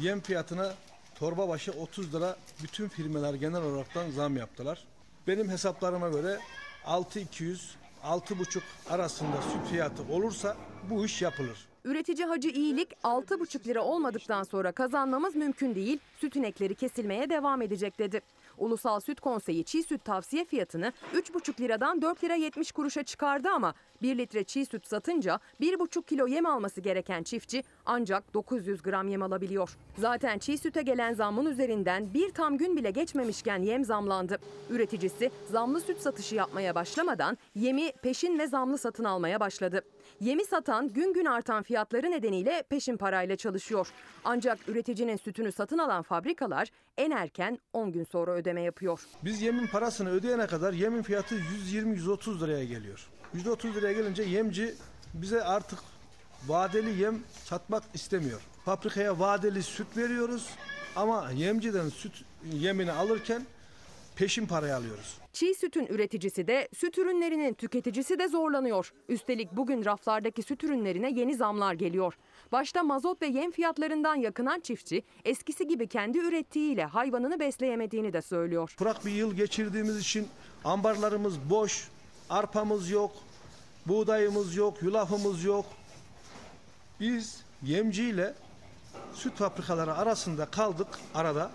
[0.00, 0.74] yem fiyatına
[1.18, 4.84] torba başı 30 lira bütün firmalar genel olaraktan zam yaptılar.
[5.26, 6.38] Benim hesaplarıma göre
[6.84, 8.60] 6200 6,5
[8.90, 10.56] arasında süt fiyatı olursa
[10.90, 11.68] bu iş yapılır.
[11.84, 15.98] Üretici Hacı İyilik 6,5 lira olmadıktan sonra kazanmamız mümkün değil.
[16.20, 18.20] Süt inekleri kesilmeye devam edecek dedi.
[18.58, 23.74] Ulusal Süt Konseyi çiğ süt tavsiye fiyatını 3,5 liradan 4 lira 70 kuruşa çıkardı ama
[24.02, 29.22] 1 litre çiğ süt satınca 1,5 kilo yem alması gereken çiftçi ancak 900 gram yem
[29.22, 29.76] alabiliyor.
[29.98, 34.38] Zaten çiğ süte gelen zammın üzerinden bir tam gün bile geçmemişken yem zamlandı.
[34.70, 39.82] Üreticisi zamlı süt satışı yapmaya başlamadan yemi peşin ve zamlı satın almaya başladı.
[40.22, 43.88] Yemi satan gün gün artan fiyatları nedeniyle peşin parayla çalışıyor.
[44.24, 49.00] Ancak üreticinin sütünü satın alan fabrikalar en erken 10 gün sonra ödeme yapıyor.
[49.24, 53.10] Biz yemin parasını ödeyene kadar yemin fiyatı 120-130 liraya geliyor.
[53.34, 54.74] %30 liraya gelince yemci
[55.14, 55.78] bize artık
[56.46, 58.40] vadeli yem satmak istemiyor.
[58.64, 60.50] Fabrikaya vadeli süt veriyoruz
[60.96, 63.46] ama yemciden süt yemini alırken
[64.16, 65.21] peşin parayı alıyoruz.
[65.32, 68.92] Çiğ sütün üreticisi de süt ürünlerinin tüketicisi de zorlanıyor.
[69.08, 72.18] Üstelik bugün raflardaki süt ürünlerine yeni zamlar geliyor.
[72.52, 78.74] Başta mazot ve yem fiyatlarından yakınan çiftçi eskisi gibi kendi ürettiğiyle hayvanını besleyemediğini de söylüyor.
[78.78, 80.28] Kurak bir yıl geçirdiğimiz için
[80.64, 81.88] ambarlarımız boş,
[82.30, 83.12] arpamız yok,
[83.86, 85.64] buğdayımız yok, yulafımız yok.
[87.00, 88.34] Biz yemciyle
[89.14, 91.50] süt fabrikaları arasında kaldık arada.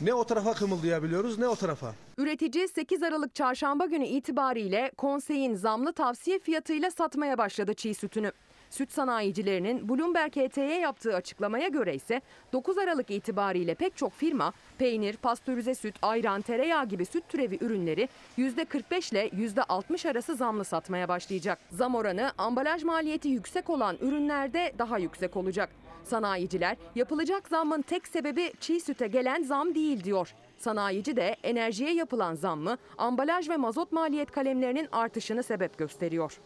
[0.00, 1.94] Ne o tarafa kımıldayabiliyoruz ne o tarafa.
[2.18, 8.32] Üretici 8 Aralık çarşamba günü itibariyle konseyin zamlı tavsiye fiyatıyla satmaya başladı çiğ sütünü.
[8.70, 12.20] Süt sanayicilerinin Bloomberg HT'ye yaptığı açıklamaya göre ise
[12.52, 18.08] 9 Aralık itibariyle pek çok firma peynir, pastörize süt, ayran, tereyağı gibi süt türevi ürünleri
[18.38, 21.58] %45 ile %60 arası zamlı satmaya başlayacak.
[21.70, 25.70] Zam oranı ambalaj maliyeti yüksek olan ürünlerde daha yüksek olacak.
[26.06, 30.34] Sanayiciler yapılacak zammın tek sebebi çiğ süte gelen zam değil diyor.
[30.58, 36.40] Sanayici de enerjiye yapılan zammı ambalaj ve mazot maliyet kalemlerinin artışını sebep gösteriyor.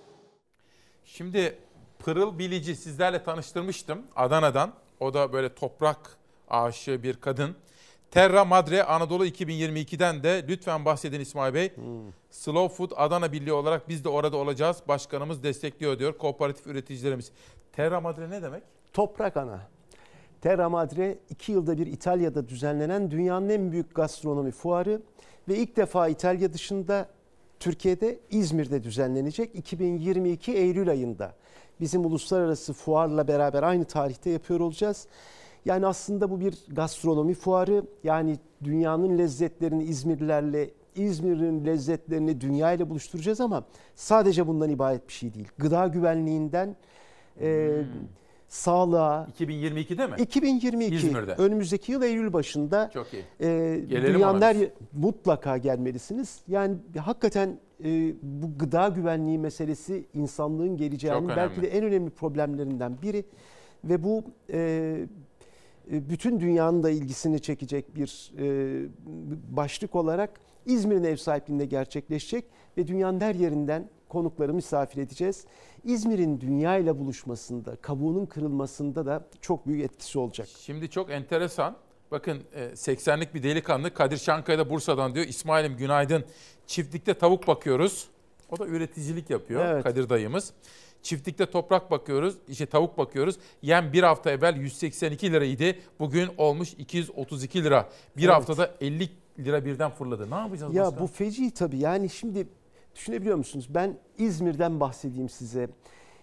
[1.04, 1.58] Şimdi
[1.98, 4.72] Pırıl Bilici sizlerle tanıştırmıştım Adana'dan.
[5.00, 6.18] O da böyle toprak
[6.48, 7.56] aşığı bir kadın.
[8.10, 11.76] Terra Madre Anadolu 2022'den de lütfen bahsedin İsmail Bey.
[11.76, 11.84] Hmm.
[12.30, 14.82] Slow Food Adana Birliği olarak biz de orada olacağız.
[14.88, 17.32] Başkanımız destekliyor diyor kooperatif üreticilerimiz.
[17.72, 18.62] Terra Madre ne demek?
[18.92, 19.60] Toprak ana.
[20.40, 25.02] Terra Madre iki yılda bir İtalya'da düzenlenen dünyanın en büyük gastronomi fuarı
[25.48, 27.08] ve ilk defa İtalya dışında
[27.60, 31.34] Türkiye'de İzmir'de düzenlenecek 2022 Eylül ayında.
[31.80, 35.06] Bizim uluslararası fuarla beraber aynı tarihte yapıyor olacağız.
[35.64, 37.84] Yani aslında bu bir gastronomi fuarı.
[38.04, 43.64] Yani dünyanın lezzetlerini İzmirlilerle, İzmir'in lezzetlerini dünya ile buluşturacağız ama
[43.94, 45.48] sadece bundan ibaret bir şey değil.
[45.58, 46.76] Gıda güvenliğinden
[47.40, 48.19] e, hmm.
[48.50, 50.14] Sağlığa 2022'de mi?
[50.18, 51.34] 2022 İzmir'de.
[51.34, 52.90] Önümüzdeki yıl Eylül başında.
[52.94, 53.24] Çok iyi.
[53.40, 54.56] E, dünyanın her
[54.92, 56.40] mutlaka gelmelisiniz.
[56.48, 63.24] Yani hakikaten e, bu gıda güvenliği meselesi insanlığın geleceğinin belki de en önemli problemlerinden biri
[63.84, 64.58] ve bu e,
[65.92, 68.46] e, bütün dünyanın da ilgisini çekecek bir e,
[69.56, 70.30] başlık olarak
[70.66, 72.44] İzmir'in ev sahipliğinde gerçekleşecek
[72.76, 75.44] ve dünyanın her yerinden konukları misafir edeceğiz.
[75.84, 80.48] İzmir'in dünya ile buluşmasında, kabuğunun kırılmasında da çok büyük etkisi olacak.
[80.60, 81.76] Şimdi çok enteresan.
[82.10, 85.26] Bakın 80'lik bir delikanlı Kadir Şankaya da Bursa'dan diyor.
[85.26, 86.24] İsmail'im günaydın.
[86.66, 88.08] Çiftlikte tavuk bakıyoruz.
[88.50, 89.84] O da üreticilik yapıyor evet.
[89.84, 90.52] Kadir dayımız.
[91.02, 93.36] Çiftlikte toprak bakıyoruz, işte tavuk bakıyoruz.
[93.62, 95.78] Yem bir hafta evvel 182 liraydı.
[95.98, 97.88] Bugün olmuş 232 lira.
[98.16, 98.34] Bir evet.
[98.34, 99.08] haftada 50
[99.38, 100.30] lira birden fırladı.
[100.30, 101.00] Ne yapacağız Ya başka?
[101.00, 101.78] bu feci tabii.
[101.78, 102.48] Yani şimdi
[102.94, 103.68] düşünebiliyor musunuz?
[103.70, 105.68] Ben İzmir'den bahsedeyim size.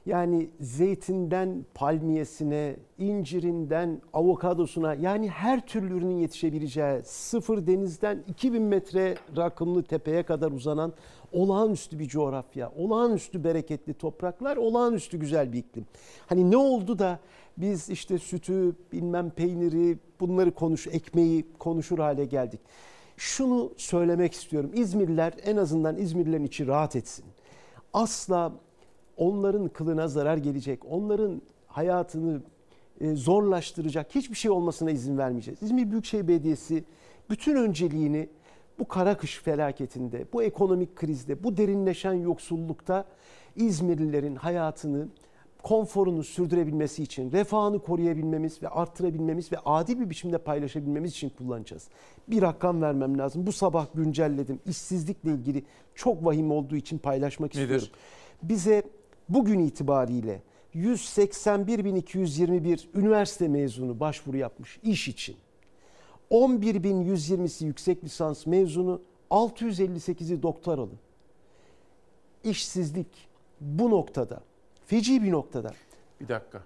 [0.06, 9.84] Yani zeytinden palmiyesine, incirinden avokadosuna yani her türlü ürünün yetişebileceği sıfır denizden 2000 metre rakımlı
[9.84, 10.94] tepeye kadar uzanan
[11.32, 15.86] olağanüstü bir coğrafya, olağanüstü bereketli topraklar, olağanüstü güzel bir iklim.
[16.28, 17.20] Hani ne oldu da
[17.58, 22.60] biz işte sütü, bilmem peyniri, bunları konuş, ekmeği konuşur hale geldik.
[23.18, 24.72] Şunu söylemek istiyorum.
[24.74, 27.26] İzmirliler en azından İzmirlilerin içi rahat etsin.
[27.94, 28.54] Asla
[29.18, 32.42] onların kılına zarar gelecek, onların hayatını
[33.02, 35.62] e, zorlaştıracak hiçbir şey olmasına izin vermeyeceğiz.
[35.62, 36.84] İzmir Büyükşehir Belediyesi
[37.30, 38.30] bütün önceliğini
[38.80, 43.06] bu kara kış felaketinde, bu ekonomik krizde, bu derinleşen yoksullukta
[43.56, 45.08] İzmirlilerin hayatını,
[45.68, 51.88] konforunu sürdürebilmesi için, refahını koruyabilmemiz ve arttırabilmemiz ve adil bir biçimde paylaşabilmemiz için kullanacağız.
[52.28, 53.48] Bir rakam vermem lazım.
[53.48, 54.60] Bu sabah güncelledim.
[54.66, 55.64] İşsizlikle ilgili
[55.96, 57.62] çok vahim olduğu için paylaşmak Nedir?
[57.62, 57.88] istiyorum.
[58.44, 58.84] Bize
[59.30, 60.42] bugün itibariyle
[60.76, 65.36] 181.221 üniversite mezunu başvuru yapmış iş için.
[66.32, 70.94] 11.120'si yüksek lisans mezunu, 658'i doktoralı.
[72.44, 73.08] İşsizlik
[73.62, 74.42] bu noktada,
[74.88, 75.74] feci bir noktada.
[76.22, 76.64] Bir dakika.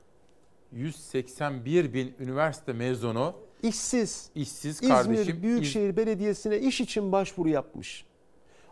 [0.72, 3.34] 181 bin üniversite mezunu
[3.64, 4.30] işsiz.
[4.36, 5.14] işsiz kardeşim.
[5.14, 8.06] İzmir Büyükşehir Belediyesi'ne iş için başvuru yapmış.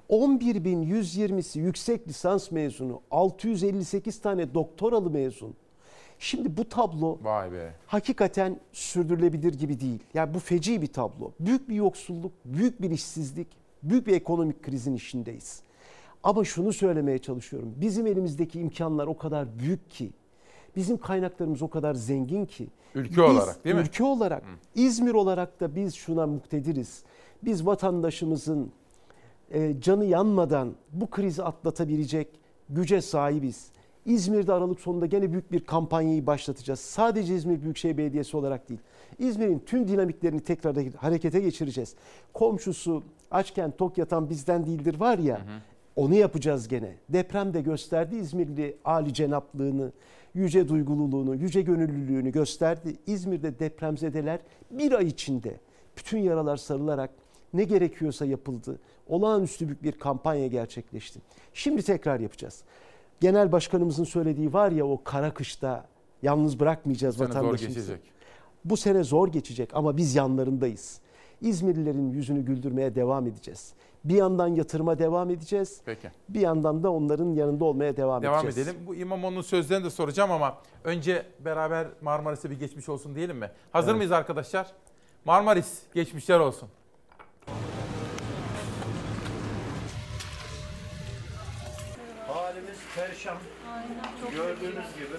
[0.10, 5.56] 11.120'si yüksek lisans mezunu, 658 tane doktoralı mezun.
[6.20, 7.74] Şimdi bu tablo Vay be.
[7.88, 10.00] hakikaten sürdürülebilir gibi değil.
[10.14, 11.32] Yani bu feci bir tablo.
[11.40, 13.48] Büyük bir yoksulluk, büyük bir işsizlik,
[13.84, 15.62] büyük bir ekonomik krizin içindeyiz.
[16.24, 17.74] Ama şunu söylemeye çalışıyorum.
[17.78, 20.12] Bizim elimizdeki imkanlar o kadar büyük ki,
[20.76, 22.68] bizim kaynaklarımız o kadar zengin ki.
[22.96, 23.82] Ülke biz, olarak değil mi?
[23.82, 24.44] Ülke olarak,
[24.76, 27.04] İzmir olarak da biz şuna muktediriz.
[27.44, 28.72] Biz vatandaşımızın
[29.52, 32.28] e, canı yanmadan bu krizi atlatabilecek
[32.70, 33.68] güce sahibiz.
[34.06, 36.80] İzmir'de Aralık sonunda gene büyük bir kampanyayı başlatacağız.
[36.80, 38.80] Sadece İzmir Büyükşehir Belediyesi olarak değil.
[39.20, 41.96] İzmir'in tüm dinamiklerini tekrar harekete geçireceğiz.
[42.34, 45.42] Komşusu açken tok yatan bizden değildir var ya.
[46.00, 46.94] Onu yapacağız gene.
[47.10, 49.92] Deprem de gösterdi İzmirli Ali cenaplığını,
[50.34, 52.96] yüce duygululuğunu, yüce gönüllülüğünü gösterdi.
[53.08, 54.40] İzmir'de depremzedeler
[54.72, 55.58] bir ay içinde
[55.98, 57.10] bütün yaralar sarılarak
[57.54, 58.80] ne gerekiyorsa yapıldı.
[59.08, 61.20] Olağanüstü büyük bir kampanya gerçekleşti.
[61.54, 62.64] Şimdi tekrar yapacağız.
[63.20, 65.86] Genel başkanımızın söylediği var ya o kara kışta
[66.22, 67.98] yalnız bırakmayacağız vatandaşımızı.
[68.66, 71.00] Bu sene zor geçecek ama biz yanlarındayız.
[71.42, 73.74] İzmirlilerin yüzünü güldürmeye devam edeceğiz.
[74.04, 75.82] Bir yandan yatırıma devam edeceğiz.
[75.86, 76.12] Peki.
[76.30, 78.68] Bir yandan da onların yanında olmaya devam, Devam edeceğiz.
[78.68, 78.88] edelim.
[78.88, 83.52] Bu İmamoğlu'nun sözlerini de soracağım ama önce beraber Marmaris'e bir geçmiş olsun diyelim mi?
[83.72, 83.98] Hazır Evet.
[83.98, 84.68] mıyız arkadaşlar?
[85.26, 86.70] Marmaris geçmişler olsun.
[92.28, 93.38] Halimiz perişan.
[94.32, 95.18] Gördüğünüz gibi.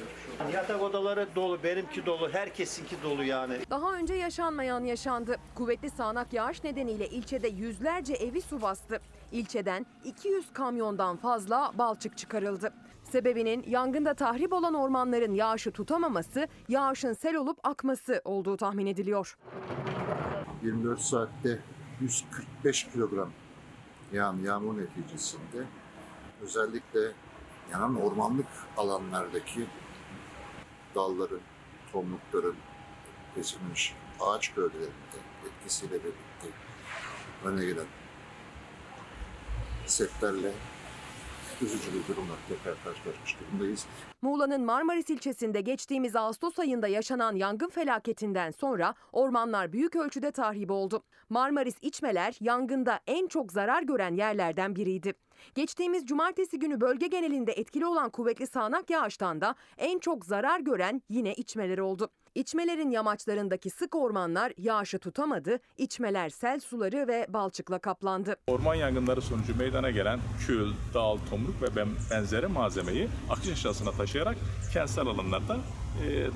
[0.49, 3.55] Yatak odaları dolu, benimki dolu, herkesinki dolu yani.
[3.71, 5.37] Daha önce yaşanmayan yaşandı.
[5.55, 9.01] Kuvvetli sağanak yağış nedeniyle ilçede yüzlerce evi su bastı.
[9.33, 12.73] İlçeden 200 kamyondan fazla balçık çıkarıldı.
[13.03, 19.39] Sebebinin yangında tahrip olan ormanların yağışı tutamaması, yağışın sel olup akması olduğu tahmin ediliyor.
[20.63, 21.59] 24 saatte
[22.01, 23.31] 145 kilogram
[24.13, 25.65] yağan yağmur neticesinde
[26.43, 27.01] özellikle
[27.73, 28.47] yanan ormanlık
[28.77, 29.67] alanlardaki
[30.95, 31.41] dalların,
[31.93, 32.57] tomrukların
[33.35, 36.49] kesilmiş ağaç gövdelerinde etkisiyle birlikte
[37.45, 37.87] öne gelen
[39.87, 40.53] setlerle
[41.63, 43.87] üzücü bir durumla tekrar karşılaşmış durumdayız.
[44.23, 51.03] Muğla'nın Marmaris ilçesinde geçtiğimiz Ağustos ayında yaşanan yangın felaketinden sonra ormanlar büyük ölçüde tahrip oldu.
[51.29, 55.15] Marmaris İçmeler yangında en çok zarar gören yerlerden biriydi.
[55.55, 61.03] Geçtiğimiz cumartesi günü bölge genelinde etkili olan kuvvetli sağanak yağıştan da en çok zarar gören
[61.09, 62.11] yine içmeler oldu.
[62.35, 68.37] İçmelerin yamaçlarındaki sık ormanlar yağışı tutamadı, içmeler sel suları ve balçıkla kaplandı.
[68.47, 74.37] Orman yangınları sonucu meydana gelen kül, dal, tomruk ve ben- benzeri malzemeyi akış aşağısına taşıyarak
[74.73, 75.57] kentsel alanlarda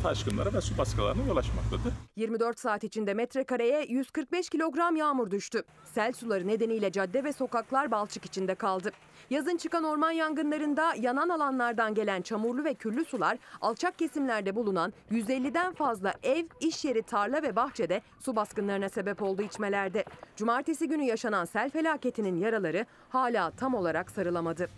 [0.02, 1.92] taşkınlara ve su baskılarına yol açmaktadır.
[2.16, 5.62] 24 saat içinde metrekareye 145 kilogram yağmur düştü.
[5.84, 8.90] Sel suları nedeniyle cadde ve sokaklar balçık içinde kaldı.
[9.30, 15.72] Yazın çıkan orman yangınlarında yanan alanlardan gelen çamurlu ve küllü sular alçak kesimlerde bulunan 150'den
[15.72, 20.04] fazla ev, iş yeri, tarla ve bahçede su baskınlarına sebep oldu içmelerde.
[20.36, 24.68] Cumartesi günü yaşanan sel felaketinin yaraları hala tam olarak sarılamadı.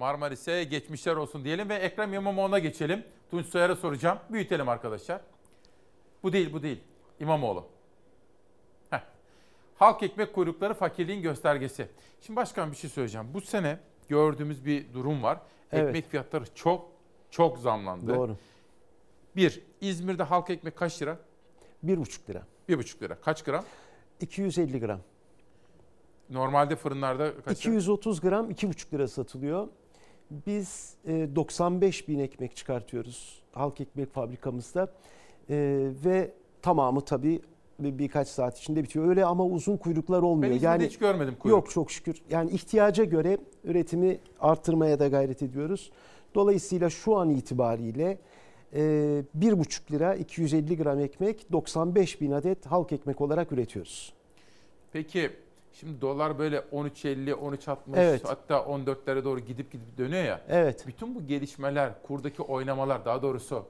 [0.00, 3.04] Marmaris'e geçmişler olsun diyelim ve Ekrem İmamoğlu'na geçelim.
[3.30, 4.18] Tunç Soyer'e soracağım.
[4.30, 5.20] Büyütelim arkadaşlar.
[6.22, 6.80] Bu değil, bu değil.
[7.20, 7.66] İmamoğlu.
[8.90, 9.00] Heh.
[9.76, 11.88] Halk ekmek kuyrukları fakirliğin göstergesi.
[12.20, 13.26] Şimdi başkan bir şey söyleyeceğim.
[13.34, 13.78] Bu sene
[14.08, 15.38] gördüğümüz bir durum var.
[15.72, 15.88] Evet.
[15.88, 16.92] Ekmek fiyatları çok
[17.30, 18.14] çok zamlandı.
[18.14, 18.36] Doğru.
[19.36, 21.18] Bir, İzmir'de halk ekmek kaç lira?
[21.84, 22.42] 1,5 lira.
[22.68, 23.20] 1,5 lira.
[23.20, 23.64] Kaç gram?
[24.20, 25.00] 250 gram.
[26.30, 27.74] Normalde fırınlarda kaç lira?
[27.74, 29.68] 230 gram 2,5 lira satılıyor.
[30.30, 34.82] Biz e, 95 bin ekmek çıkartıyoruz halk ekmek fabrikamızda.
[35.50, 36.30] E, ve
[36.62, 37.40] tamamı tabii
[37.78, 39.08] bir- birkaç saat içinde bitiyor.
[39.08, 40.50] Öyle ama uzun kuyruklar olmuyor.
[40.50, 41.58] Ben İzmir'de hiç görmedim kuyruk.
[41.58, 42.22] Yok çok şükür.
[42.30, 45.90] Yani ihtiyaca göre üretimi artırmaya da gayret ediyoruz.
[46.34, 48.18] Dolayısıyla şu an itibariyle
[48.72, 48.80] e,
[49.38, 54.12] 1,5 lira 250 gram ekmek 95 bin adet halk ekmek olarak üretiyoruz.
[54.92, 55.30] Peki
[55.80, 58.22] şimdi dolar böyle 13.50, 13.60 Evet.
[58.24, 60.40] hatta 14'lere doğru gidip gidip dönüyor ya.
[60.48, 60.84] Evet.
[60.86, 63.64] Bütün bu gelişmeler, kurdaki oynamalar daha doğrusu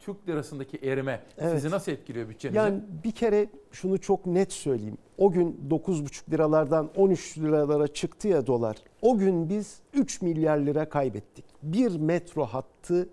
[0.00, 1.54] Türk lirasındaki erime Evet.
[1.54, 2.58] sizi nasıl etkiliyor bütçenizi?
[2.58, 4.98] Yani bir kere şunu çok net söyleyeyim.
[5.18, 8.76] O gün 9,5 liralardan 13 liralara çıktı ya dolar.
[9.02, 11.44] O gün biz 3 milyar lira kaybettik.
[11.62, 13.08] Bir metro hattı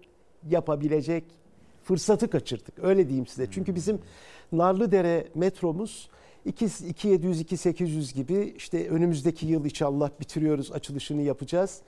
[0.50, 1.24] yapabilecek
[1.84, 2.84] fırsatı kaçırdık.
[2.84, 3.52] Öyle diyeyim size.
[3.52, 4.00] Çünkü bizim
[4.52, 6.10] Narlıdere metromuz
[6.48, 11.82] 2700-2800 gibi işte önümüzdeki yıl inşallah bitiriyoruz açılışını yapacağız.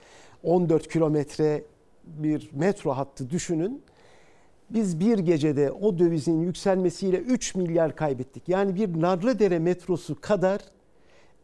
[0.43, 1.63] 14 kilometre
[2.03, 3.83] bir metro hattı düşünün.
[4.69, 8.49] Biz bir gecede o dövizin yükselmesiyle 3 milyar kaybettik.
[8.49, 10.61] Yani bir Narlıdere metrosu kadar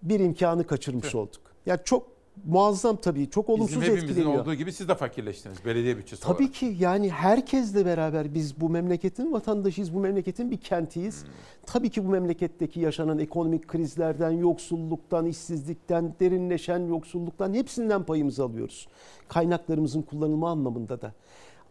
[0.02, 1.42] bir imkanı kaçırmış olduk.
[1.66, 3.30] Yani çok muazzam tabii.
[3.30, 4.42] Çok olumsuz Bizim hepimizin etkileniyor.
[4.42, 6.54] olduğu gibi siz de fakirleştiniz belediye bütçesi Tabii olarak.
[6.54, 11.24] ki yani herkesle beraber biz bu memleketin vatandaşıyız, bu memleketin bir kentiyiz.
[11.24, 11.30] Hmm.
[11.66, 18.88] Tabii ki bu memleketteki yaşanan ekonomik krizlerden, yoksulluktan, işsizlikten, derinleşen yoksulluktan hepsinden payımızı alıyoruz.
[19.28, 21.14] Kaynaklarımızın kullanımı anlamında da.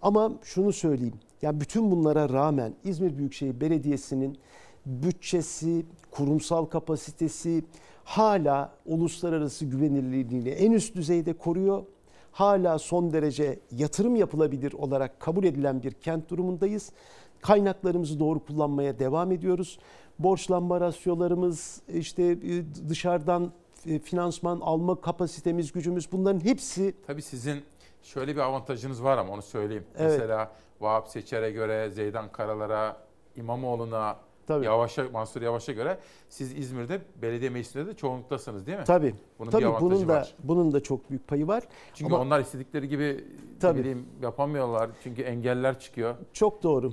[0.03, 1.15] Ama şunu söyleyeyim.
[1.43, 4.39] Yani bütün bunlara rağmen İzmir Büyükşehir Belediyesi'nin
[4.87, 7.65] bütçesi, kurumsal kapasitesi
[8.05, 11.85] hala uluslararası güvenilirliğini en üst düzeyde koruyor.
[12.33, 16.93] Hala son derece yatırım yapılabilir olarak kabul edilen bir kent durumundayız.
[17.41, 19.79] Kaynaklarımızı doğru kullanmaya devam ediyoruz.
[20.19, 23.53] Borçlanma rasyolarımız, işte e, dışarıdan
[23.87, 27.63] e, finansman alma kapasitemiz, gücümüz bunların hepsi Tabii sizin
[28.03, 29.85] şöyle bir avantajınız var ama onu söyleyeyim.
[29.99, 30.11] Evet.
[30.11, 32.97] Mesela Vahap Seçer'e göre, Zeydan Karalar'a,
[33.37, 34.65] İmamoğlu'na, Tabii.
[34.65, 35.99] Yavaş'a, Mansur Yavaş'a göre
[36.29, 38.85] siz İzmir'de belediye meclisinde de çoğunluktasınız değil mi?
[38.85, 39.15] Tabii.
[39.39, 40.35] Bunun Tabii bunun da var.
[40.45, 41.63] bunun da çok büyük payı var.
[41.95, 43.25] Çünkü Ama onlar istedikleri gibi
[43.61, 43.79] Tabii.
[43.79, 44.91] bileyim yapamıyorlar.
[45.03, 46.15] Çünkü engeller çıkıyor.
[46.33, 46.93] çok doğru.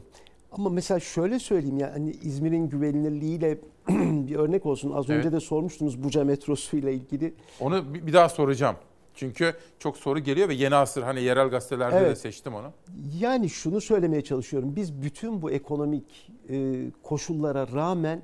[0.51, 3.57] Ama mesela şöyle söyleyeyim ya hani İzmir'in güvenilirliğiyle
[4.27, 4.91] bir örnek olsun.
[4.91, 5.31] Az önce Evet.
[5.31, 7.33] de sormuştunuz Buca metrosu ile ilgili.
[7.59, 8.75] Onu bir daha soracağım.
[9.15, 12.17] Çünkü çok soru geliyor ve yeni asır hani yerel gazetelerde de Evet.
[12.17, 12.71] seçtim onu.
[13.19, 14.75] Yani şunu söylemeye çalışıyorum.
[14.75, 18.21] Biz bütün bu ekonomik e, koşullara rağmen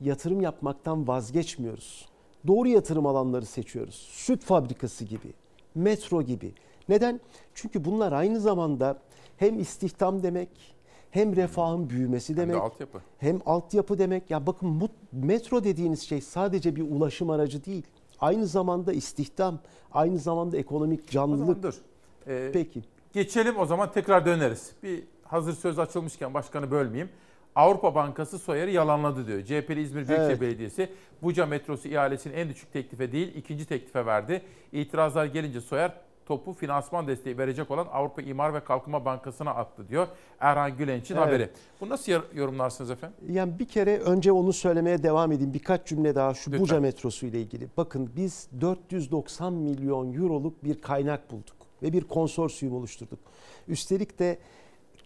[0.00, 2.08] yatırım yapmaktan vazgeçmiyoruz.
[2.46, 3.94] Doğru yatırım alanları seçiyoruz.
[4.12, 5.32] Süt fabrikası gibi,
[5.74, 6.52] metro gibi.
[6.88, 7.20] Neden?
[7.54, 8.98] Çünkü bunlar aynı zamanda
[9.36, 10.48] hem istihdam demek,
[11.10, 13.00] hem refahın büyümesi Hem de demek, altyapı.
[13.18, 14.30] hem altyapı demek.
[14.30, 17.82] Ya bakın metro dediğiniz şey sadece bir ulaşım aracı değil.
[18.22, 19.58] Aynı zamanda istihdam,
[19.92, 21.62] aynı zamanda ekonomik canlılık.
[21.62, 21.74] dur.
[22.26, 22.82] Ee, Peki.
[23.12, 24.72] Geçelim o zaman tekrar döneriz.
[24.82, 27.08] Bir hazır söz açılmışken başkanı bölmeyeyim.
[27.54, 29.42] Avrupa Bankası Soyer'i yalanladı diyor.
[29.42, 30.40] CHP'li İzmir Büyükşehir Evet.
[30.40, 30.92] Belediyesi
[31.22, 34.42] Buca metrosu ihalesini en düşük teklife değil ikinci teklife verdi.
[34.72, 35.92] İtirazlar gelince Soyer
[36.26, 40.06] topu finansman desteği verecek olan Avrupa İmar ve Kalkınma Bankası'na attı diyor.
[40.40, 41.26] Erhan Gülenç'in Evet.
[41.26, 41.50] haberi.
[41.80, 43.16] Bunu nasıl yor- yorumlarsınız efendim?
[43.28, 45.54] Yani bir kere önce onu söylemeye devam edeyim.
[45.54, 46.62] Birkaç cümle daha şu Lütfen.
[46.62, 47.68] Buca metrosu ile ilgili.
[47.76, 53.18] Bakın biz 490 milyon euroluk bir kaynak bulduk ve bir konsorsiyum oluşturduk.
[53.68, 54.38] Üstelik de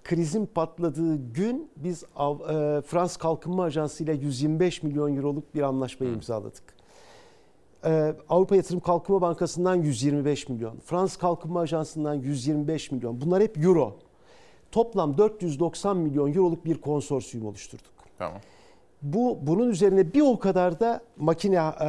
[0.04, 2.06] krizin patladığı gün biz e,
[2.82, 6.75] Frans Kalkınma Ajansı ile 125 milyon euroluk bir anlaşma imzaladık.
[7.86, 13.20] E, Avrupa Yatırım Kalkınma Bankası'ndan 125 milyon, Frans Kalkınma Ajansı'ndan 125 milyon.
[13.20, 13.96] Bunlar hep euro.
[14.72, 17.92] Toplam 490 milyon euroluk bir konsorsiyum oluşturduk.
[18.18, 18.40] Tamam.
[19.02, 21.86] Bu bunun üzerine bir o kadar da makine e,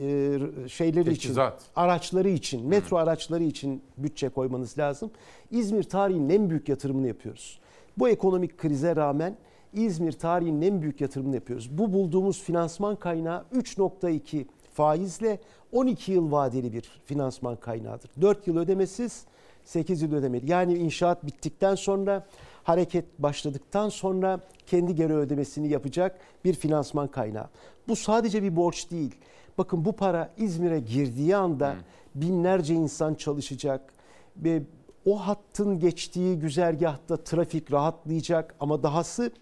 [0.00, 1.62] e, şeyleri için, Teçhizat.
[1.76, 5.10] araçları için, metro araçları için bütçe koymanız lazım.
[5.50, 7.58] İzmir tarihinin en büyük yatırımını yapıyoruz.
[7.98, 9.36] Bu ekonomik krize rağmen
[9.74, 11.78] İzmir tarihinin en büyük yatırımını yapıyoruz.
[11.78, 15.38] Bu bulduğumuz finansman kaynağı 3.2 faizle
[15.72, 18.10] 12 yıl vadeli bir finansman kaynağıdır.
[18.20, 19.24] 4 yıl ödemesiz,
[19.64, 20.50] 8 yıl ödemeli.
[20.50, 22.26] Yani inşaat bittikten sonra
[22.62, 27.48] hareket başladıktan sonra kendi geri ödemesini yapacak bir finansman kaynağı.
[27.88, 29.14] Bu sadece bir borç değil.
[29.58, 31.74] Bakın bu para İzmir'e girdiği anda
[32.14, 33.92] binlerce insan çalışacak
[34.36, 34.62] ve
[35.06, 39.32] o hattın geçtiği güzergahta trafik rahatlayacak ama dahası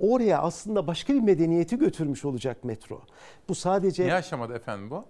[0.00, 3.00] oraya aslında başka bir medeniyeti götürmüş olacak metro.
[3.48, 5.04] Bu sadece Niye aşamadı efendim bu?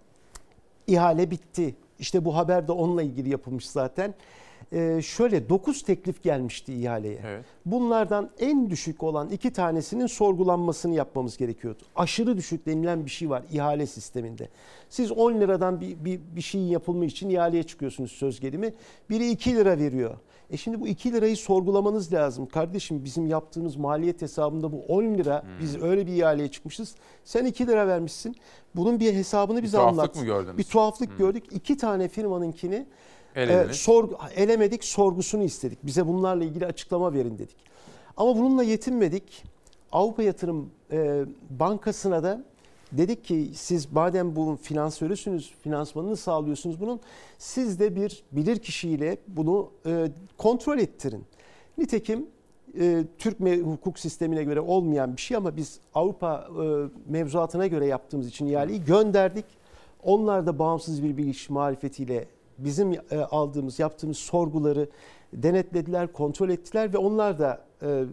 [0.86, 1.74] ihale bitti.
[1.98, 4.14] İşte bu haber de onunla ilgili yapılmış zaten.
[4.72, 7.20] Ee, şöyle 9 teklif gelmişti ihaleye.
[7.26, 7.44] Evet.
[7.66, 11.82] Bunlardan en düşük olan iki tanesinin sorgulanmasını yapmamız gerekiyordu.
[11.96, 14.48] Aşırı düşük denilen bir şey var ihale sisteminde.
[14.88, 18.74] Siz 10 liradan bir, bir, bir şeyin yapılma için ihaleye çıkıyorsunuz söz gelimi.
[19.10, 20.14] Biri 2 lira veriyor.
[20.50, 22.46] E şimdi bu 2 lirayı sorgulamanız lazım.
[22.46, 25.44] Kardeşim bizim yaptığımız maliyet hesabında bu 10 lira.
[25.60, 26.94] Biz öyle bir ihaleye çıkmışız.
[27.24, 28.36] Sen 2 lira vermişsin.
[28.76, 30.16] Bunun bir hesabını bize tuhaflık anlat.
[30.16, 30.58] mı gördünüz?
[30.58, 31.44] Bir tuhaflık gördük.
[31.52, 32.86] İki tane firmanınkini
[33.34, 33.70] Elediniz.
[33.70, 35.86] e, sorgu, elemedik, sorgusunu istedik.
[35.86, 37.56] Bize bunlarla ilgili açıklama verin dedik.
[38.16, 39.44] Ama bununla yetinmedik.
[39.92, 42.44] Avrupa Yatırım e, Bankası'na da
[42.92, 47.00] dedik ki siz madem bu finansörüsünüz, finansmanını sağlıyorsunuz bunun,
[47.38, 51.24] siz de bir bilir kişiyle bunu e, kontrol ettirin.
[51.78, 52.26] Nitekim
[52.80, 58.28] e, Türk hukuk sistemine göre olmayan bir şey ama biz Avrupa e, mevzuatına göre yaptığımız
[58.28, 59.44] için ihaleyi gönderdik.
[60.02, 62.28] Onlar da bağımsız bir bilgi marifetiyle
[62.58, 64.88] bizim e, aldığımız, yaptığımız sorguları
[65.32, 68.04] denetlediler, kontrol ettiler ve onlar da e,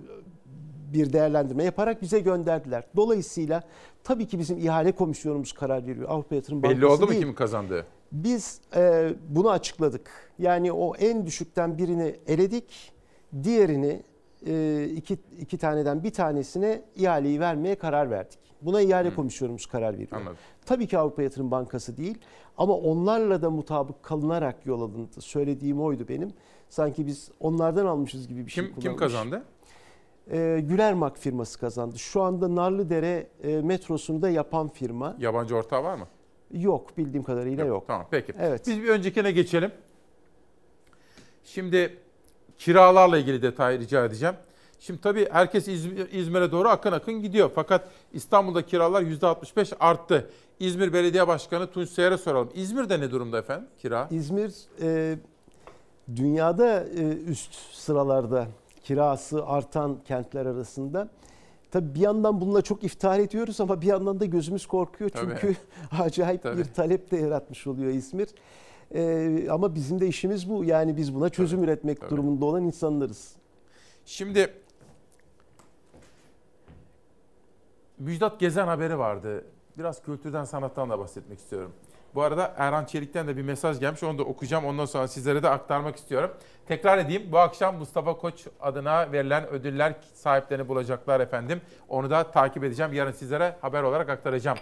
[0.94, 2.84] bir değerlendirme yaparak bize gönderdiler.
[2.96, 3.64] Dolayısıyla
[4.04, 6.10] tabii ki bizim ihale komisyonumuz karar veriyor.
[6.10, 7.22] Avrupa Yatırım Bankası Belli oldu mu değil.
[7.22, 7.86] kim kazandığı?
[8.12, 10.32] Biz e, bunu açıkladık.
[10.40, 12.92] Yani o en düşükten birini eledik.
[13.44, 14.02] Diğerini
[14.48, 18.40] e, iki, iki taneden bir tanesine ihaleyi vermeye karar verdik.
[18.62, 20.12] Buna ihale komisyonumuz karar veriyor.
[20.12, 20.38] Anladım.
[20.66, 22.18] Tabii ki Avrupa Yatırım Bankası değil
[22.58, 25.22] ama onlarla da mutabık kalınarak yol alındı.
[25.22, 26.34] Söylediğim oydu benim.
[26.70, 29.00] Sanki biz onlardan almışız gibi bir şey Kim kim kullanmış.
[29.00, 29.44] kazandı?
[30.32, 32.00] E, Gülermak firması kazandı.
[32.00, 35.16] Şu anda Narlıdere e, metrosunu da yapan firma.
[35.20, 36.08] Yabancı ortağı var mı?
[36.54, 37.84] Yok bildiğim kadarıyla yok.
[37.88, 38.34] Tamam peki.
[38.40, 38.68] Evet.
[38.68, 39.72] Biz bir öncekine geçelim.
[41.44, 41.98] Şimdi
[42.58, 44.36] kiralarla ilgili detay rica edeceğim.
[44.80, 47.52] Şimdi tabii herkes İzmir- İzmir'e doğru akın akın gidiyor.
[47.56, 50.30] Fakat İstanbul'da kiralar %65 arttı.
[50.60, 52.50] İzmir Belediye Başkanı Tunç Seyr'e soralım.
[52.54, 54.08] İzmir'de ne durumda efendim kira?
[54.12, 55.16] İzmir e,
[56.16, 58.48] dünyada e, üst sıralarda
[58.84, 61.10] kirası artan kentler arasında.
[61.72, 65.10] Tabii bir yandan bununla çok iftihar ediyoruz ama bir yandan da gözümüz korkuyor.
[65.10, 65.36] Tabii.
[65.42, 65.56] Çünkü
[66.00, 66.58] acayip Tabii.
[66.58, 68.30] bir talep de yaratmış oluyor İzmir.
[68.94, 70.66] E, ama bizim de işimiz bu.
[70.66, 73.36] Yani biz buna çözüm üretmek durumunda olan insanlarız.
[74.06, 74.54] Şimdi
[78.00, 79.46] Müjdat Gezen haberi vardı.
[79.78, 81.72] Biraz kültürden sanattan da bahsetmek istiyorum.
[82.16, 84.04] Bu arada Erhan Çelik'ten de bir mesaj gelmiş.
[84.04, 84.66] Onu da okuyacağım.
[84.66, 86.32] Ondan sonra sizlere de aktarmak istiyorum.
[86.68, 87.32] Tekrar edeyim.
[87.32, 91.62] Bu akşam Mustafa Koç adına verilen ödüller sahiplerini bulacaklar efendim.
[91.90, 92.94] Onu da takip edeceğim.
[92.94, 94.58] Yarın sizlere haber olarak aktaracağım.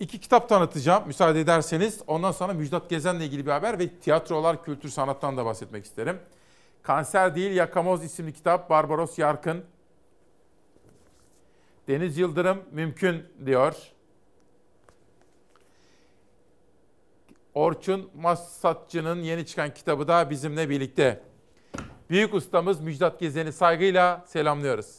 [0.00, 2.02] İki kitap tanıtacağım müsaade ederseniz.
[2.06, 6.18] Ondan sonra Müjdat Gezen'le ilgili bir haber ve tiyatrolar, kültür, sanattan da bahsetmek isterim.
[6.82, 9.64] Kanser Değil Yakamoz isimli kitap Barbaros Yarkın.
[11.88, 13.95] Deniz Yıldırım mümkün diyor.
[17.56, 21.22] Orçun Massatçı'nın yeni çıkan kitabı da bizimle birlikte.
[22.10, 24.96] Büyük ustamız Müjdat Gezen'i saygıyla selamlıyoruz.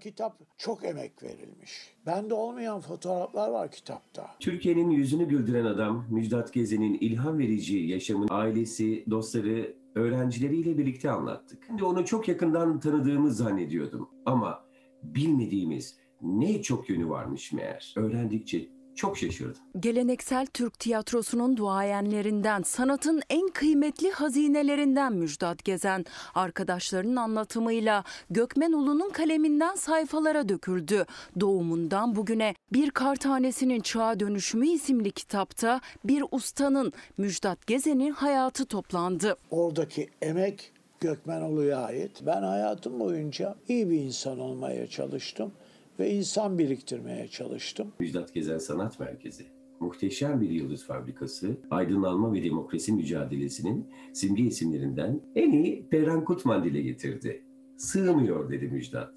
[0.00, 1.94] Kitap çok emek verilmiş.
[2.06, 4.30] Bende olmayan fotoğraflar var kitapta.
[4.40, 11.66] Türkiye'nin yüzünü güldüren adam Müjdat Gezen'in ilham verici yaşamını ailesi, dostları, öğrencileriyle birlikte anlattık.
[11.70, 14.10] Ben de onu çok yakından tanıdığımı zannediyordum.
[14.26, 14.64] Ama
[15.02, 17.94] bilmediğimiz ne çok yönü varmış meğer.
[17.96, 19.62] Öğrendikçe çok şaşırdım.
[19.80, 26.04] Geleneksel Türk tiyatrosunun duayenlerinden, sanatın en kıymetli hazinelerinden Müjdat Gezen,
[26.34, 31.06] arkadaşlarının anlatımıyla Gökmen Ulu'nun kaleminden sayfalara döküldü.
[31.40, 39.36] Doğumundan bugüne Bir Kar Tanesi'nin Çağa Dönüşümü isimli kitapta bir ustanın Müjdat Gezen'in hayatı toplandı.
[39.50, 42.10] Oradaki emek Gökmenoğlu'ya ait.
[42.26, 45.52] Ben hayatım boyunca iyi bir insan olmaya çalıştım
[45.98, 47.92] ve insan biriktirmeye çalıştım.
[48.00, 49.44] Müjdat Gezen Sanat Merkezi.
[49.80, 56.82] Muhteşem bir yıldız fabrikası, aydınlanma ve demokrasi mücadelesinin simge isimlerinden en iyi Perran Kutman dile
[56.82, 57.42] getirdi.
[57.76, 59.14] Sığmıyor dedi Müjdat.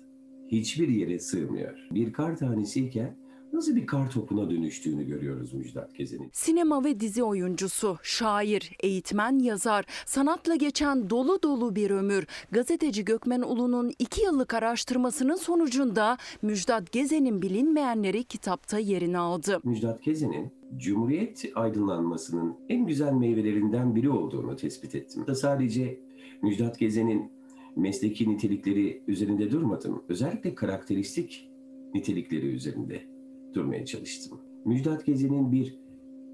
[0.47, 1.87] Hiçbir yere sığmıyor.
[1.91, 3.17] Bir kar tanesiyken
[3.53, 6.29] nasıl bir kar topuna dönüştüğünü görüyoruz Müjdat Gezen'in.
[6.33, 12.27] Sinema ve dizi oyuncusu, şair, eğitmen, yazar, sanatla geçen dolu dolu bir ömür.
[12.51, 19.59] Gazeteci Gökmen Ulu'nun iki yıllık araştırmasının sonucunda Müjdat Gezen'in bilinmeyenleri kitapta yerini aldı.
[19.63, 25.27] Müjdat Gezen'in Cumhuriyet aydınlanmasının en güzel meyvelerinden biri olduğunu tespit ettim.
[25.27, 25.99] Da sadece
[26.41, 27.31] Müjdat Gezen'in
[27.75, 30.03] mesleki nitelikleri üzerinde durmadım.
[30.09, 31.49] Özellikle karakteristik
[31.93, 33.10] nitelikleri üzerinde
[33.55, 34.41] durmaya çalıştım.
[34.65, 35.79] Müjdat Gezen'in bir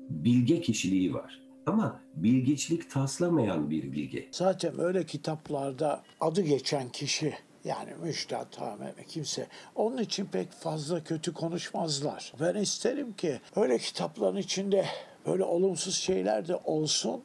[0.09, 1.41] bilge kişiliği var.
[1.65, 4.27] Ama bilgiçlik taslamayan bir bilge.
[4.31, 7.33] Zaten öyle kitaplarda adı geçen kişi
[7.63, 12.33] yani Müjdat Hameme kimse onun için pek fazla kötü konuşmazlar.
[12.39, 14.85] Ben isterim ki öyle kitapların içinde
[15.25, 17.21] böyle olumsuz şeyler de olsun.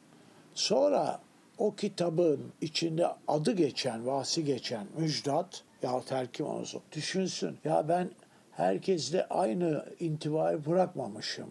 [0.54, 1.20] Sonra
[1.58, 7.56] o kitabın içinde adı geçen, vasi geçen Müjdat ya terkim olsun düşünsün.
[7.64, 8.10] Ya ben
[8.56, 11.46] herkesle aynı intivayı bırakmamışım.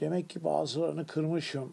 [0.00, 1.72] Demek ki bazılarını kırmışım,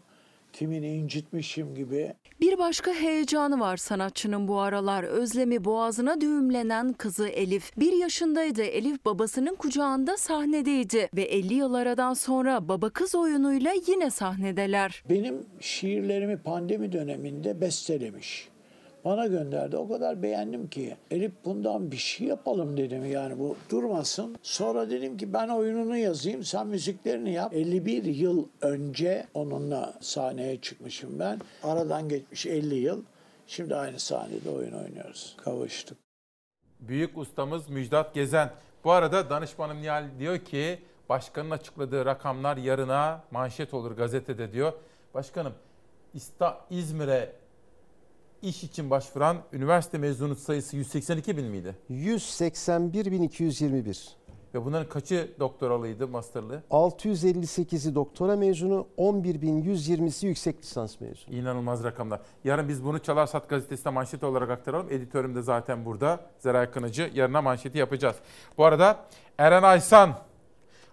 [0.53, 2.13] kimini incitmişim gibi.
[2.41, 5.03] Bir başka heyecanı var sanatçının bu aralar.
[5.03, 7.77] Özlemi boğazına düğümlenen kızı Elif.
[7.77, 8.61] Bir yaşındaydı.
[8.63, 11.09] Elif babasının kucağında sahnedeydi.
[11.15, 15.03] Ve 50 yıl aradan sonra baba kız oyunuyla yine sahnedeler.
[15.09, 18.52] Benim şiirlerimi pandemi döneminde bestelemiş.
[19.05, 19.77] Bana gönderdi.
[19.77, 20.95] O kadar beğendim ki.
[21.11, 24.35] Elif bundan bir şey yapalım dedim yani bu durmasın.
[24.41, 27.53] Sonra dedim ki ben oyununu yazayım sen müziklerini yap.
[27.53, 31.39] 51 yıl önce onunla sahneye çıkmışım ben.
[31.63, 33.03] Aradan geçmiş 50 yıl.
[33.47, 35.35] Şimdi aynı sahnede oyun oynuyoruz.
[35.43, 35.97] Kavuştuk.
[36.79, 38.49] Büyük ustamız Müjdat Gezen.
[38.83, 44.73] Bu arada danışmanım Nihal diyor ki Başkanın açıkladığı rakamlar yarına manşet olur gazetede diyor.
[45.13, 45.53] Başkanım
[46.69, 47.31] İzmir'e
[48.43, 51.75] iş için başvuran üniversite mezunu sayısı 182 bin miydi?
[51.91, 54.07] 181.221.
[54.53, 56.63] Ve bunların kaçı doktoralıydı, masterlı?
[56.71, 61.35] 658'i doktora mezunu, 11.120'si yüksek lisans mezunu.
[61.35, 62.19] İnanılmaz rakamlar.
[62.43, 64.87] Yarın biz bunu Çalarsat gazetesine manşet olarak aktaralım.
[64.91, 66.19] Editörüm de zaten burada.
[66.39, 67.11] Zeray Kınıcı.
[67.13, 68.15] Yarına manşeti yapacağız.
[68.57, 68.99] Bu arada
[69.37, 70.13] Eren Aysan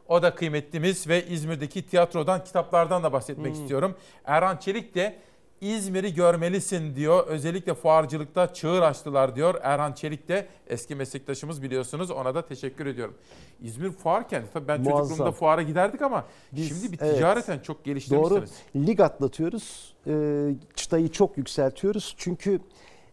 [0.08, 3.62] o da kıymetlimiz ve İzmir'deki tiyatrodan, kitaplardan da bahsetmek Hmm.
[3.62, 3.94] istiyorum.
[4.24, 5.18] Erhan Çelik de
[5.60, 7.26] İzmir'i görmelisin diyor.
[7.26, 9.54] Özellikle fuarcılıkta çığır açtılar diyor.
[9.62, 12.10] Erhan Çelik de eski meslektaşımız biliyorsunuz.
[12.10, 13.14] Ona da teşekkür ediyorum.
[13.62, 14.52] İzmir fuar kenti.
[14.52, 15.02] Tabii ben Muazzam.
[15.02, 17.14] çocukluğumda fuara giderdik ama Biz- şimdi bir evet.
[17.14, 18.50] ticareten çok geliştirmişsiniz.
[18.74, 18.86] Doğru.
[18.86, 19.94] Lig atlatıyoruz.
[20.06, 22.14] Ee, çıtayı çok yükseltiyoruz.
[22.18, 22.60] Çünkü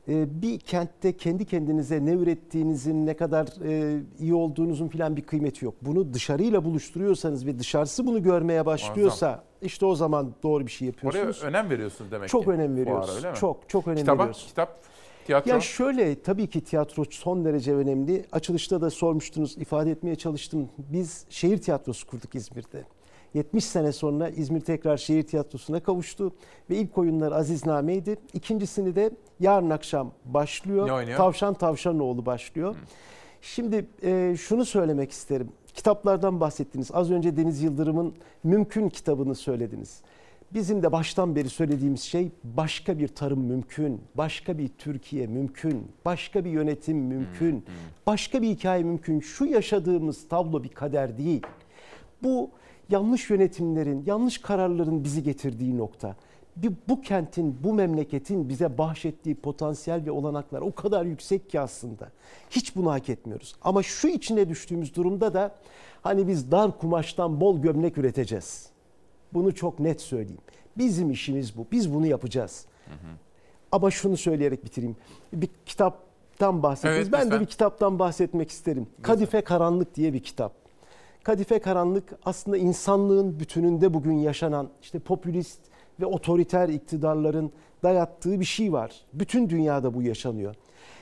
[0.09, 5.65] e, bir kentte kendi kendinize ne ürettiğinizin, ne kadar e, iyi olduğunuzun filan bir kıymeti
[5.65, 5.75] yok.
[5.81, 9.46] Bunu dışarıyla buluşturuyorsanız ve dışarısı bunu görmeye başlıyorsa Muazzam.
[9.61, 11.43] İşte o zaman doğru bir şey Oraya yapıyorsunuz.
[11.43, 12.49] önem veriyorsunuz demek çok ki.
[12.49, 13.15] önem fuara, veriyoruz.
[13.15, 13.37] öyle mi?
[13.37, 14.45] Çok çok önem Kitaba, veriyoruz.
[14.47, 14.79] kitap,
[15.25, 15.51] tiyatro.
[15.51, 18.25] Ya şöyle tabii ki tiyatro son derece önemli.
[18.31, 20.69] Açılışta da sormuştunuz, ifade etmeye çalıştım.
[20.77, 22.83] Biz şehir tiyatrosu kurduk İzmir'de.
[23.33, 26.33] 70 sene sonra İzmir tekrar şehir tiyatrosuna kavuştu
[26.69, 28.15] ve ilk oyunlar Azizname'ydi.
[28.33, 30.87] İkincisini de yarın akşam başlıyor.
[30.87, 31.17] Ne oynuyor?
[31.17, 32.75] Tavşan Tavşanoğlu başlıyor.
[33.41, 35.51] Şimdi e, şunu söylemek isterim.
[35.77, 36.89] Kitaplardan bahsettiniz.
[36.93, 38.13] Az önce Deniz Yıldırım'ın
[38.43, 40.01] Mümkün kitabını söylediniz.
[40.53, 46.45] Bizim de baştan beri söylediğimiz şey başka bir tarım mümkün, başka bir Türkiye mümkün, başka
[46.45, 47.65] bir yönetim mümkün,
[48.07, 49.19] başka bir hikaye mümkün.
[49.19, 51.41] Şu yaşadığımız tablo bir kader değil.
[52.23, 52.49] Bu
[52.89, 56.15] yanlış yönetimlerin, yanlış kararların bizi getirdiği nokta.
[56.61, 62.11] Bir, bu kentin, bu memleketin bize bahşettiği potansiyel ve olanaklar o kadar yüksek ki aslında.
[62.49, 63.55] Hiç bunu hak etmiyoruz.
[63.61, 65.55] Ama şu içine düştüğümüz durumda da
[66.01, 68.69] hani biz dar kumaştan bol gömlek üreteceğiz.
[69.33, 70.41] Bunu çok net söyleyeyim.
[70.77, 71.67] Bizim işimiz bu.
[71.71, 72.65] Biz bunu yapacağız.
[73.71, 74.95] Ama şunu söyleyerek bitireyim.
[75.33, 76.97] Bir kitaptan bahsettiniz.
[76.97, 77.41] Evet, ben de lütfen.
[77.41, 78.87] bir kitaptan bahsetmek isterim.
[79.01, 80.53] Kadife Karanlık diye bir kitap.
[81.23, 85.59] Kadife Karanlık aslında insanlığın bütününde bugün yaşanan işte popülist
[85.99, 87.51] ve otoriter iktidarların
[87.83, 88.91] dayattığı bir şey var.
[89.13, 90.55] Bütün dünyada bu yaşanıyor.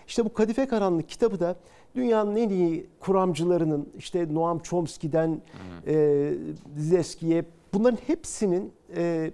[0.07, 1.55] İşte bu Kadife Karanlık kitabı da
[1.95, 5.41] dünyanın en iyi kuramcılarının işte Noam Chomsky'den
[5.87, 6.33] e,
[6.77, 9.31] Zizek'e bunların hepsinin e,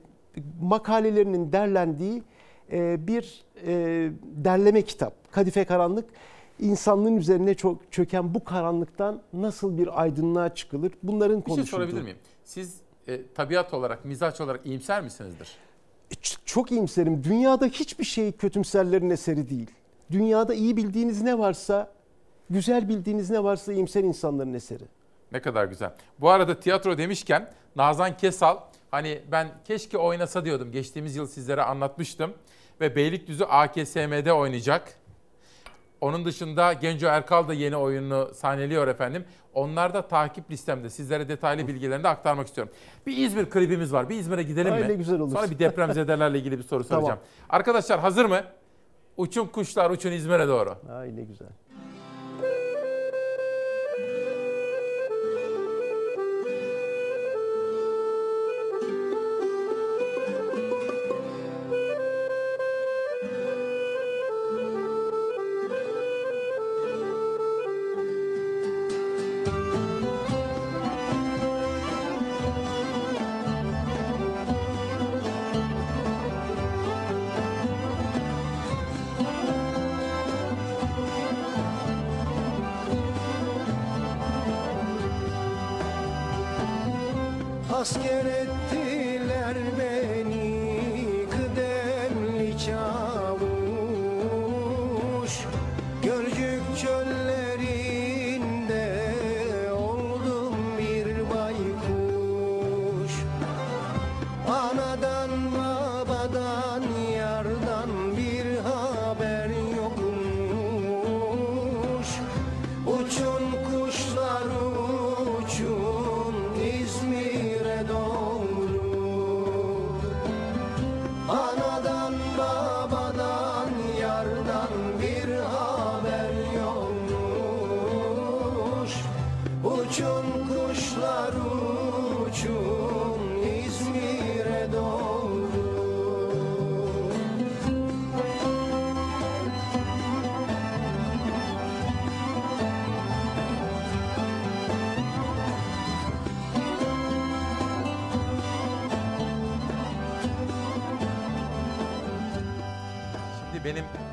[0.61, 2.23] makalelerinin derlendiği
[2.71, 3.73] e, bir e,
[4.23, 5.31] derleme kitap.
[5.31, 6.05] Kadife Karanlık
[6.59, 10.91] insanlığın üzerine çok çöken bu karanlıktan nasıl bir aydınlığa çıkılır?
[11.03, 11.69] Bunların Bir şey konuşulduğu.
[11.77, 12.17] sorabilir miyim?
[12.43, 12.75] Siz
[13.07, 15.49] e, tabiat olarak, mizaç olarak iyimser misinizdir?
[16.11, 17.23] Ç- Çok iyimserim.
[17.23, 19.71] Dünyada hiçbir şey kötümserlerin eseri değil.
[20.11, 21.91] Dünyada iyi bildiğiniz ne varsa,
[22.49, 24.83] güzel bildiğiniz ne varsa iyimser insanların eseri.
[25.31, 25.93] Ne kadar güzel.
[26.19, 28.57] Bu arada tiyatro demişken Nazan Kesal
[28.91, 30.71] hani ben keşke oynasa diyordum.
[30.71, 32.33] Geçtiğimiz yıl sizlere anlatmıştım.
[32.81, 34.93] Ve Beylikdüzü AKSM'de oynayacak.
[36.01, 39.25] Onun dışında Genco Erkal da yeni oyununu sahneliyor efendim.
[39.53, 40.89] Onlar da takip listemde.
[40.89, 42.73] Sizlere detaylı bilgilerini de aktarmak istiyorum.
[43.07, 44.09] Bir İzmir klibimiz var.
[44.09, 44.97] Bir İzmir'e gidelim Ay mi?
[44.97, 45.31] güzel olur.
[45.33, 47.01] Sonra bir depremzedelerle ilgili bir soru Tamam.
[47.03, 47.19] soracağım.
[47.49, 48.41] Arkadaşlar hazır mı?
[49.17, 50.75] Uçun kuşlar uçun İzmir'e doğru.
[50.91, 51.47] Ay ne güzel.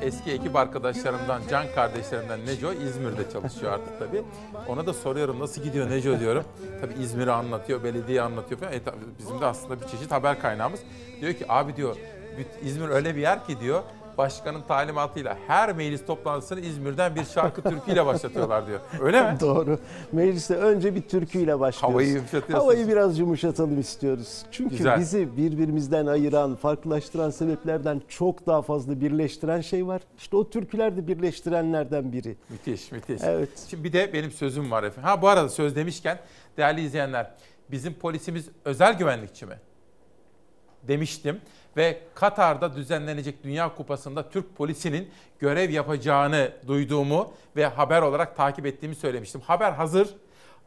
[0.09, 4.23] Eski ekip arkadaşlarımdan, can kardeşlerimden Neco İzmir'de çalışıyor artık tabii.
[4.67, 6.43] Ona da soruyorum nasıl gidiyor Neco diyorum.
[6.81, 8.73] Tabii İzmir'i anlatıyor, belediye anlatıyor falan.
[8.73, 8.81] E,
[9.19, 10.79] bizim de aslında bir çeşit haber kaynağımız.
[11.21, 11.95] Diyor ki abi diyor
[12.63, 13.83] İzmir öyle bir yer ki diyor
[14.19, 18.79] başkanın talimatıyla her meclis toplantısını İzmir'den bir şarkı türküyle başlatıyorlar diyor.
[19.01, 19.37] Öyle mi?
[19.39, 19.79] Doğru.
[20.11, 21.93] Mecliste önce bir türküyle başlıyoruz.
[21.93, 22.59] Havayı yumuşatıyorsunuz.
[22.59, 24.41] Havayı biraz yumuşatalım istiyoruz.
[24.51, 24.99] Çünkü Güzel.
[24.99, 30.01] bizi birbirimizden ayıran, farklılaştıran sebeplerden çok daha fazla birleştiren şey var.
[30.17, 32.37] İşte o türküler de birleştirenlerden biri.
[32.49, 33.21] Müthiş, müthiş.
[33.23, 33.49] Evet.
[33.69, 35.09] Şimdi bir de benim sözüm var efendim.
[35.09, 36.19] Ha bu arada söz demişken
[36.57, 37.31] değerli izleyenler
[37.71, 39.55] bizim polisimiz özel güvenlikçi mi?
[40.87, 41.41] Demiştim
[41.77, 45.09] ve Katar'da düzenlenecek Dünya Kupası'nda Türk polisinin
[45.39, 49.41] görev yapacağını duyduğumu ve haber olarak takip ettiğimi söylemiştim.
[49.41, 50.09] Haber hazır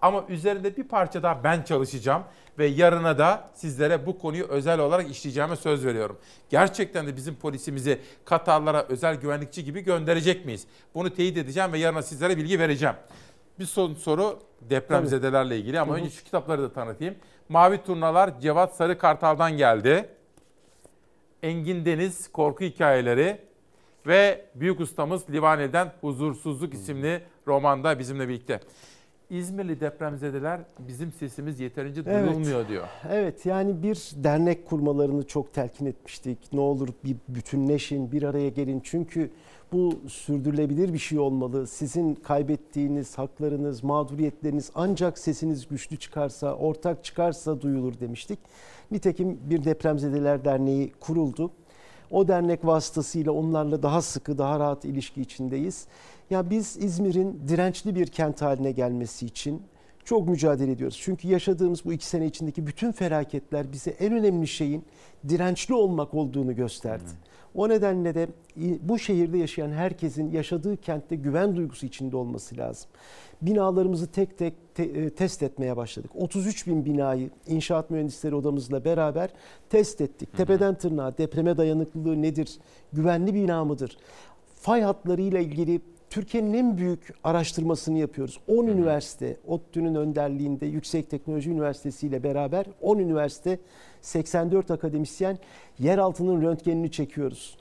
[0.03, 2.23] ama üzerinde bir parça daha ben çalışacağım
[2.59, 6.19] ve yarına da sizlere bu konuyu özel olarak işleyeceğime söz veriyorum.
[6.51, 10.67] Gerçekten de bizim polisimizi Katarlara özel güvenlikçi gibi gönderecek miyiz?
[10.95, 12.95] Bunu teyit edeceğim ve yarına sizlere bilgi vereceğim.
[13.59, 17.15] Bir son soru depremzedelerle ilgili ama önce şu kitapları da tanıtayım.
[17.49, 20.09] Mavi Turnalar Cevat Sarı Kartal'dan geldi.
[21.43, 23.39] Engin Deniz Korku Hikayeleri
[24.07, 28.61] ve büyük ustamız Livaneli'den Huzursuzluk isimli romanda bizimle birlikte.
[29.31, 32.29] İzmirli depremzedeler bizim sesimiz yeterince Evet.
[32.29, 32.89] duyulmuyor diyor.
[33.11, 36.39] Evet yani bir dernek kurmalarını çok telkin etmiştik.
[36.53, 38.81] Ne olur bir bütünleşin, bir araya gelin.
[38.85, 39.31] Çünkü
[39.73, 41.67] bu sürdürülebilir bir şey olmalı.
[41.67, 48.39] Sizin kaybettiğiniz haklarınız, mağduriyetleriniz ancak sesiniz güçlü çıkarsa, ortak çıkarsa duyulur demiştik.
[48.93, 51.51] Nitekim bir depremzedeler derneği kuruldu.
[52.11, 55.87] O dernek vasıtasıyla onlarla daha sıkı, daha rahat ilişki içindeyiz.
[56.31, 59.63] Ya biz İzmir'in dirençli bir kent haline gelmesi için
[60.05, 60.99] çok mücadele ediyoruz.
[61.03, 64.85] Çünkü yaşadığımız bu iki sene içindeki bütün felaketler bize en önemli şeyin
[65.29, 67.11] dirençli olmak olduğunu gösterdi.
[67.55, 68.29] O nedenle de
[68.83, 72.91] bu şehirde yaşayan herkesin yaşadığı kentte güven duygusu içinde olması lazım.
[73.43, 76.11] Binalarımızı tek tek te- e, test etmeye başladık.
[76.15, 79.31] 33 bin binayı inşaat mühendisleri odamızla beraber
[79.71, 80.37] test ettik.
[80.37, 82.59] Tepeden tırnağa depreme dayanıklılığı nedir?
[82.93, 83.97] Güvenli bina mıdır?
[84.61, 88.41] Fay hatlarıyla ilgili Türkiye'nin en büyük araştırmasını yapıyoruz.
[88.49, 93.59] 10 üniversite, ODTÜ'nün önderliğinde Yüksek Teknoloji Üniversitesi ile beraber 10 üniversite,
[94.01, 95.39] 84 akademisyen
[95.79, 97.57] yer altının röntgenini çekiyoruz.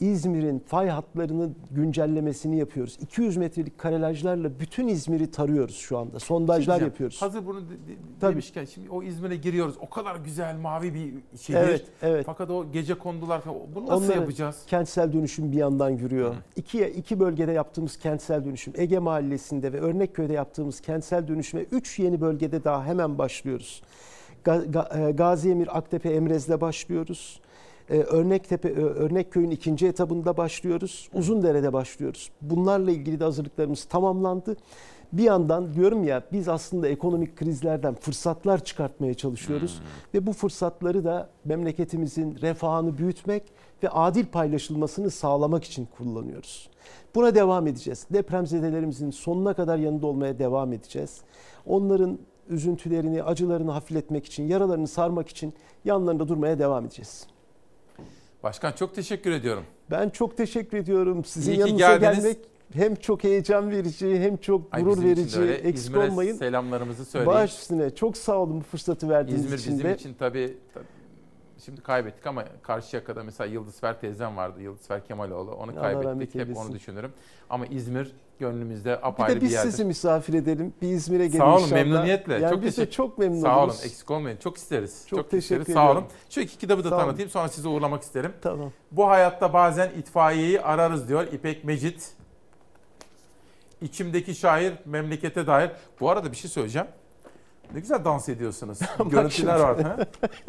[0.00, 2.98] İzmir'in fay hatlarını güncellemesini yapıyoruz.
[3.00, 6.18] 200 metrelik karelajlarla bütün İzmir'i tarıyoruz şu anda.
[6.18, 7.22] Sondajlar diyeceğim, yapıyoruz.
[7.22, 8.32] Hazır bunu de- de- Tabii.
[8.32, 9.74] demişken şimdi o İzmir'e giriyoruz.
[9.80, 11.58] O kadar güzel mavi bir şehir.
[11.58, 12.26] Evet, evet.
[12.26, 13.56] Fakat o gece kondular falan.
[13.74, 14.56] Bunu nasıl Onları yapacağız?
[14.66, 16.34] Kentsel dönüşüm bir yandan yürüyor.
[16.56, 22.20] İki, iki bölgede yaptığımız kentsel dönüşüm, Ege Mahallesi'nde ve Örnekköy'de yaptığımız kentsel dönüşüme üç yeni
[22.20, 23.82] bölgede daha hemen başlıyoruz.
[24.46, 27.40] E, Gazi Emir, Aktepe, Emrez'de başlıyoruz.
[27.90, 31.08] Ee, Örnektepe, e, Örnekköy'ün ikinci etabında başlıyoruz.
[31.14, 32.30] Uzundere'de başlıyoruz.
[32.42, 34.56] Bunlarla ilgili de hazırlıklarımız tamamlandı.
[35.12, 39.82] Bir yandan diyorum ya biz aslında ekonomik krizlerden fırsatlar çıkartmaya çalışıyoruz.
[40.14, 43.42] Ve bu fırsatları da memleketimizin refahını büyütmek
[43.82, 46.70] ve adil paylaşılmasını sağlamak için kullanıyoruz.
[47.14, 48.06] Buna devam edeceğiz.
[48.12, 51.20] Depremzedelerimizin sonuna kadar yanında olmaya devam edeceğiz.
[51.66, 52.18] Onların
[52.48, 55.54] üzüntülerini, acılarını hafifletmek için, yaralarını sarmak için
[55.84, 57.26] yanlarında durmaya devam edeceğiz.
[58.42, 59.64] Başkan çok teşekkür ediyorum.
[59.90, 61.24] Ben çok teşekkür ediyorum.
[61.24, 62.22] Sizin İyi yanınıza geldiniz.
[62.24, 62.38] gelmek
[62.72, 65.40] hem çok heyecan verici hem çok Ay, gurur bizim de verici.
[65.52, 66.36] Eksik İzmir'e olmayın.
[66.36, 67.32] selamlarımızı söyleyin.
[67.34, 67.94] Baş üstüne.
[67.94, 69.94] Çok sağ olun bu fırsatı verdiğiniz İzmir için bizim de.
[69.94, 70.84] için tabii, tabii
[71.64, 74.62] şimdi kaybettik ama Karşıyaka'da mesela Yıldızfer teyzem vardı.
[74.62, 75.50] Yıldızfer Kemaloğlu.
[75.54, 76.34] Onu kaybettik.
[76.40, 77.12] Hep onu düşünürüm.
[77.50, 79.70] Ama İzmir gönlümüzde Bir apayrı de bir, biz yerdir.
[79.70, 80.74] sizi misafir edelim.
[80.82, 81.80] Bir İzmir'e gelin Sağ olun inşallah.
[81.82, 82.34] memnuniyetle.
[82.34, 84.36] Yani çok biz de çok memnun Sağ olun eksik olmayın.
[84.36, 85.04] Çok isteriz.
[85.06, 85.74] Çok teşekkür isteriz.
[85.74, 86.04] Sağ olun.
[86.30, 87.04] Şu iki kitabı da Sağ olun.
[87.04, 88.32] tanıtayım sonra sizi uğurlamak isterim.
[88.42, 88.70] Tamam.
[88.92, 92.12] Bu hayatta bazen itfaiyeyi ararız diyor İpek Mecit.
[93.82, 95.70] İçimdeki şair memlekete dair.
[96.00, 96.88] Bu arada bir şey söyleyeceğim.
[97.74, 98.78] Ne güzel dans ediyorsunuz.
[99.10, 99.82] Görüntüler vardı.
[99.82, 99.96] Ha?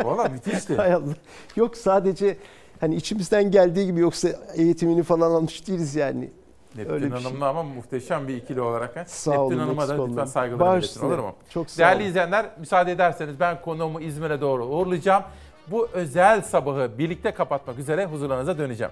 [0.03, 0.75] Valla müthişti.
[0.75, 1.13] Hay Allah.
[1.55, 2.37] Yok sadece
[2.79, 6.31] hani içimizden geldiği gibi yoksa eğitimini falan almış değiliz yani.
[6.75, 7.17] Neptün Öyle şey.
[7.23, 8.95] Hanım'la ama muhteşem bir ikili olarak.
[8.95, 9.05] ha.
[9.07, 11.35] Sağ Neptün olun, Hanım'a da lütfen saygılarımı iletin olur mu?
[11.49, 12.09] Çok sağ Değerli olun.
[12.09, 15.23] izleyenler müsaade ederseniz ben konuğumu İzmir'e doğru uğurlayacağım.
[15.67, 18.91] Bu özel sabahı birlikte kapatmak üzere huzurlarınıza döneceğim.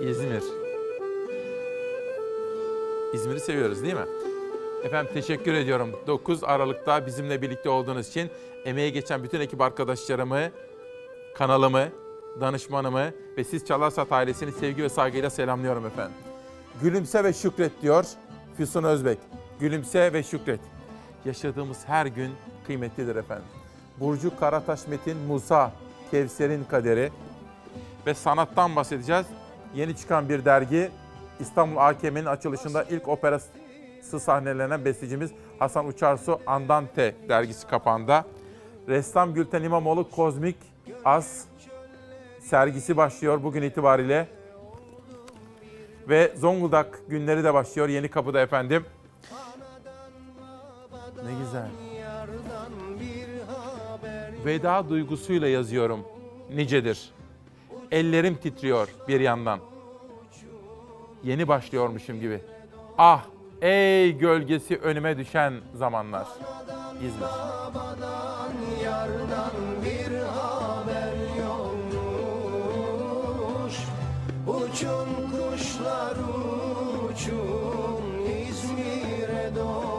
[0.00, 0.42] İzmir.
[3.14, 4.06] İzmir'i seviyoruz değil mi?
[4.84, 5.90] Efendim teşekkür ediyorum.
[6.06, 8.30] 9 Aralık'ta bizimle birlikte olduğunuz için
[8.64, 10.40] emeğe geçen bütün ekip arkadaşlarımı,
[11.34, 11.84] kanalımı,
[12.40, 16.16] danışmanımı ve siz Çalarsat ailesini sevgi ve saygıyla selamlıyorum efendim.
[16.82, 18.04] Gülümse ve şükret diyor
[18.56, 19.18] Füsun Özbek.
[19.60, 20.60] Gülümse ve şükret.
[21.24, 22.30] Yaşadığımız her gün
[22.66, 23.46] kıymetlidir efendim.
[24.00, 25.72] Burcu Karataş Metin Musa,
[26.10, 27.10] Kevser'in kaderi
[28.06, 29.26] ve sanattan bahsedeceğiz.
[29.74, 30.90] Yeni çıkan bir dergi.
[31.40, 33.48] İstanbul AKM'nin açılışında ilk operası
[34.02, 38.24] sahnelenen bestecimiz Hasan Uçarsu Andante dergisi kapağında.
[38.88, 40.56] Ressam Gülten İmamoğlu Kozmik
[41.04, 41.44] As
[42.44, 44.28] sergisi başlıyor bugün itibariyle.
[46.08, 48.84] Ve Zonguldak günleri de başlıyor Yeni Kapı'da efendim.
[51.24, 51.68] Ne güzel.
[54.44, 56.00] Veda duygusuyla yazıyorum.
[56.54, 57.10] Nicedir.
[57.90, 59.60] Ellerim titriyor bir yandan.
[61.22, 62.40] Yeni başlıyormuşum gibi.
[62.98, 63.24] Ah
[63.62, 66.26] ey gölgesi önüme düşen zamanlar.
[67.02, 67.28] İzmir.
[74.46, 76.16] Uçun kuşlar
[77.08, 78.02] uçun
[78.48, 79.93] İzmir'e doğru.